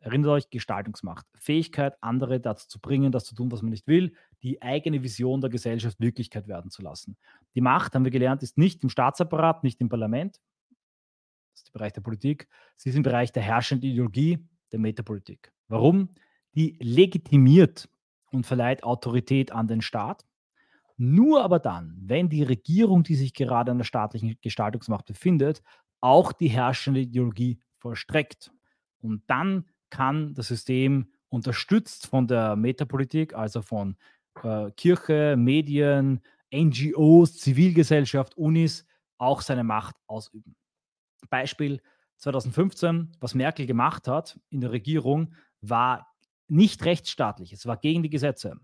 Erinnert 0.00 0.30
euch, 0.30 0.50
Gestaltungsmacht. 0.50 1.26
Fähigkeit, 1.34 1.96
andere 2.00 2.38
dazu 2.38 2.68
zu 2.68 2.80
bringen, 2.80 3.10
das 3.10 3.24
zu 3.24 3.34
tun, 3.34 3.50
was 3.50 3.62
man 3.62 3.70
nicht 3.70 3.86
will, 3.88 4.14
die 4.42 4.62
eigene 4.62 5.02
Vision 5.02 5.40
der 5.40 5.50
Gesellschaft 5.50 5.98
Wirklichkeit 5.98 6.46
werden 6.46 6.70
zu 6.70 6.82
lassen. 6.82 7.16
Die 7.54 7.60
Macht, 7.60 7.94
haben 7.94 8.04
wir 8.04 8.12
gelernt, 8.12 8.42
ist 8.42 8.58
nicht 8.58 8.82
im 8.84 8.90
Staatsapparat, 8.90 9.64
nicht 9.64 9.80
im 9.80 9.88
Parlament. 9.88 10.40
Das 11.52 11.60
ist 11.60 11.68
der 11.68 11.72
Bereich 11.72 11.92
der 11.92 12.02
Politik. 12.02 12.46
Sie 12.76 12.90
ist 12.90 12.96
im 12.96 13.02
Bereich 13.02 13.32
der 13.32 13.42
herrschenden 13.42 13.90
Ideologie, 13.90 14.38
der 14.70 14.78
Metapolitik. 14.78 15.52
Warum? 15.66 16.10
Die 16.54 16.76
legitimiert 16.80 17.88
und 18.32 18.46
verleiht 18.46 18.84
Autorität 18.84 19.52
an 19.52 19.68
den 19.68 19.80
Staat. 19.80 20.26
Nur 20.96 21.44
aber 21.44 21.60
dann, 21.60 21.96
wenn 22.00 22.28
die 22.28 22.42
Regierung, 22.42 23.04
die 23.04 23.14
sich 23.14 23.32
gerade 23.32 23.70
an 23.70 23.78
der 23.78 23.84
staatlichen 23.84 24.36
Gestaltungsmacht 24.42 25.06
befindet, 25.06 25.62
auch 26.00 26.32
die 26.32 26.48
herrschende 26.48 27.00
Ideologie 27.00 27.60
vollstreckt. 27.78 28.52
Und 29.00 29.22
dann 29.28 29.66
kann 29.90 30.34
das 30.34 30.48
System 30.48 31.12
unterstützt 31.28 32.06
von 32.06 32.26
der 32.26 32.56
Metapolitik, 32.56 33.34
also 33.34 33.62
von 33.62 33.96
äh, 34.42 34.70
Kirche, 34.72 35.36
Medien, 35.38 36.20
NGOs, 36.52 37.36
Zivilgesellschaft, 37.36 38.36
Unis, 38.36 38.86
auch 39.18 39.40
seine 39.40 39.64
Macht 39.64 39.96
ausüben. 40.06 40.56
Beispiel 41.30 41.80
2015, 42.16 43.12
was 43.20 43.34
Merkel 43.34 43.66
gemacht 43.66 44.08
hat 44.08 44.38
in 44.50 44.60
der 44.60 44.72
Regierung, 44.72 45.34
war 45.60 46.07
nicht 46.48 46.84
rechtsstaatlich, 46.84 47.52
es 47.52 47.66
war 47.66 47.76
gegen 47.76 48.02
die 48.02 48.10
Gesetze, 48.10 48.58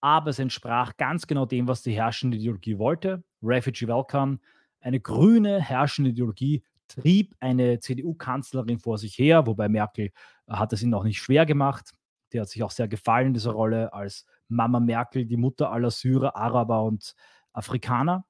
aber 0.00 0.30
es 0.30 0.38
entsprach 0.38 0.96
ganz 0.96 1.26
genau 1.26 1.46
dem, 1.46 1.68
was 1.68 1.82
die 1.82 1.92
herrschende 1.92 2.36
Ideologie 2.36 2.78
wollte. 2.78 3.22
Refugee 3.42 3.86
Welcome, 3.86 4.38
eine 4.80 5.00
grüne 5.00 5.60
herrschende 5.60 6.10
Ideologie, 6.10 6.64
trieb 6.88 7.36
eine 7.40 7.78
CDU-Kanzlerin 7.78 8.78
vor 8.78 8.98
sich 8.98 9.16
her, 9.18 9.46
wobei 9.46 9.68
Merkel 9.68 10.06
äh, 10.06 10.52
hat 10.52 10.72
es 10.72 10.82
ihnen 10.82 10.94
auch 10.94 11.04
nicht 11.04 11.18
schwer 11.18 11.46
gemacht. 11.46 11.92
Die 12.32 12.40
hat 12.40 12.48
sich 12.48 12.62
auch 12.62 12.70
sehr 12.70 12.88
gefallen 12.88 13.28
in 13.28 13.34
dieser 13.34 13.52
Rolle 13.52 13.92
als 13.92 14.26
Mama 14.48 14.80
Merkel, 14.80 15.24
die 15.26 15.36
Mutter 15.36 15.70
aller 15.70 15.90
Syrer, 15.90 16.36
Araber 16.36 16.82
und 16.84 17.14
Afrikaner. 17.52 18.24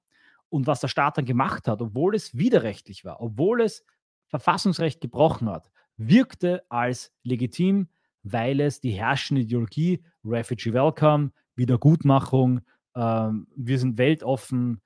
Und 0.48 0.66
was 0.66 0.80
der 0.80 0.88
Staat 0.88 1.16
dann 1.16 1.24
gemacht 1.24 1.68
hat, 1.68 1.80
obwohl 1.80 2.14
es 2.14 2.36
widerrechtlich 2.36 3.04
war, 3.04 3.20
obwohl 3.20 3.62
es 3.62 3.84
Verfassungsrecht 4.26 5.00
gebrochen 5.00 5.48
hat, 5.48 5.70
wirkte 5.96 6.64
als 6.68 7.12
legitim, 7.22 7.88
weil 8.22 8.60
es 8.60 8.80
die 8.80 8.92
herrschende 8.92 9.42
Ideologie, 9.42 10.02
Refugee 10.24 10.72
Welcome, 10.72 11.32
Wiedergutmachung, 11.56 12.60
ähm, 12.94 13.46
wir 13.56 13.78
sind 13.78 13.98
weltoffen, 13.98 14.80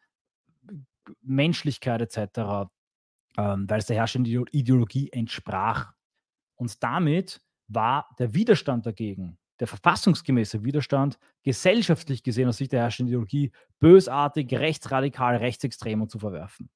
Menschlichkeit 1.23 2.01
etc 2.01 2.69
ähm, 3.37 3.69
weil 3.69 3.79
es 3.79 3.87
der 3.87 3.97
herrschenden 3.97 4.47
Ideologie 4.53 5.11
entsprach. 5.13 5.93
Und 6.57 6.83
damit 6.83 7.41
war 7.69 8.09
der 8.19 8.35
Widerstand 8.35 8.87
dagegen, 8.87 9.39
der 9.61 9.67
verfassungsgemäße 9.67 10.65
Widerstand, 10.65 11.19
gesellschaftlich 11.43 12.23
gesehen 12.23 12.49
aus 12.49 12.59
Sicht 12.59 12.73
der 12.73 12.83
herrschenden 12.83 13.11
Ideologie, 13.11 13.53
bösartig, 13.81 14.53
rechtsradikal, 14.53 15.37
rechtsextrem 15.37 16.03
und 16.03 16.11
zu 16.11 16.19
verwerfen. 16.19 16.71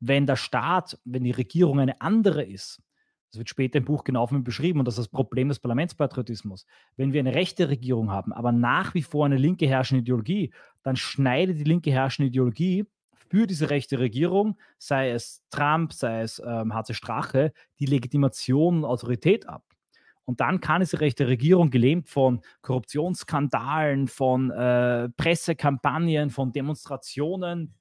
Wenn 0.00 0.26
der 0.26 0.36
Staat, 0.36 0.98
wenn 1.04 1.24
die 1.24 1.30
Regierung 1.30 1.80
eine 1.80 2.00
andere 2.00 2.42
ist, 2.44 2.82
Das 3.32 3.38
wird 3.38 3.48
später 3.48 3.78
im 3.78 3.86
Buch 3.86 4.04
genau 4.04 4.26
von 4.26 4.38
mir 4.38 4.44
beschrieben 4.44 4.78
und 4.78 4.84
das 4.84 4.98
ist 4.98 5.06
das 5.06 5.08
Problem 5.08 5.48
des 5.48 5.58
Parlamentspatriotismus. 5.58 6.66
Wenn 6.96 7.14
wir 7.14 7.20
eine 7.20 7.34
rechte 7.34 7.70
Regierung 7.70 8.10
haben, 8.10 8.32
aber 8.34 8.52
nach 8.52 8.92
wie 8.92 9.02
vor 9.02 9.24
eine 9.24 9.38
linke 9.38 9.66
herrschende 9.66 10.02
Ideologie, 10.02 10.52
dann 10.82 10.96
schneidet 10.96 11.58
die 11.58 11.64
linke 11.64 11.90
herrschende 11.90 12.28
Ideologie 12.28 12.84
für 13.30 13.46
diese 13.46 13.70
rechte 13.70 13.98
Regierung, 13.98 14.58
sei 14.76 15.12
es 15.12 15.42
Trump, 15.48 15.94
sei 15.94 16.20
es 16.20 16.42
ähm, 16.44 16.74
HC 16.74 16.92
Strache, 16.92 17.52
die 17.78 17.86
Legitimation 17.86 18.78
und 18.78 18.84
Autorität 18.84 19.48
ab. 19.48 19.64
Und 20.26 20.40
dann 20.40 20.60
kann 20.60 20.82
diese 20.82 21.00
rechte 21.00 21.26
Regierung, 21.26 21.70
gelähmt 21.70 22.10
von 22.10 22.42
Korruptionsskandalen, 22.60 24.08
von 24.08 24.50
äh, 24.50 25.08
Pressekampagnen, 25.16 26.28
von 26.28 26.52
Demonstrationen, 26.52 27.74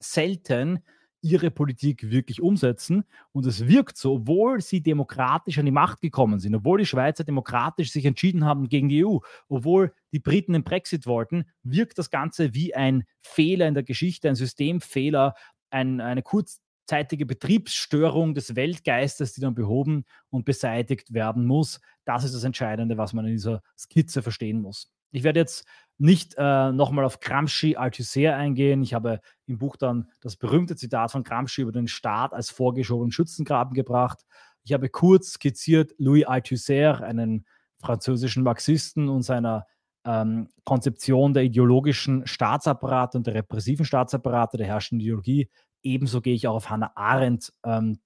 selten 0.00 0.80
ihre 1.22 1.50
Politik 1.50 2.10
wirklich 2.10 2.40
umsetzen. 2.40 3.04
Und 3.32 3.46
es 3.46 3.66
wirkt 3.66 3.96
so, 3.96 4.14
obwohl 4.14 4.60
sie 4.60 4.82
demokratisch 4.82 5.58
an 5.58 5.64
die 5.64 5.72
Macht 5.72 6.00
gekommen 6.00 6.38
sind, 6.38 6.54
obwohl 6.54 6.78
die 6.78 6.86
Schweizer 6.86 7.24
demokratisch 7.24 7.90
sich 7.90 8.04
entschieden 8.04 8.44
haben 8.44 8.68
gegen 8.68 8.88
die 8.88 9.04
EU, 9.04 9.18
obwohl 9.48 9.92
die 10.12 10.20
Briten 10.20 10.52
den 10.52 10.64
Brexit 10.64 11.06
wollten, 11.06 11.46
wirkt 11.62 11.98
das 11.98 12.10
Ganze 12.10 12.54
wie 12.54 12.74
ein 12.74 13.04
Fehler 13.22 13.66
in 13.68 13.74
der 13.74 13.82
Geschichte, 13.82 14.28
ein 14.28 14.34
Systemfehler, 14.34 15.34
ein, 15.70 16.00
eine 16.00 16.22
kurzzeitige 16.22 17.26
Betriebsstörung 17.26 18.34
des 18.34 18.54
Weltgeistes, 18.54 19.32
die 19.32 19.40
dann 19.40 19.54
behoben 19.54 20.04
und 20.30 20.44
beseitigt 20.44 21.12
werden 21.12 21.44
muss. 21.46 21.80
Das 22.04 22.24
ist 22.24 22.34
das 22.34 22.44
Entscheidende, 22.44 22.98
was 22.98 23.12
man 23.12 23.26
in 23.26 23.32
dieser 23.32 23.62
Skizze 23.76 24.22
verstehen 24.22 24.60
muss. 24.60 24.92
Ich 25.10 25.22
werde 25.22 25.40
jetzt 25.40 25.66
nicht 25.98 26.34
äh, 26.36 26.72
nochmal 26.72 27.04
auf 27.04 27.20
Gramsci 27.20 27.76
Althusser 27.76 28.36
eingehen. 28.36 28.82
Ich 28.82 28.94
habe 28.94 29.20
im 29.46 29.58
Buch 29.58 29.76
dann 29.76 30.08
das 30.20 30.36
berühmte 30.36 30.76
Zitat 30.76 31.12
von 31.12 31.24
Gramsci 31.24 31.62
über 31.62 31.72
den 31.72 31.88
Staat 31.88 32.34
als 32.34 32.50
vorgeschobenen 32.50 33.12
Schützengraben 33.12 33.74
gebracht. 33.74 34.24
Ich 34.64 34.72
habe 34.72 34.88
kurz 34.88 35.32
skizziert 35.32 35.94
Louis 35.98 36.26
Althusser, 36.26 37.02
einen 37.02 37.46
französischen 37.78 38.42
Marxisten 38.42 39.08
und 39.08 39.22
seiner 39.22 39.66
ähm, 40.04 40.48
Konzeption 40.64 41.34
der 41.34 41.44
ideologischen 41.44 42.26
Staatsapparate 42.26 43.18
und 43.18 43.26
der 43.26 43.34
repressiven 43.34 43.84
Staatsapparate 43.84 44.56
der 44.56 44.66
herrschenden 44.66 45.04
Ideologie. 45.04 45.50
Ebenso 45.82 46.20
gehe 46.20 46.34
ich 46.34 46.46
auch 46.46 46.56
auf 46.56 46.70
Hannah 46.70 46.92
Arendt 46.94 47.52
ähm, 47.64 48.00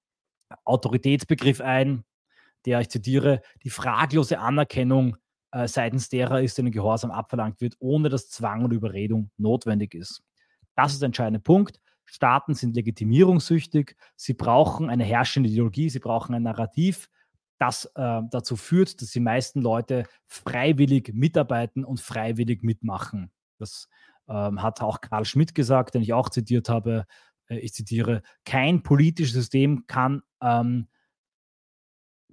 Autoritätsbegriff 0.65 1.61
ein, 1.61 2.03
der, 2.65 2.81
ich 2.81 2.89
zitiere, 2.89 3.41
die 3.63 3.69
fraglose 3.69 4.39
Anerkennung 4.39 5.17
äh, 5.51 5.67
seitens 5.67 6.09
derer 6.09 6.41
ist, 6.41 6.57
denen 6.57 6.71
Gehorsam 6.71 7.11
abverlangt 7.11 7.61
wird, 7.61 7.75
ohne 7.79 8.09
dass 8.09 8.29
Zwang 8.29 8.63
und 8.63 8.71
Überredung 8.71 9.31
notwendig 9.37 9.93
ist. 9.93 10.23
Das 10.75 10.93
ist 10.93 11.01
der 11.01 11.07
entscheidende 11.07 11.39
Punkt. 11.39 11.79
Staaten 12.05 12.55
sind 12.55 12.75
legitimierungssüchtig, 12.75 13.95
sie 14.15 14.33
brauchen 14.33 14.89
eine 14.89 15.03
herrschende 15.03 15.49
Ideologie, 15.49 15.89
sie 15.89 15.99
brauchen 15.99 16.35
ein 16.35 16.43
Narrativ, 16.43 17.09
das 17.57 17.85
äh, 17.95 18.21
dazu 18.29 18.55
führt, 18.55 19.01
dass 19.01 19.11
die 19.11 19.19
meisten 19.19 19.61
Leute 19.61 20.05
freiwillig 20.25 21.13
mitarbeiten 21.13 21.85
und 21.85 22.01
freiwillig 22.01 22.63
mitmachen. 22.63 23.31
Das 23.59 23.87
ähm, 24.27 24.61
hat 24.61 24.81
auch 24.81 24.99
Karl 24.99 25.25
Schmidt 25.25 25.53
gesagt, 25.53 25.93
den 25.93 26.01
ich 26.01 26.13
auch 26.13 26.29
zitiert 26.29 26.69
habe. 26.69 27.05
Äh, 27.47 27.59
ich 27.59 27.73
zitiere, 27.73 28.23
kein 28.45 28.83
politisches 28.83 29.35
System 29.35 29.85
kann 29.87 30.23
ähm, 30.41 30.87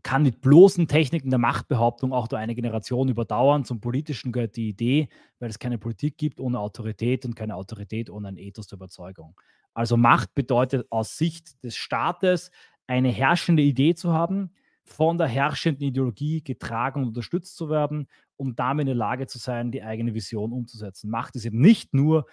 kann 0.02 0.22
mit 0.22 0.40
bloßen 0.40 0.88
Techniken 0.88 1.30
der 1.30 1.38
Machtbehauptung 1.38 2.12
auch 2.12 2.30
nur 2.30 2.38
eine 2.38 2.54
Generation 2.54 3.08
überdauern. 3.08 3.64
Zum 3.64 3.80
Politischen 3.80 4.32
gehört 4.32 4.56
die 4.56 4.68
Idee, 4.68 5.08
weil 5.38 5.50
es 5.50 5.58
keine 5.58 5.78
Politik 5.78 6.18
gibt 6.18 6.40
ohne 6.40 6.60
Autorität 6.60 7.24
und 7.24 7.34
keine 7.34 7.56
Autorität 7.56 8.10
ohne 8.10 8.28
ein 8.28 8.36
Ethos 8.36 8.66
der 8.68 8.76
Überzeugung. 8.76 9.40
Also 9.74 9.96
Macht 9.96 10.34
bedeutet 10.34 10.86
aus 10.90 11.16
Sicht 11.16 11.62
des 11.64 11.76
Staates 11.76 12.50
eine 12.86 13.10
herrschende 13.10 13.62
Idee 13.62 13.94
zu 13.94 14.12
haben, 14.12 14.50
von 14.84 15.18
der 15.18 15.26
herrschenden 15.26 15.86
Ideologie 15.86 16.42
getragen 16.42 17.02
und 17.02 17.08
unterstützt 17.08 17.56
zu 17.56 17.68
werden, 17.68 18.08
um 18.36 18.56
damit 18.56 18.82
in 18.82 18.86
der 18.86 18.94
Lage 18.94 19.26
zu 19.26 19.38
sein, 19.38 19.70
die 19.70 19.82
eigene 19.82 20.14
Vision 20.14 20.52
umzusetzen. 20.52 21.10
Macht 21.10 21.36
ist 21.36 21.44
eben 21.44 21.60
nicht 21.60 21.92
nur 21.92 22.26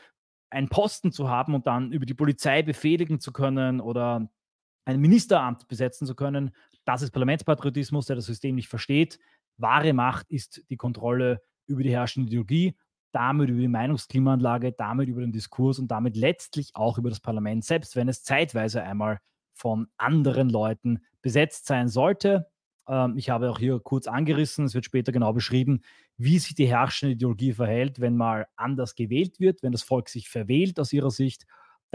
einen 0.49 0.70
Posten 0.70 1.11
zu 1.11 1.30
haben 1.30 1.53
und 1.53 1.68
dann 1.68 1.91
über 1.91 2.05
die 2.05 2.13
Polizei 2.13 2.63
befehligen 2.63 3.20
zu 3.20 3.34
können 3.34 3.82
oder 3.82 4.30
ein 4.86 5.01
Ministeramt 5.01 5.68
besetzen 5.68 6.07
zu 6.07 6.16
können. 6.16 6.51
Das 6.86 7.01
ist 7.01 7.11
Parlamentspatriotismus, 7.11 8.05
der 8.05 8.15
das 8.15 8.25
System 8.25 8.55
nicht 8.55 8.69
versteht. 8.69 9.19
Wahre 9.57 9.93
Macht 9.93 10.29
ist 10.29 10.63
die 10.69 10.77
Kontrolle 10.77 11.41
über 11.67 11.83
die 11.83 11.91
herrschende 11.91 12.27
Ideologie, 12.27 12.77
damit 13.11 13.49
über 13.49 13.59
die 13.59 13.67
Meinungsklimaanlage, 13.67 14.73
damit 14.73 15.09
über 15.09 15.21
den 15.21 15.31
Diskurs 15.31 15.79
und 15.79 15.89
damit 15.89 16.15
letztlich 16.15 16.75
auch 16.75 16.97
über 16.97 17.09
das 17.09 17.19
Parlament, 17.19 17.65
selbst 17.65 17.95
wenn 17.95 18.07
es 18.07 18.23
zeitweise 18.23 18.83
einmal 18.83 19.19
von 19.53 19.88
anderen 19.97 20.49
Leuten 20.49 21.01
besetzt 21.21 21.65
sein 21.65 21.88
sollte. 21.88 22.47
Ähm, 22.88 23.17
ich 23.17 23.29
habe 23.29 23.49
auch 23.49 23.57
hier 23.57 23.79
kurz 23.79 24.07
angerissen, 24.07 24.65
es 24.65 24.75
wird 24.75 24.86
später 24.86 25.11
genau 25.11 25.33
beschrieben, 25.33 25.81
wie 26.17 26.39
sich 26.39 26.55
die 26.55 26.67
herrschende 26.67 27.13
Ideologie 27.13 27.53
verhält, 27.53 27.99
wenn 27.99 28.17
mal 28.17 28.47
anders 28.55 28.95
gewählt 28.95 29.39
wird, 29.39 29.63
wenn 29.63 29.71
das 29.71 29.83
Volk 29.83 30.09
sich 30.09 30.29
verwählt 30.29 30.79
aus 30.79 30.93
ihrer 30.93 31.11
Sicht 31.11 31.45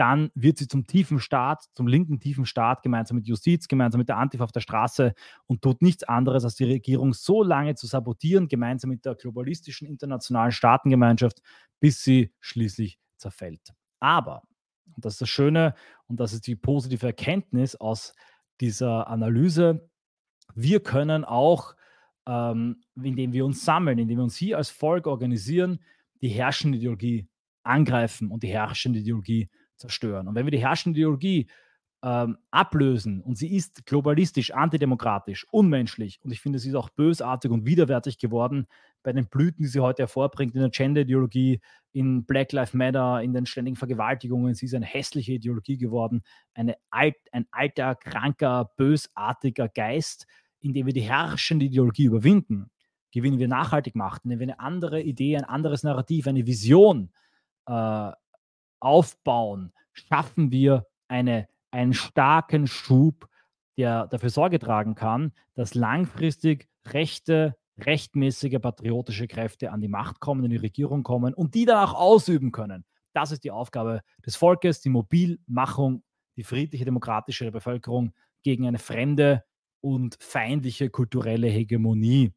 dann 0.01 0.31
wird 0.33 0.57
sie 0.57 0.67
zum 0.67 0.87
tiefen 0.87 1.19
Staat, 1.19 1.65
zum 1.75 1.85
linken 1.85 2.19
tiefen 2.19 2.47
Staat, 2.47 2.81
gemeinsam 2.81 3.17
mit 3.17 3.27
Justiz, 3.27 3.67
gemeinsam 3.67 3.99
mit 3.99 4.09
der 4.09 4.17
Antifa 4.17 4.43
auf 4.43 4.51
der 4.51 4.59
Straße 4.59 5.13
und 5.45 5.61
tut 5.61 5.83
nichts 5.83 6.03
anderes, 6.03 6.43
als 6.43 6.55
die 6.55 6.63
Regierung 6.63 7.13
so 7.13 7.43
lange 7.43 7.75
zu 7.75 7.85
sabotieren, 7.85 8.47
gemeinsam 8.47 8.89
mit 8.89 9.05
der 9.05 9.13
globalistischen 9.13 9.87
internationalen 9.87 10.51
Staatengemeinschaft, 10.51 11.43
bis 11.79 12.01
sie 12.01 12.33
schließlich 12.39 12.97
zerfällt. 13.17 13.61
Aber, 13.99 14.41
und 14.95 15.05
das 15.05 15.13
ist 15.13 15.21
das 15.21 15.29
Schöne 15.29 15.75
und 16.07 16.19
das 16.19 16.33
ist 16.33 16.47
die 16.47 16.55
positive 16.55 17.05
Erkenntnis 17.05 17.75
aus 17.75 18.15
dieser 18.59 19.07
Analyse, 19.07 19.87
wir 20.55 20.81
können 20.81 21.23
auch, 21.25 21.75
ähm, 22.27 22.81
indem 22.95 23.33
wir 23.33 23.45
uns 23.45 23.63
sammeln, 23.63 23.99
indem 23.99 24.17
wir 24.17 24.23
uns 24.23 24.35
hier 24.35 24.57
als 24.57 24.71
Volk 24.71 25.05
organisieren, 25.05 25.79
die 26.23 26.29
herrschende 26.29 26.79
Ideologie 26.79 27.29
angreifen 27.61 28.31
und 28.31 28.41
die 28.41 28.47
herrschende 28.47 28.97
Ideologie 28.97 29.51
zerstören. 29.81 30.27
Und 30.27 30.35
wenn 30.35 30.45
wir 30.45 30.51
die 30.51 30.61
herrschende 30.61 30.97
Ideologie 30.97 31.47
ähm, 32.03 32.37
ablösen 32.49 33.21
und 33.21 33.37
sie 33.37 33.55
ist 33.55 33.85
globalistisch, 33.85 34.51
antidemokratisch, 34.51 35.45
unmenschlich 35.51 36.19
und 36.23 36.31
ich 36.31 36.41
finde, 36.41 36.57
sie 36.57 36.69
ist 36.69 36.75
auch 36.75 36.89
bösartig 36.89 37.51
und 37.51 37.65
widerwärtig 37.65 38.17
geworden 38.17 38.67
bei 39.03 39.13
den 39.13 39.27
Blüten, 39.27 39.63
die 39.63 39.69
sie 39.69 39.79
heute 39.79 40.03
hervorbringt 40.03 40.55
in 40.55 40.61
der 40.61 40.69
Gender-Ideologie, 40.69 41.61
in 41.91 42.25
Black 42.25 42.51
Lives 42.53 42.73
Matter, 42.73 43.21
in 43.21 43.33
den 43.33 43.45
ständigen 43.45 43.75
Vergewaltigungen. 43.75 44.55
Sie 44.55 44.65
ist 44.65 44.73
eine 44.73 44.85
hässliche 44.85 45.33
Ideologie 45.33 45.77
geworden, 45.77 46.23
eine 46.53 46.75
alt, 46.89 47.15
ein 47.31 47.45
alter, 47.51 47.95
kranker, 47.95 48.71
bösartiger 48.77 49.69
Geist, 49.69 50.25
indem 50.59 50.87
wir 50.87 50.93
die 50.93 51.01
herrschende 51.01 51.65
Ideologie 51.65 52.05
überwinden, 52.05 52.71
gewinnen 53.11 53.39
wir 53.39 53.47
nachhaltig 53.47 53.95
Macht, 53.95 54.23
indem 54.23 54.39
wir 54.39 54.47
eine 54.47 54.59
andere 54.59 55.01
Idee, 55.01 55.37
ein 55.37 55.43
anderes 55.43 55.83
Narrativ, 55.83 56.27
eine 56.27 56.47
Vision 56.47 57.11
äh, 57.67 58.11
aufbauen, 58.81 59.71
schaffen 59.93 60.51
wir 60.51 60.85
eine, 61.07 61.47
einen 61.71 61.93
starken 61.93 62.67
Schub, 62.67 63.27
der 63.77 64.07
dafür 64.07 64.29
Sorge 64.29 64.59
tragen 64.59 64.95
kann, 64.95 65.31
dass 65.55 65.73
langfristig 65.73 66.67
rechte, 66.85 67.55
rechtmäßige, 67.77 68.59
patriotische 68.61 69.27
Kräfte 69.27 69.71
an 69.71 69.81
die 69.81 69.87
Macht 69.87 70.19
kommen, 70.19 70.43
in 70.43 70.51
die 70.51 70.57
Regierung 70.57 71.03
kommen 71.03 71.33
und 71.33 71.55
die 71.55 71.65
dann 71.65 71.77
auch 71.77 71.93
ausüben 71.93 72.51
können. 72.51 72.85
Das 73.13 73.31
ist 73.31 73.43
die 73.43 73.51
Aufgabe 73.51 74.01
des 74.25 74.35
Volkes, 74.35 74.81
die 74.81 74.89
Mobilmachung, 74.89 76.03
die 76.37 76.43
friedliche, 76.43 76.85
demokratische 76.85 77.51
Bevölkerung 77.51 78.13
gegen 78.43 78.67
eine 78.67 78.79
fremde 78.79 79.43
und 79.81 80.17
feindliche 80.19 80.89
kulturelle 80.89 81.47
Hegemonie. 81.47 82.33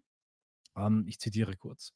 Ähm, 0.76 1.04
ich 1.08 1.18
zitiere 1.18 1.56
kurz. 1.56 1.92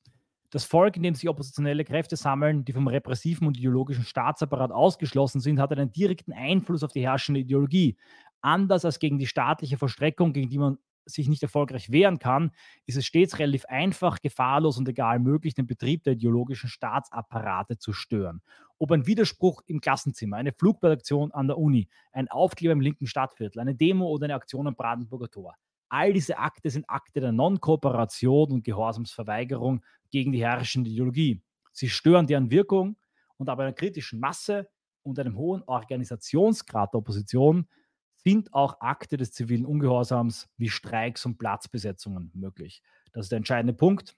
Das 0.51 0.65
Volk, 0.65 0.97
in 0.97 1.03
dem 1.03 1.15
sich 1.15 1.29
oppositionelle 1.29 1.85
Kräfte 1.85 2.17
sammeln, 2.17 2.65
die 2.65 2.73
vom 2.73 2.89
repressiven 2.89 3.47
und 3.47 3.59
ideologischen 3.59 4.05
Staatsapparat 4.05 4.71
ausgeschlossen 4.73 5.41
sind, 5.41 5.61
hat 5.61 5.73
einen 5.73 5.93
direkten 5.93 6.33
Einfluss 6.33 6.83
auf 6.83 6.93
die 6.93 7.03
herrschende 7.03 7.41
Ideologie. 7.41 7.97
Anders 8.41 8.85
als 8.85 8.99
gegen 8.99 9.19
die 9.19 9.27
staatliche 9.27 9.77
Verstreckung, 9.77 10.33
gegen 10.33 10.49
die 10.49 10.59
man 10.59 10.79
sich 11.05 11.29
nicht 11.29 11.43
erfolgreich 11.43 11.91
wehren 11.91 12.19
kann, 12.19 12.53
ist 12.87 12.97
es 12.97 13.07
stets 13.07 13.39
relativ 13.39 13.65
einfach, 13.67 14.21
gefahrlos 14.21 14.79
und 14.79 14.89
egal 14.89 15.19
möglich, 15.19 15.55
den 15.55 15.67
Betrieb 15.67 16.05
der 16.05 16.15
ideologischen 16.15 16.69
Staatsapparate 16.69 17.79
zu 17.79 17.93
stören. 17.93 18.43
Ob 18.79 18.93
ein 18.93 19.07
Widerspruch 19.07 19.63
im 19.67 19.81
Klassenzimmer, 19.81 20.37
eine 20.37 20.53
Flugballaktion 20.53 21.33
an 21.33 21.49
der 21.49 21.59
Uni, 21.59 21.89
ein 22.13 22.29
Aufkleber 22.29 22.73
im 22.73 22.81
linken 22.81 23.07
Stadtviertel, 23.07 23.61
eine 23.61 23.75
Demo 23.75 24.07
oder 24.07 24.25
eine 24.25 24.35
Aktion 24.35 24.67
am 24.67 24.77
Brandenburger 24.77 25.31
Tor. 25.31 25.57
All 25.89 26.13
diese 26.13 26.39
Akte 26.39 26.71
sind 26.71 26.89
Akte 26.89 27.21
der 27.21 27.33
Non-Kooperation 27.33 28.53
und 28.53 28.65
Gehorsamsverweigerung 28.65 29.85
gegen 30.11 30.33
die 30.33 30.43
herrschende 30.43 30.91
Ideologie. 30.91 31.43
Sie 31.73 31.89
stören 31.89 32.27
deren 32.27 32.51
Wirkung 32.51 32.97
und 33.37 33.49
aber 33.49 33.63
einer 33.63 33.73
kritischen 33.73 34.21
Masse 34.21 34.69
und 35.03 35.19
einem 35.19 35.37
hohen 35.37 35.63
Organisationsgrad 35.63 36.93
der 36.93 36.99
Opposition 36.99 37.69
sind 38.17 38.53
auch 38.53 38.81
Akte 38.81 39.17
des 39.17 39.33
zivilen 39.33 39.65
Ungehorsams 39.65 40.49
wie 40.57 40.69
Streiks 40.69 41.25
und 41.25 41.39
Platzbesetzungen 41.39 42.31
möglich. 42.35 42.83
Das 43.13 43.27
ist 43.27 43.33
der 43.33 43.39
entscheidende 43.39 43.75
Punkt. 43.75 44.17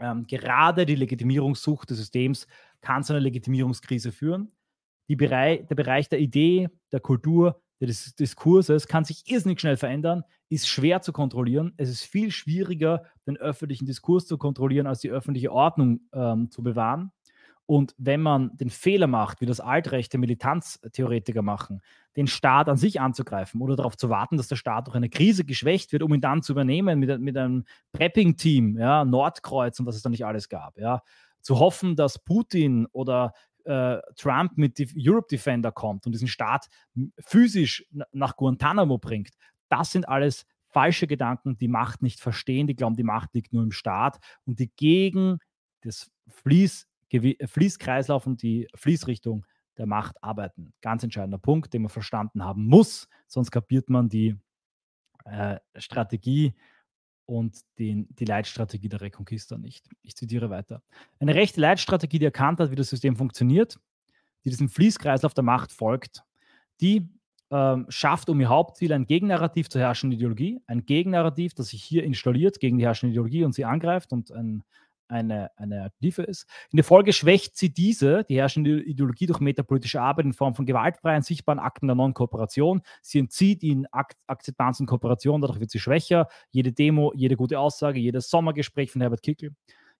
Ähm, 0.00 0.26
gerade 0.26 0.86
die 0.86 0.94
Legitimierungssucht 0.94 1.90
des 1.90 1.98
Systems 1.98 2.46
kann 2.80 3.02
zu 3.02 3.12
einer 3.12 3.20
Legitimierungskrise 3.20 4.12
führen. 4.12 4.52
Bereich, 5.08 5.66
der 5.66 5.74
Bereich 5.74 6.08
der 6.08 6.20
Idee, 6.20 6.68
der 6.92 7.00
Kultur 7.00 7.62
des 7.86 8.14
Diskurses 8.14 8.88
kann 8.88 9.04
sich 9.04 9.30
irrsinnig 9.30 9.60
schnell 9.60 9.76
verändern, 9.76 10.24
ist 10.48 10.68
schwer 10.68 11.00
zu 11.02 11.12
kontrollieren. 11.12 11.74
Es 11.76 11.88
ist 11.90 12.04
viel 12.04 12.30
schwieriger, 12.30 13.04
den 13.26 13.36
öffentlichen 13.36 13.86
Diskurs 13.86 14.26
zu 14.26 14.38
kontrollieren, 14.38 14.86
als 14.86 15.00
die 15.00 15.10
öffentliche 15.10 15.52
Ordnung 15.52 16.00
ähm, 16.12 16.50
zu 16.50 16.62
bewahren. 16.62 17.12
Und 17.66 17.94
wenn 17.98 18.22
man 18.22 18.56
den 18.56 18.70
Fehler 18.70 19.08
macht, 19.08 19.42
wie 19.42 19.46
das 19.46 19.60
altrechte 19.60 20.16
Militanztheoretiker 20.16 21.42
machen, 21.42 21.82
den 22.16 22.26
Staat 22.26 22.70
an 22.70 22.78
sich 22.78 22.98
anzugreifen 22.98 23.60
oder 23.60 23.76
darauf 23.76 23.94
zu 23.94 24.08
warten, 24.08 24.38
dass 24.38 24.48
der 24.48 24.56
Staat 24.56 24.86
durch 24.86 24.96
eine 24.96 25.10
Krise 25.10 25.44
geschwächt 25.44 25.92
wird, 25.92 26.02
um 26.02 26.14
ihn 26.14 26.22
dann 26.22 26.42
zu 26.42 26.52
übernehmen 26.52 26.98
mit, 26.98 27.20
mit 27.20 27.36
einem 27.36 27.64
Prepping-Team, 27.92 28.78
ja, 28.78 29.04
Nordkreuz 29.04 29.78
und 29.78 29.84
was 29.84 29.96
es 29.96 30.02
da 30.02 30.08
nicht 30.08 30.24
alles 30.24 30.48
gab, 30.48 30.78
ja, 30.78 31.02
zu 31.42 31.58
hoffen, 31.58 31.94
dass 31.94 32.18
Putin 32.18 32.86
oder 32.90 33.34
äh, 33.68 34.00
Trump 34.16 34.56
mit 34.56 34.78
die 34.78 34.88
Europe 34.96 35.28
Defender 35.30 35.70
kommt 35.70 36.06
und 36.06 36.12
diesen 36.12 36.28
Staat 36.28 36.68
physisch 37.20 37.86
nach 38.12 38.36
Guantanamo 38.36 38.98
bringt, 38.98 39.34
das 39.68 39.92
sind 39.92 40.08
alles 40.08 40.46
falsche 40.68 41.06
Gedanken, 41.06 41.56
die 41.58 41.68
Macht 41.68 42.02
nicht 42.02 42.20
verstehen, 42.20 42.66
die 42.66 42.76
glauben, 42.76 42.96
die 42.96 43.02
Macht 43.02 43.34
liegt 43.34 43.52
nur 43.52 43.62
im 43.62 43.72
Staat 43.72 44.18
und 44.44 44.58
die 44.58 44.70
gegen 44.74 45.38
das 45.82 46.10
Fließ 46.28 46.86
Fließkreislauf 47.10 48.26
und 48.26 48.42
die 48.42 48.68
Fließrichtung 48.74 49.46
der 49.78 49.86
Macht 49.86 50.22
arbeiten. 50.22 50.74
Ganz 50.82 51.02
entscheidender 51.02 51.38
Punkt, 51.38 51.72
den 51.72 51.82
man 51.82 51.88
verstanden 51.88 52.44
haben 52.44 52.66
muss, 52.66 53.08
sonst 53.26 53.50
kapiert 53.50 53.88
man 53.88 54.10
die 54.10 54.36
äh, 55.24 55.58
Strategie 55.76 56.54
und 57.28 57.60
den, 57.78 58.08
die 58.18 58.24
Leitstrategie 58.24 58.88
der 58.88 59.02
Reconquista 59.02 59.58
nicht. 59.58 59.86
Ich 60.02 60.16
zitiere 60.16 60.48
weiter. 60.48 60.82
Eine 61.20 61.34
rechte 61.34 61.60
Leitstrategie, 61.60 62.18
die 62.18 62.24
erkannt 62.24 62.58
hat, 62.58 62.70
wie 62.70 62.76
das 62.76 62.88
System 62.88 63.16
funktioniert, 63.16 63.78
die 64.44 64.50
diesem 64.50 64.70
Fließkreislauf 64.70 65.34
der 65.34 65.44
Macht 65.44 65.70
folgt, 65.70 66.24
die 66.80 67.06
ähm, 67.50 67.84
schafft 67.90 68.30
um 68.30 68.40
ihr 68.40 68.48
Hauptziel 68.48 68.94
ein 68.94 69.06
Gegennarrativ 69.06 69.68
zur 69.68 69.82
herrschenden 69.82 70.18
Ideologie, 70.18 70.60
ein 70.66 70.86
Gegennarrativ, 70.86 71.52
das 71.52 71.68
sich 71.68 71.84
hier 71.84 72.02
installiert 72.02 72.60
gegen 72.60 72.78
die 72.78 72.84
herrschende 72.84 73.12
Ideologie 73.12 73.44
und 73.44 73.54
sie 73.54 73.66
angreift 73.66 74.12
und 74.12 74.30
ein 74.30 74.64
eine, 75.08 75.50
eine 75.56 75.90
Tiefe 76.00 76.22
ist. 76.22 76.46
In 76.70 76.76
der 76.76 76.84
Folge 76.84 77.12
schwächt 77.12 77.56
sie 77.56 77.72
diese, 77.72 78.24
die 78.24 78.36
herrschende 78.36 78.82
Ideologie, 78.82 79.26
durch 79.26 79.40
metapolitische 79.40 80.00
Arbeit 80.00 80.26
in 80.26 80.32
Form 80.32 80.54
von 80.54 80.66
gewaltfreien, 80.66 81.22
sichtbaren 81.22 81.58
Akten 81.58 81.86
der 81.86 81.96
Non-Kooperation. 81.96 82.82
Sie 83.02 83.18
entzieht 83.18 83.62
ihnen 83.62 83.86
Ak 83.90 84.14
Akzeptanz 84.26 84.80
und 84.80 84.86
Kooperation, 84.86 85.40
dadurch 85.40 85.60
wird 85.60 85.70
sie 85.70 85.80
schwächer. 85.80 86.28
Jede 86.50 86.72
Demo, 86.72 87.12
jede 87.14 87.36
gute 87.36 87.58
Aussage, 87.58 87.98
jedes 87.98 88.30
Sommergespräch 88.30 88.90
von 88.90 89.00
Herbert 89.00 89.22
Kickel. 89.22 89.52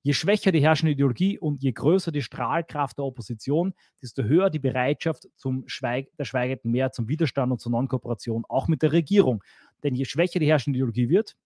Je 0.03 0.13
schwächer 0.13 0.53
die 0.53 0.61
herrschende 0.61 0.93
Ideologie 0.93 1.39
und 1.39 1.63
je 1.63 1.73
größer 1.73 2.13
die 2.13 2.23
Strahlkraft 2.23 2.99
der 2.99 3.05
Opposition, 3.05 3.75
desto 4.01 4.23
höher 4.23 4.49
die 4.49 4.61
Bereitschaft 4.61 5.29
zum 5.35 5.65
Schweig 5.67 6.07
der 6.17 6.25
schweigenden 6.25 6.71
Mehr, 6.71 6.93
zum 6.93 7.09
Widerstand 7.09 7.51
und 7.51 7.61
zur 7.61 7.73
Non-Kooperation, 7.73 8.45
auch 8.49 8.69
mit 8.69 8.83
der 8.83 8.93
Regierung. 8.93 9.43
Denn 9.83 9.95
je 9.95 10.05
schwächer 10.05 10.39
die 10.39 10.47
herrschende 10.47 10.79
Ideologie 10.79 11.09
wird, 11.09 11.37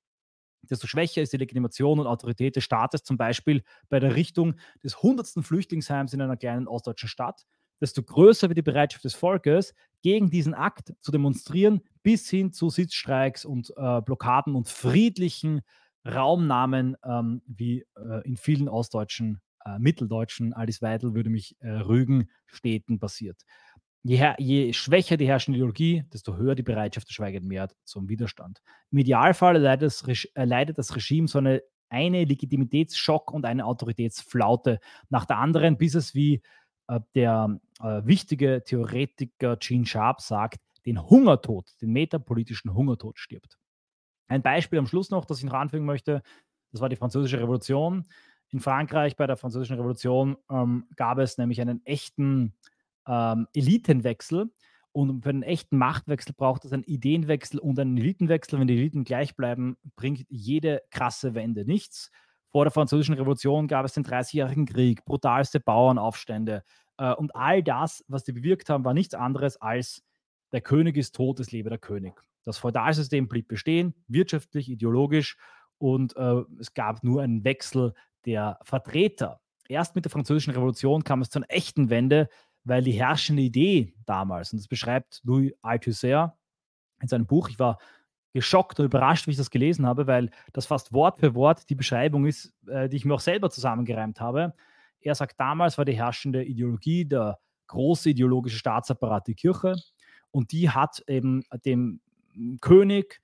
desto 0.62 0.86
schwächer 0.86 1.22
ist 1.22 1.32
die 1.32 1.38
Legitimation 1.38 2.00
und 2.00 2.06
Autorität 2.06 2.56
des 2.56 2.64
Staates, 2.64 3.02
zum 3.02 3.16
Beispiel 3.16 3.62
bei 3.88 4.00
der 4.00 4.14
Richtung 4.14 4.54
des 4.82 4.96
100. 4.96 5.44
Flüchtlingsheims 5.44 6.12
in 6.12 6.20
einer 6.20 6.36
kleinen 6.36 6.68
ostdeutschen 6.68 7.08
Stadt, 7.08 7.46
desto 7.80 8.02
größer 8.02 8.48
wird 8.48 8.58
die 8.58 8.62
Bereitschaft 8.62 9.04
des 9.04 9.14
Volkes, 9.14 9.74
gegen 10.02 10.30
diesen 10.30 10.54
Akt 10.54 10.94
zu 11.00 11.12
demonstrieren, 11.12 11.80
bis 12.02 12.28
hin 12.28 12.52
zu 12.52 12.70
Sitzstreiks 12.70 13.44
und 13.44 13.72
äh, 13.76 14.00
Blockaden 14.00 14.54
und 14.54 14.68
friedlichen 14.68 15.62
Raumnamen, 16.06 16.96
ähm, 17.04 17.42
wie 17.46 17.84
äh, 17.96 18.26
in 18.26 18.36
vielen 18.36 18.68
ostdeutschen, 18.68 19.40
äh, 19.64 19.78
mitteldeutschen, 19.78 20.52
Alice 20.52 20.82
Weidel 20.82 21.14
würde 21.14 21.30
mich 21.30 21.56
äh, 21.60 21.70
rügen, 21.70 22.28
Städten 22.46 22.98
passiert. 22.98 23.42
Je, 24.04 24.34
je, 24.38 24.72
schwächer 24.72 25.16
die 25.16 25.28
herrschende 25.28 25.58
Ideologie, 25.58 26.04
desto 26.12 26.36
höher 26.36 26.56
die 26.56 26.64
Bereitschaft 26.64 27.08
der 27.08 27.14
schweigenden 27.14 27.48
Mehrheit 27.48 27.76
zum 27.84 28.08
Widerstand. 28.08 28.60
Im 28.90 28.98
Idealfall 28.98 29.54
erleidet 29.54 29.86
das, 29.86 30.02
erleidet 30.34 30.76
das 30.78 30.96
Regime 30.96 31.28
so 31.28 31.38
eine, 31.38 31.62
eine 31.88 32.24
Legitimitätsschock 32.24 33.32
und 33.32 33.44
eine 33.44 33.64
Autoritätsflaute 33.64 34.80
nach 35.08 35.24
der 35.24 35.38
anderen, 35.38 35.78
bis 35.78 35.94
es 35.94 36.14
wie 36.14 36.42
äh, 36.88 37.00
der 37.14 37.60
äh, 37.80 38.02
wichtige 38.04 38.64
Theoretiker 38.64 39.56
Gene 39.56 39.86
Sharp 39.86 40.20
sagt, 40.20 40.58
den 40.84 41.00
Hungertod, 41.08 41.70
den 41.80 41.92
metapolitischen 41.92 42.74
Hungertod 42.74 43.20
stirbt. 43.20 43.56
Ein 44.26 44.42
Beispiel 44.42 44.80
am 44.80 44.86
Schluss 44.86 45.10
noch, 45.10 45.26
das 45.26 45.38
ich 45.38 45.44
noch 45.44 45.52
anfügen 45.52 45.86
möchte, 45.86 46.22
das 46.72 46.80
war 46.80 46.88
die 46.88 46.96
Französische 46.96 47.38
Revolution. 47.38 48.04
In 48.48 48.60
Frankreich 48.60 49.16
bei 49.16 49.26
der 49.26 49.36
Französischen 49.36 49.76
Revolution 49.76 50.36
ähm, 50.50 50.86
gab 50.96 51.18
es 51.18 51.38
nämlich 51.38 51.60
einen 51.60 51.84
echten 51.86 52.54
ähm, 53.06 53.46
Elitenwechsel. 53.54 54.50
Und 54.92 55.22
für 55.22 55.30
einen 55.30 55.42
echten 55.42 55.78
Machtwechsel 55.78 56.34
braucht 56.34 56.66
es 56.66 56.72
einen 56.72 56.84
Ideenwechsel 56.84 57.58
und 57.58 57.78
einen 57.78 57.96
Elitenwechsel. 57.96 58.60
Wenn 58.60 58.66
die 58.66 58.76
Eliten 58.76 59.04
gleich 59.04 59.36
bleiben, 59.36 59.76
bringt 59.96 60.26
jede 60.28 60.82
krasse 60.90 61.34
Wende 61.34 61.64
nichts. 61.64 62.10
Vor 62.50 62.64
der 62.66 62.72
Französischen 62.72 63.14
Revolution 63.14 63.68
gab 63.68 63.86
es 63.86 63.94
den 63.94 64.02
Dreißigjährigen 64.02 64.66
Krieg, 64.66 65.04
brutalste 65.06 65.60
Bauernaufstände. 65.60 66.62
Äh, 66.98 67.14
und 67.14 67.34
all 67.34 67.62
das, 67.62 68.04
was 68.08 68.24
die 68.24 68.32
bewirkt 68.32 68.68
haben, 68.68 68.84
war 68.84 68.92
nichts 68.92 69.14
anderes 69.14 69.56
als 69.56 70.02
der 70.52 70.60
König 70.60 70.98
ist 70.98 71.14
tot, 71.14 71.40
es 71.40 71.50
lebe 71.50 71.70
der 71.70 71.78
König. 71.78 72.22
Das 72.44 72.58
Feudalsystem 72.58 73.26
blieb 73.28 73.48
bestehen, 73.48 73.94
wirtschaftlich, 74.06 74.68
ideologisch. 74.68 75.38
Und 75.78 76.14
äh, 76.16 76.42
es 76.60 76.74
gab 76.74 77.02
nur 77.02 77.22
einen 77.22 77.44
Wechsel 77.44 77.94
der 78.26 78.58
Vertreter. 78.62 79.40
Erst 79.68 79.94
mit 79.94 80.04
der 80.04 80.12
Französischen 80.12 80.52
Revolution 80.52 81.04
kam 81.04 81.22
es 81.22 81.30
zu 81.30 81.38
einer 81.38 81.50
echten 81.50 81.88
Wende, 81.88 82.28
weil 82.64 82.82
die 82.82 82.92
herrschende 82.92 83.42
Idee 83.42 83.94
damals, 84.06 84.52
und 84.52 84.60
das 84.60 84.68
beschreibt 84.68 85.20
Louis 85.24 85.52
Althusser 85.62 86.36
in 87.00 87.08
seinem 87.08 87.26
Buch, 87.26 87.48
ich 87.48 87.58
war 87.58 87.78
geschockt 88.32 88.80
und 88.80 88.86
überrascht, 88.86 89.26
wie 89.26 89.32
ich 89.32 89.36
das 89.36 89.50
gelesen 89.50 89.86
habe, 89.86 90.06
weil 90.06 90.30
das 90.52 90.66
fast 90.66 90.92
Wort 90.92 91.20
für 91.20 91.34
Wort 91.34 91.68
die 91.68 91.74
Beschreibung 91.74 92.26
ist, 92.26 92.54
äh, 92.66 92.88
die 92.88 92.96
ich 92.96 93.04
mir 93.04 93.14
auch 93.14 93.20
selber 93.20 93.50
zusammengereimt 93.50 94.20
habe. 94.20 94.54
Er 95.00 95.14
sagt, 95.14 95.38
damals 95.38 95.76
war 95.78 95.84
die 95.84 95.96
herrschende 95.96 96.44
Ideologie 96.44 97.04
der 97.04 97.38
große 97.66 98.10
ideologische 98.10 98.58
Staatsapparat 98.58 99.26
die 99.26 99.34
Kirche 99.34 99.76
und 100.30 100.52
die 100.52 100.70
hat 100.70 101.02
eben 101.08 101.44
dem 101.64 102.00
König, 102.60 103.20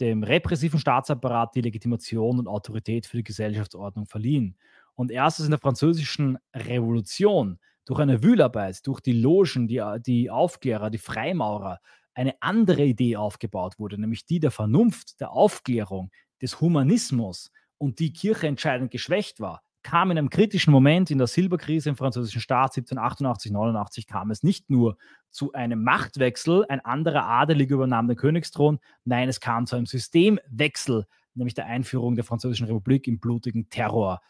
dem 0.00 0.22
repressiven 0.22 0.78
Staatsapparat 0.78 1.54
die 1.54 1.60
Legitimation 1.60 2.38
und 2.38 2.48
Autorität 2.48 3.06
für 3.06 3.18
die 3.18 3.24
Gesellschaftsordnung 3.24 4.06
verliehen. 4.06 4.56
Und 4.94 5.10
erst 5.10 5.40
in 5.40 5.50
der 5.50 5.58
französischen 5.58 6.38
Revolution 6.54 7.58
durch 7.88 8.00
eine 8.00 8.22
Wühlarbeit, 8.22 8.86
durch 8.86 9.00
die 9.00 9.14
Logen, 9.14 9.66
die, 9.66 9.82
die 10.04 10.30
Aufklärer, 10.30 10.90
die 10.90 10.98
Freimaurer, 10.98 11.80
eine 12.12 12.34
andere 12.42 12.84
Idee 12.84 13.16
aufgebaut 13.16 13.78
wurde, 13.78 13.98
nämlich 13.98 14.26
die 14.26 14.40
der 14.40 14.50
Vernunft, 14.50 15.20
der 15.20 15.32
Aufklärung, 15.32 16.10
des 16.42 16.60
Humanismus. 16.60 17.50
Und 17.78 17.98
die 17.98 18.12
Kirche 18.12 18.46
entscheidend 18.46 18.90
geschwächt 18.90 19.40
war, 19.40 19.62
kam 19.82 20.10
in 20.10 20.18
einem 20.18 20.28
kritischen 20.28 20.70
Moment 20.70 21.10
in 21.10 21.16
der 21.16 21.28
Silberkrise 21.28 21.88
im 21.88 21.96
französischen 21.96 22.42
Staat 22.42 22.76
1788, 22.76 23.52
89 23.52 24.06
kam 24.06 24.30
es 24.30 24.42
nicht 24.42 24.68
nur 24.68 24.98
zu 25.30 25.52
einem 25.52 25.82
Machtwechsel, 25.82 26.66
ein 26.68 26.84
anderer 26.84 27.24
Adeliger 27.24 27.76
übernahm 27.76 28.06
den 28.06 28.16
Königsthron, 28.16 28.80
nein, 29.04 29.30
es 29.30 29.40
kam 29.40 29.66
zu 29.66 29.76
einem 29.76 29.86
Systemwechsel, 29.86 31.06
nämlich 31.32 31.54
der 31.54 31.66
Einführung 31.66 32.16
der 32.16 32.24
französischen 32.24 32.66
Republik 32.66 33.06
im 33.06 33.18
blutigen 33.18 33.70
Terror, 33.70 34.20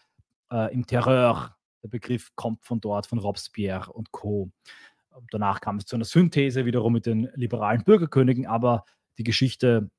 äh, 0.53 0.73
im 0.73 0.87
Terror 0.87 1.58
der 1.83 1.89
Begriff 1.89 2.31
kommt 2.35 2.65
von 2.65 2.81
dort, 2.81 3.07
von 3.07 3.19
Robespierre 3.19 3.93
und 3.93 4.13
Co. 4.13 4.51
Danach 5.31 5.61
kam 5.61 5.77
es 5.77 5.87
zu 5.87 5.97
einer 5.97 6.05
Synthese 6.05 6.65
wiederum 6.65 6.93
mit 6.93 7.07
den 7.07 7.29
liberalen 7.35 7.85
Bürgerkönigen, 7.85 8.47
aber 8.47 8.85
die 9.19 9.25
Geschichte 9.25 9.91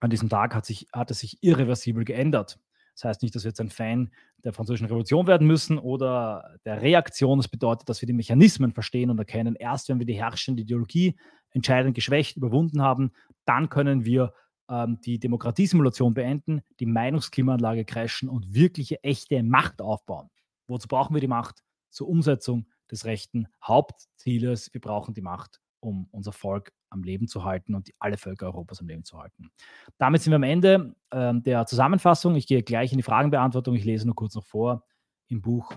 an 0.00 0.10
diesem 0.10 0.28
Tag 0.28 0.54
hat 0.54 0.66
sich, 0.66 0.86
hat 0.92 1.10
es 1.10 1.20
sich 1.20 1.38
irreversibel 1.42 2.04
geändert. 2.04 2.58
Das 2.94 3.04
heißt 3.04 3.22
nicht, 3.22 3.34
dass 3.34 3.44
wir 3.44 3.50
jetzt 3.50 3.60
ein 3.60 3.68
Fan 3.68 4.10
der 4.42 4.54
französischen 4.54 4.86
Revolution 4.86 5.26
werden 5.26 5.46
müssen 5.46 5.78
oder 5.78 6.56
der 6.64 6.80
Reaktion. 6.80 7.38
Das 7.38 7.48
bedeutet, 7.48 7.88
dass 7.88 8.00
wir 8.00 8.06
die 8.06 8.14
Mechanismen 8.14 8.72
verstehen 8.72 9.10
und 9.10 9.18
erkennen. 9.18 9.54
Erst 9.54 9.88
wenn 9.88 9.98
wir 9.98 10.06
die 10.06 10.14
herrschende 10.14 10.62
Ideologie 10.62 11.18
entscheidend 11.50 11.94
geschwächt 11.94 12.36
überwunden 12.36 12.80
haben, 12.80 13.12
dann 13.44 13.68
können 13.68 14.06
wir 14.06 14.32
ähm, 14.70 14.98
die 15.04 15.18
Demokratiesimulation 15.18 16.14
beenden, 16.14 16.62
die 16.80 16.86
Meinungsklimaanlage 16.86 17.84
crashen 17.84 18.28
und 18.28 18.54
wirkliche, 18.54 19.02
echte 19.04 19.42
Macht 19.42 19.82
aufbauen. 19.82 20.30
Wozu 20.66 20.88
brauchen 20.88 21.14
wir 21.14 21.20
die 21.20 21.28
Macht? 21.28 21.62
Zur 21.90 22.08
Umsetzung 22.08 22.66
des 22.90 23.04
rechten 23.04 23.48
Hauptzieles. 23.62 24.72
Wir 24.72 24.80
brauchen 24.80 25.14
die 25.14 25.22
Macht, 25.22 25.60
um 25.80 26.08
unser 26.10 26.32
Volk 26.32 26.72
am 26.90 27.02
Leben 27.02 27.28
zu 27.28 27.44
halten 27.44 27.74
und 27.74 27.88
die, 27.88 27.94
alle 27.98 28.16
Völker 28.16 28.46
Europas 28.46 28.80
am 28.80 28.88
Leben 28.88 29.04
zu 29.04 29.18
halten. 29.18 29.50
Damit 29.98 30.22
sind 30.22 30.32
wir 30.32 30.36
am 30.36 30.42
Ende 30.42 30.94
äh, 31.10 31.34
der 31.34 31.66
Zusammenfassung. 31.66 32.34
Ich 32.36 32.46
gehe 32.46 32.62
gleich 32.62 32.92
in 32.92 32.98
die 32.98 33.02
Fragenbeantwortung. 33.02 33.74
Ich 33.74 33.84
lese 33.84 34.06
nur 34.06 34.14
kurz 34.14 34.34
noch 34.34 34.44
vor 34.44 34.84
im 35.28 35.40
Buch, 35.40 35.72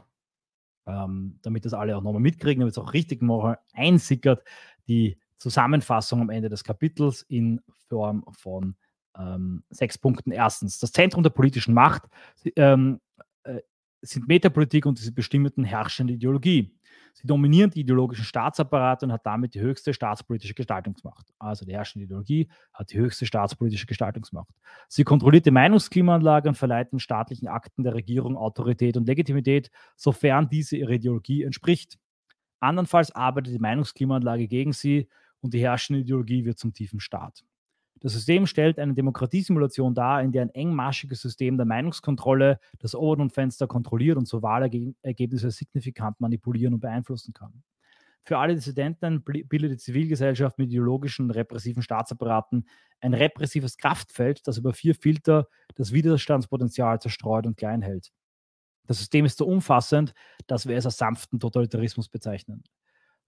ähm, 0.85 1.39
damit 1.41 1.65
das 1.65 1.73
alle 1.73 1.97
auch 1.97 2.01
nochmal 2.01 2.21
mitkriegen, 2.21 2.61
damit 2.61 2.73
es 2.73 2.77
auch 2.77 2.93
richtig 2.93 3.21
mal 3.21 3.59
einsickert. 3.73 4.43
Die 4.87 5.17
Zusammenfassung 5.37 6.21
am 6.21 6.29
Ende 6.29 6.49
des 6.49 6.63
Kapitels 6.63 7.23
in 7.23 7.61
Form 7.87 8.23
von 8.31 8.75
ähm, 9.17 9.63
sechs 9.69 9.97
Punkten. 9.97 10.31
Erstens, 10.31 10.79
das 10.79 10.91
Zentrum 10.91 11.23
der 11.23 11.29
politischen 11.31 11.73
Macht 11.73 12.03
ähm, 12.55 12.95
äh, 12.95 13.09
sind 14.02 14.28
Metapolitik 14.28 14.86
und 14.86 15.00
diese 15.00 15.12
bestimmten 15.12 15.64
herrschende 15.64 16.14
Ideologie. 16.14 16.76
Sie 17.14 17.28
dominieren 17.28 17.70
die 17.70 17.82
ideologischen 17.82 18.24
Staatsapparate 18.24 19.06
und 19.06 19.12
hat 19.12 19.26
damit 19.26 19.54
die 19.54 19.60
höchste 19.60 19.93
staatspolitische 19.93 20.54
Gestaltungsmacht. 20.54 21.34
Also 21.38 21.66
die 21.66 21.74
herrschende 21.74 22.06
Ideologie 22.06 22.50
hat 22.74 22.91
die 22.91 22.97
höchste 22.97 23.26
staatspolitische 23.26 23.88
Gestaltungsmacht. 23.88 24.54
Sie 24.88 25.04
kontrolliert 25.04 25.45
die 25.45 25.52
Meinungsklimaanlage 25.52 26.50
und 26.50 26.56
verleiht 26.56 26.91
den 26.91 27.00
staatlichen 27.00 27.47
Akten 27.47 27.84
der 27.84 27.93
Regierung 27.93 28.38
Autorität 28.38 28.95
und 28.95 29.08
Legitimität, 29.08 29.70
sofern 29.95 30.50
diese 30.50 30.78
ihrer 30.78 30.91
Ideologie 30.91 31.43
entspricht. 31.43 31.97
Andernfalls 32.60 33.12
arbeitet 33.14 33.54
die 33.54 33.60
Meinungsklimaanlage 33.60 34.47
gegen 34.47 34.74
sie 34.74 35.10
und 35.41 35.54
die 35.54 35.62
herrschende 35.62 36.02
Ideologie 36.02 36.45
wird 36.45 36.60
zum 36.60 36.74
tiefen 36.74 37.00
Staat. 37.00 37.43
Das 38.02 38.14
System 38.14 38.45
stellt 38.45 38.80
eine 38.80 38.93
Demokratiesimulation 38.93 39.93
dar, 39.93 40.22
in 40.22 40.32
der 40.32 40.43
ein 40.43 40.50
engmaschiges 40.50 41.22
System 41.22 41.58
der 41.58 41.66
Meinungskontrolle 41.66 42.60
das 42.80 42.95
Overton-Fenster 42.95 43.68
kontrolliert 43.68 44.18
und 44.18 44.28
so 44.28 44.41
Wahlergebnisse 44.41 45.52
signifikant 45.52 46.20
manipulieren 46.20 46.74
und 46.74 46.80
beeinflussen 46.80 47.34
kann. 47.34 47.64
Für 48.24 48.38
alle 48.38 48.56
Dissidenten 48.56 49.24
bildet 49.24 49.72
die 49.72 49.78
Zivilgesellschaft 49.78 50.58
mit 50.58 50.70
ideologischen 50.70 51.32
repressiven 51.32 51.82
Staatsapparaten 51.82 52.68
ein 53.02 53.14
repressives 53.14 53.78
Kraftfeld, 53.78 54.45
das 54.47 54.58
über 54.58 54.74
vier 54.74 54.93
Filter 54.93 55.47
das 55.76 55.91
Widerstandspotenzial 55.93 57.02
zerstreut 57.02 57.47
und 57.47 57.58
klein 57.58 57.82
hält. 57.82 58.12
Das 58.88 58.97
System 58.97 59.26
ist 59.26 59.38
so 59.38 59.45
umfassend, 59.45 60.14
dass 60.47 60.68
wir 60.68 60.76
es 60.76 60.86
als 60.86 60.97
sanften 60.97 61.39
Totalitarismus 61.39 62.10
bezeichnen. 62.10 62.64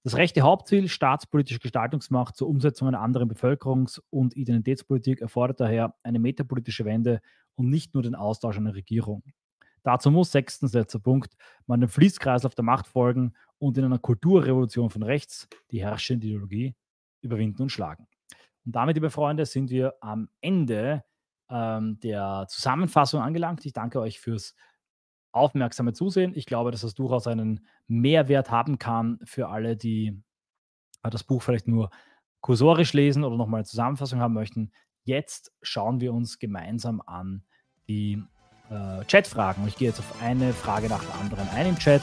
Das 0.04 0.18
rechte 0.18 0.42
Hauptziel, 0.42 0.88
staatspolitische 0.88 1.60
Gestaltungsmacht 1.60 2.36
zur 2.36 2.48
Umsetzung 2.48 2.88
einer 2.88 3.02
anderen 3.02 3.30
Bevölkerungs- 3.32 4.02
und 4.10 4.36
Identitätspolitik, 4.36 5.22
erfordert 5.22 5.60
daher 5.60 5.96
eine 6.02 6.18
metapolitische 6.18 6.86
Wende 6.86 7.22
und 7.54 7.70
nicht 7.70 7.94
nur 7.94 8.02
den 8.02 8.16
Austausch 8.16 8.58
einer 8.58 8.74
Regierung. 8.74 9.24
Dazu 9.84 10.10
muss 10.10 10.32
sechstens 10.32 10.74
letzter 10.74 11.00
Punkt, 11.00 11.36
man 11.68 11.82
dem 11.82 11.90
Fließkreislauf 11.90 12.56
der 12.56 12.64
Macht 12.64 12.88
folgen 12.88 13.34
und 13.60 13.78
in 13.78 13.86
einer 13.86 14.00
Kulturrevolution 14.00 14.90
von 14.90 15.04
rechts 15.04 15.48
die 15.70 15.82
herrschende 15.82 16.28
Ideologie 16.28 16.76
überwinden 17.22 17.62
und 17.62 17.70
schlagen. 17.70 18.08
Und 18.66 18.76
damit, 18.76 18.96
liebe 18.96 19.12
Freunde, 19.12 19.46
sind 19.46 19.70
wir 19.70 19.96
am 20.02 20.30
Ende 20.40 21.04
ähm, 21.50 22.00
der 22.00 22.46
Zusammenfassung 22.48 23.22
angelangt. 23.22 23.66
Ich 23.66 23.74
danke 23.74 24.00
euch 24.00 24.20
fürs 24.20 24.56
aufmerksame 25.32 25.94
Zusehen. 25.94 26.34
Ich 26.36 26.46
glaube, 26.46 26.72
dass 26.72 26.82
das 26.82 26.94
durchaus 26.94 27.28
einen 27.28 27.66
Mehrwert 27.88 28.52
haben 28.52 28.80
kann 28.80 29.20
für 29.24 29.50
alle, 29.50 29.76
die 29.76 30.22
äh, 31.04 31.10
das 31.10 31.24
Buch 31.24 31.42
vielleicht 31.42 31.68
nur 31.68 31.90
kursorisch 32.42 32.94
lesen 32.94 33.24
oder 33.24 33.38
nochmal 33.38 33.60
eine 33.60 33.66
Zusammenfassung 33.66 34.20
haben 34.20 34.34
möchten. 34.34 34.72
Jetzt 35.04 35.52
schauen 35.62 36.02
wir 36.02 36.14
uns 36.14 36.40
gemeinsam 36.40 37.02
an 37.06 37.44
die 37.88 38.24
äh, 38.70 39.04
Chatfragen. 39.06 39.68
Ich 39.68 39.78
gehe 39.78 39.90
jetzt 39.90 40.00
auf 40.00 40.22
eine 40.22 40.54
Frage 40.54 40.88
nach 40.88 41.04
der 41.04 41.16
anderen 41.16 41.48
ein 41.50 41.68
im 41.68 41.78
Chat 41.78 42.02